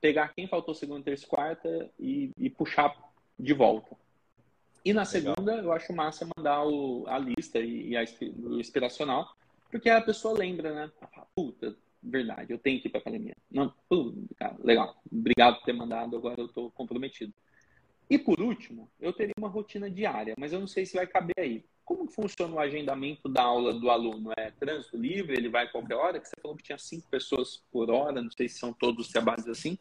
[0.00, 2.92] pegar quem faltou segunda, terça quarta e, e puxar
[3.38, 3.96] de volta.
[4.84, 5.64] E na segunda, Legal.
[5.66, 8.02] eu acho massa mandar o, a lista e, e a,
[8.42, 9.32] o inspiracional,
[9.70, 10.90] porque a pessoa lembra, né?
[11.36, 13.36] Puta, verdade, eu tenho que ir pra academia.
[13.50, 13.72] Não,
[14.36, 15.00] cara, legal.
[15.10, 17.32] Obrigado por ter mandado, agora eu tô comprometido.
[18.08, 21.34] E por último, eu teria uma rotina diária, mas eu não sei se vai caber
[21.38, 21.64] aí.
[21.84, 24.32] Como funciona o agendamento da aula do aluno?
[24.36, 25.36] É trânsito livre?
[25.36, 26.20] Ele vai a qualquer hora?
[26.20, 29.12] Que você falou que tinha cinco pessoas por hora, não sei se são todos os
[29.12, 29.78] trabalhos assim.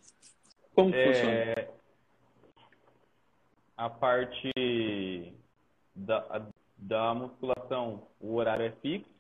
[0.76, 1.06] Como é...
[1.08, 1.80] funciona?
[3.76, 4.52] A parte
[5.96, 6.48] da,
[6.78, 9.19] da musculação, o horário é fixo.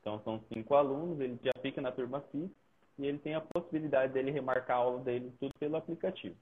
[0.00, 2.54] Então são cinco alunos, ele já fica na turma fixa
[2.98, 6.36] e ele tem a possibilidade dele remarcar a aula dele tudo pelo aplicativo.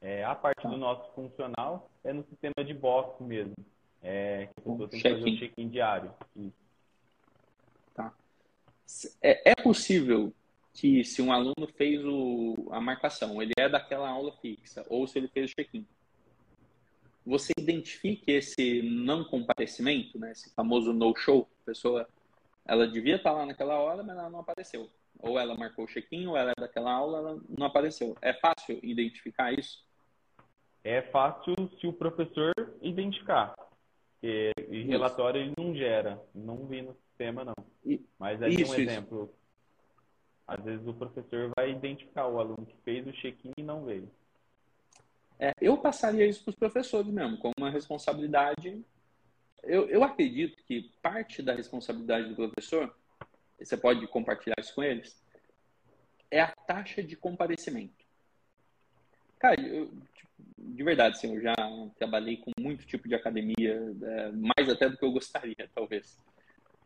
[0.00, 3.54] É, a parte do nosso funcional é no sistema de box mesmo.
[4.02, 6.14] É, que a pessoa tem que fazer o check-in diário.
[6.34, 6.54] Isso.
[7.94, 8.14] Tá.
[9.22, 10.32] É, é, possível
[10.72, 15.18] que se um aluno fez o, a marcação, ele é daquela aula fixa, ou se
[15.18, 15.86] ele fez o check-in,
[17.26, 22.08] você identifique esse não comparecimento, né, esse famoso no-show, pessoa
[22.64, 24.90] ela devia estar lá naquela hora, mas ela não apareceu.
[25.18, 28.16] Ou ela marcou o check-in, ou ela é daquela aula, ela não apareceu.
[28.22, 29.84] É fácil identificar isso?
[30.82, 33.54] É fácil se o professor identificar.
[34.22, 37.54] E, e relatório ele não gera, não vi no sistema não.
[38.18, 39.24] Mas aí isso, um exemplo.
[39.24, 39.40] Isso.
[40.46, 44.10] Às vezes o professor vai identificar o aluno que fez o check-in e não veio.
[45.38, 48.84] É, eu passaria isso para os professores mesmo, como uma responsabilidade.
[49.62, 52.94] Eu, eu acredito que parte da responsabilidade do professor,
[53.58, 55.20] você pode compartilhar isso com eles,
[56.30, 58.04] é a taxa de comparecimento.
[59.38, 61.54] Cara, eu, tipo, de verdade, assim, eu já
[61.98, 66.16] trabalhei com muito tipo de academia, é, mais até do que eu gostaria, talvez.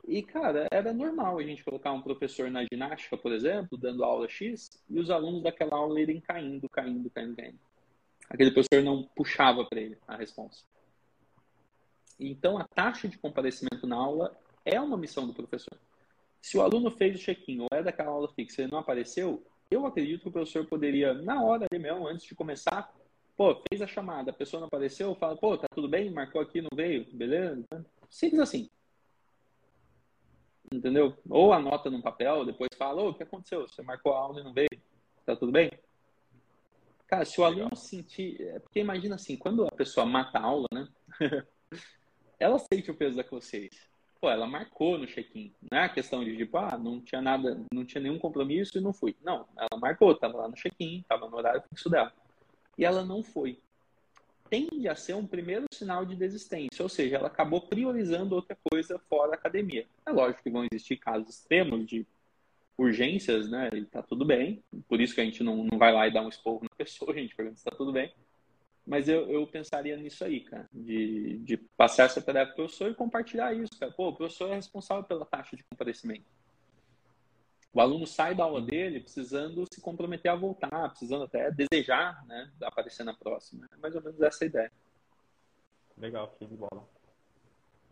[0.07, 4.29] E, cara, era normal a gente colocar um professor na ginástica, por exemplo, dando aula
[4.29, 7.59] X, e os alunos daquela aula irem caindo, caindo, caindo, caindo
[8.29, 10.67] aquele professor não puxava para ele a resposta.
[12.19, 15.79] Então, a taxa de comparecimento na aula é uma missão do professor.
[16.41, 19.87] Se o aluno fez o check-in ou é daquela aula fixa e não apareceu, eu
[19.87, 22.93] acredito que o professor poderia, na hora ali mesmo, antes de começar,
[23.37, 26.11] pô, fez a chamada, a pessoa não apareceu, fala, pô, tá tudo bem?
[26.11, 27.07] Marcou aqui, não veio?
[27.13, 27.65] Beleza?
[28.09, 28.71] Simples assim.
[30.73, 31.17] Entendeu?
[31.29, 33.67] Ou anota num papel, depois fala, ô, o que aconteceu?
[33.67, 34.69] Você marcou a aula e não veio?
[35.25, 35.71] Tá tudo bem?
[37.07, 37.61] Cara, se o Legal.
[37.61, 38.41] aluno sentir.
[38.41, 40.89] É, porque imagina assim, quando a pessoa mata a aula, né?
[42.39, 43.83] ela sente o peso da consciência.
[44.21, 45.53] Pô, ela marcou no check-in.
[45.71, 48.81] Não é a questão de tipo, ah, não tinha nada, não tinha nenhum compromisso e
[48.81, 49.15] não fui.
[49.23, 52.13] Não, ela marcou, tava lá no check-in, tava no horário fixo dela.
[52.79, 53.59] e ela não foi.
[54.49, 58.99] Tende a ser um primeiro sinal de desistência, ou seja, ela acabou priorizando outra coisa
[59.11, 59.87] fora da academia.
[60.07, 62.07] É lógico que vão existir casos extremos de
[62.77, 63.71] urgências, né?
[63.73, 64.63] E tá tudo bem.
[64.89, 67.13] Por isso que a gente não, não vai lá e dar um esporro na pessoa,
[67.13, 68.13] a gente pergunta se tá tudo bem.
[68.87, 72.91] Mas eu, eu pensaria nisso aí, cara, de, de passar essa tarefa para o professor
[72.91, 73.91] e compartilhar isso, cara.
[73.93, 76.27] Pô, o professor é responsável pela taxa de comparecimento.
[77.73, 82.53] O aluno sai da aula dele precisando se comprometer a voltar, precisando até desejar né,
[82.63, 83.67] aparecer na próxima.
[83.73, 84.73] É mais ou menos essa a ideia.
[85.97, 86.89] Legal, show de bola.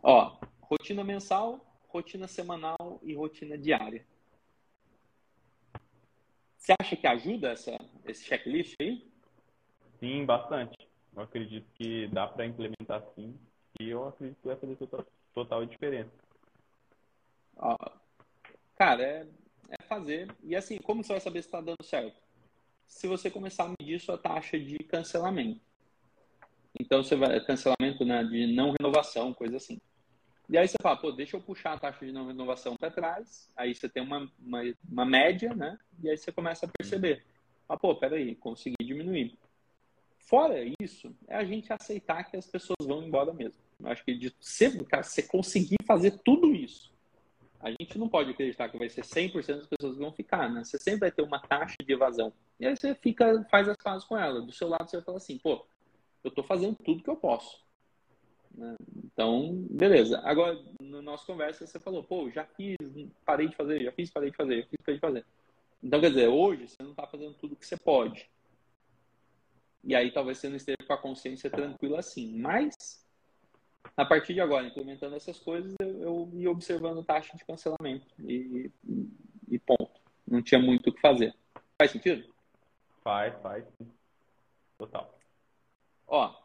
[0.03, 4.07] Ó, rotina mensal, rotina semanal e rotina diária.
[6.57, 9.11] Você acha que ajuda essa, esse checklist aí?
[9.99, 10.82] Sim, bastante.
[11.15, 13.39] Eu acredito que dá para implementar sim.
[13.81, 16.13] E eu acredito que vai fazer total, total diferença.
[18.77, 19.27] Cara, é,
[19.71, 20.29] é fazer.
[20.43, 22.21] E assim, como você vai saber se está dando certo?
[22.87, 25.61] Se você começar a medir sua taxa de cancelamento.
[26.79, 29.81] Então, você vai, cancelamento né, de não renovação, coisa assim.
[30.49, 33.51] E aí você fala, pô, deixa eu puxar a taxa de não renovação para trás.
[33.57, 34.61] Aí você tem uma, uma,
[34.91, 35.79] uma, média, né?
[36.03, 37.25] E aí você começa a perceber.
[37.69, 39.39] Ah, pô, peraí, consegui diminuir.
[40.23, 43.61] Fora isso, é a gente aceitar que as pessoas vão embora mesmo.
[43.81, 46.93] Eu acho que de sempre, cara, você conseguir fazer tudo isso,
[47.61, 50.65] a gente não pode acreditar que vai ser 100% das pessoas que vão ficar, né?
[50.65, 52.33] Você sempre vai ter uma taxa de evasão.
[52.59, 54.41] E aí você fica, faz as pazes com ela.
[54.41, 55.65] Do seu lado você vai falar assim, pô,
[56.25, 57.63] eu tô fazendo tudo que eu posso.
[58.53, 58.75] Né?
[59.05, 60.21] Então, beleza.
[60.25, 62.77] Agora, na nossa conversa, você falou, pô, já fiz,
[63.25, 65.27] parei de fazer, já fiz, parei de fazer, já fiz, parei de fazer.
[65.83, 68.29] Então, quer dizer, hoje você não está fazendo tudo que você pode.
[69.85, 72.39] E aí talvez você não esteja com a consciência tranquila assim.
[72.39, 73.05] Mas,
[73.97, 78.07] a partir de agora, implementando essas coisas, eu, eu ia observando taxa de cancelamento.
[78.21, 79.11] E, e,
[79.49, 80.01] e ponto.
[80.27, 81.35] Não tinha muito o que fazer.
[81.79, 82.33] Faz sentido?
[83.03, 83.65] Faz, faz.
[84.79, 85.19] Total.
[86.07, 86.43] Ó,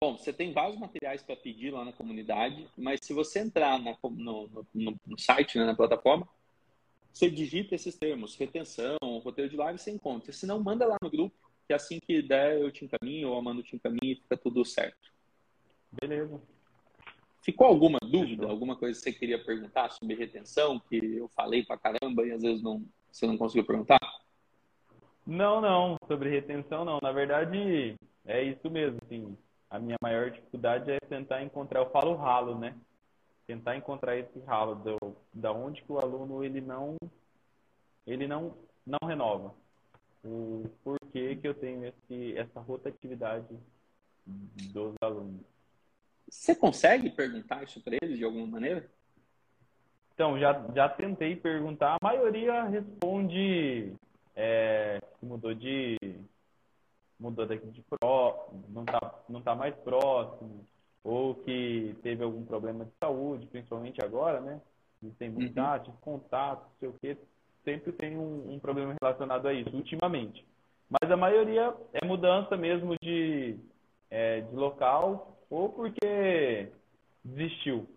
[0.00, 3.96] Bom, você tem vários materiais para pedir lá na comunidade, mas se você entrar na,
[4.02, 6.28] no, no, no, site, né, na plataforma,
[7.12, 10.32] você digita esses termos, retenção, roteiro de live, você encontra.
[10.32, 13.38] Se não, manda lá no grupo, que assim que der eu te encaminho, ou a
[13.38, 15.12] Amanda te encaminho e fica tudo certo.
[15.90, 16.40] Beleza.
[17.42, 21.76] Ficou alguma dúvida, alguma coisa que você queria perguntar sobre retenção, que eu falei pra
[21.76, 24.00] caramba e às vezes não, você não conseguiu perguntar?
[25.26, 26.98] Não, não, sobre retenção não.
[27.02, 29.36] Na verdade, é isso mesmo, assim
[29.74, 32.76] a minha maior dificuldade é tentar encontrar, eu falo ralo, né?
[33.44, 36.96] Tentar encontrar esse ralo do, da onde que o aluno ele não
[38.06, 38.54] ele não
[38.86, 39.52] não renova.
[40.24, 40.70] O
[41.14, 43.56] porquê que eu tenho esse, essa rotatividade
[44.26, 45.40] dos alunos.
[46.28, 48.90] Você consegue perguntar isso para eles de alguma maneira?
[50.12, 51.96] Então, já, já tentei perguntar.
[52.00, 53.92] A maioria responde
[54.34, 55.96] é, que mudou de
[57.18, 60.66] mudou daqui de pró, não tá, não tá mais próximo,
[61.02, 64.60] ou que teve algum problema de saúde, principalmente agora, né?
[65.18, 65.96] Tem imunidade, uhum.
[66.00, 67.16] contato, não sei o quê,
[67.64, 70.44] sempre tem um, um, problema relacionado a isso, ultimamente.
[71.00, 73.58] Mas a maioria é mudança mesmo de,
[74.10, 76.70] é, de local, ou porque
[77.24, 77.88] desistiu.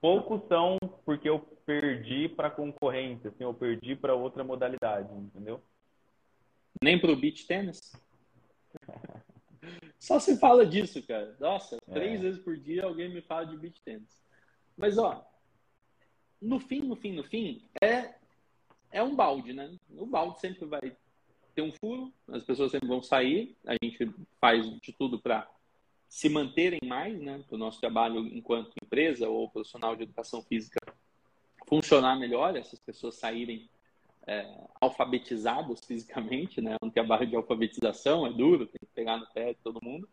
[0.00, 5.60] Poucos são porque eu perdi para concorrência, assim, eu perdi para outra modalidade, entendeu?
[6.82, 7.92] Nem pro beach tênis?
[9.98, 11.34] Só se fala disso, cara.
[11.40, 11.92] Nossa, é.
[11.92, 14.22] três vezes por dia alguém me fala de beach tênis.
[14.76, 15.26] Mas, ó,
[16.40, 18.14] no fim, no fim, no fim, é,
[18.90, 19.74] é um balde, né?
[19.90, 20.94] O balde sempre vai
[21.54, 24.10] ter um furo, as pessoas sempre vão sair, a gente
[24.40, 25.48] faz de tudo para
[26.08, 27.42] se manterem mais, né?
[27.46, 30.80] Para o nosso trabalho enquanto empresa ou profissional de educação física
[31.66, 33.68] funcionar melhor, essas pessoas saírem
[34.26, 34.48] é,
[34.80, 36.76] alfabetizados fisicamente, né?
[36.82, 40.08] Um trabalho de alfabetização é duro, tem que pegar no pé de todo mundo.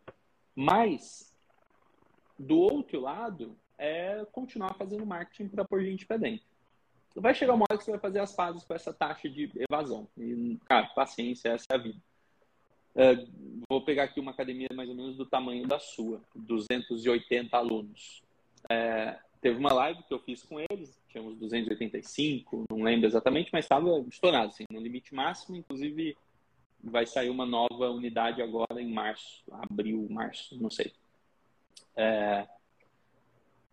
[0.54, 1.34] Mas,
[2.38, 6.51] do outro lado, é continuar fazendo marketing para pôr gente para dentro.
[7.14, 10.08] Vai chegar uma hora que você vai fazer as pazes com essa taxa de evasão.
[10.16, 11.98] E, cara, paciência, essa é a vida.
[12.94, 13.26] É,
[13.68, 18.22] vou pegar aqui uma academia mais ou menos do tamanho da sua, 280 alunos.
[18.68, 23.64] É, teve uma live que eu fiz com eles, tínhamos 285, não lembro exatamente, mas
[23.64, 25.56] estava estourado, assim, no limite máximo.
[25.56, 26.16] Inclusive,
[26.82, 30.92] vai sair uma nova unidade agora em março, abril, março, não sei.
[31.96, 32.46] É...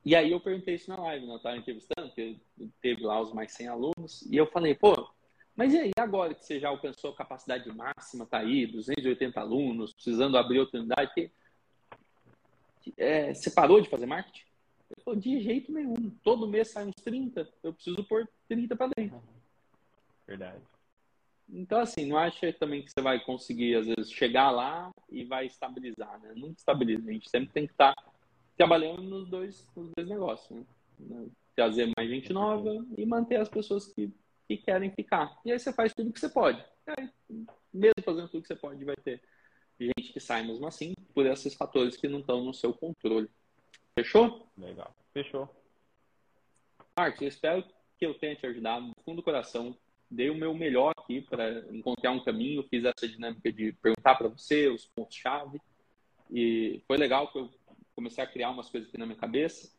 [0.05, 1.33] E aí eu perguntei isso na live, né?
[1.33, 2.37] eu estava entrevistando, porque
[2.81, 5.09] teve lá os mais 100 alunos, e eu falei, pô,
[5.59, 9.93] mas e aí, agora que você já alcançou a capacidade máxima, tá aí, 280 alunos,
[9.93, 12.93] precisando abrir outra unidade, que...
[12.97, 14.45] é, você parou de fazer marketing?
[14.89, 16.09] Ele falou, de jeito nenhum.
[16.23, 19.21] Todo mês sai uns 30, eu preciso pôr 30 para dentro.
[20.25, 20.61] Verdade.
[21.49, 25.45] Então, assim, não acha também que você vai conseguir, às vezes, chegar lá e vai
[25.45, 26.31] estabilizar, né?
[26.35, 27.09] Nunca estabiliza.
[27.09, 28.03] A gente sempre tem que estar tá
[28.59, 30.65] trabalhando nos dois, nos dois negócios,
[30.99, 31.27] né?
[31.55, 34.11] Trazer mais gente nova e manter as pessoas que,
[34.49, 35.39] que querem ficar.
[35.45, 36.61] E aí você faz tudo que você pode.
[36.85, 37.09] Aí,
[37.73, 39.21] mesmo fazendo tudo que você pode, vai ter
[39.79, 43.29] gente que sai mesmo assim, por esses fatores que não estão no seu controle.
[43.97, 44.45] Fechou?
[44.57, 44.93] Legal.
[45.13, 45.49] Fechou.
[46.97, 47.63] Marcos, eu espero
[47.97, 49.73] que eu tenha te ajudado do fundo do coração
[50.11, 54.27] dei o meu melhor aqui para encontrar um caminho, fiz essa dinâmica de perguntar para
[54.27, 55.61] você os pontos-chave.
[56.31, 57.49] E foi legal que eu
[57.99, 59.69] comecei a criar umas coisas aqui na minha cabeça.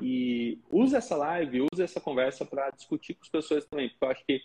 [0.00, 4.10] E use essa live, use essa conversa para discutir com as pessoas também, porque eu
[4.10, 4.42] acho que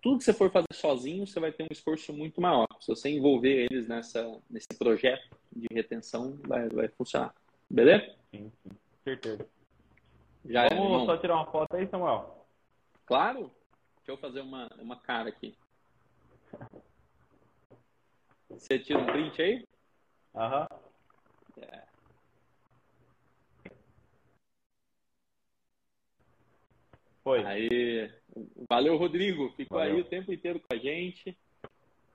[0.00, 2.66] tudo que você for fazer sozinho, você vai ter um esforço muito maior.
[2.80, 7.34] Se você envolver eles nessa, nesse projeto de retenção, vai, vai funcionar.
[7.70, 8.16] Beleza?
[8.34, 8.70] Sim, sim.
[9.04, 9.46] Certeza.
[10.44, 12.46] Já Vamos é, só tirar uma foto aí, Samuel?
[13.06, 13.52] Claro.
[13.98, 15.56] Deixa eu fazer uma, uma cara aqui.
[18.50, 19.64] Você tira um print aí?
[20.34, 20.66] Aham.
[21.58, 21.91] É.
[27.22, 27.44] Foi.
[27.44, 28.10] Aí,
[28.68, 29.50] valeu, Rodrigo.
[29.56, 29.94] Ficou valeu.
[29.94, 31.36] aí o tempo inteiro com a gente.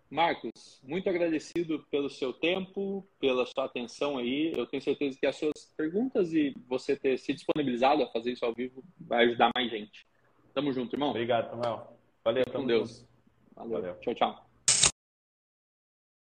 [0.10, 4.54] Marcos, muito agradecido pelo seu tempo, pela sua atenção aí.
[4.56, 8.46] Eu tenho certeza que as suas perguntas e você ter se disponibilizado a fazer isso
[8.46, 10.06] ao vivo vai ajudar mais gente.
[10.54, 11.10] Tamo junto, irmão.
[11.10, 11.98] Obrigado, Samuel.
[12.24, 13.06] Valeu, com Deus.
[13.56, 13.82] Valeu.
[13.82, 13.96] Valeu.
[14.00, 14.47] Tchau, tchau.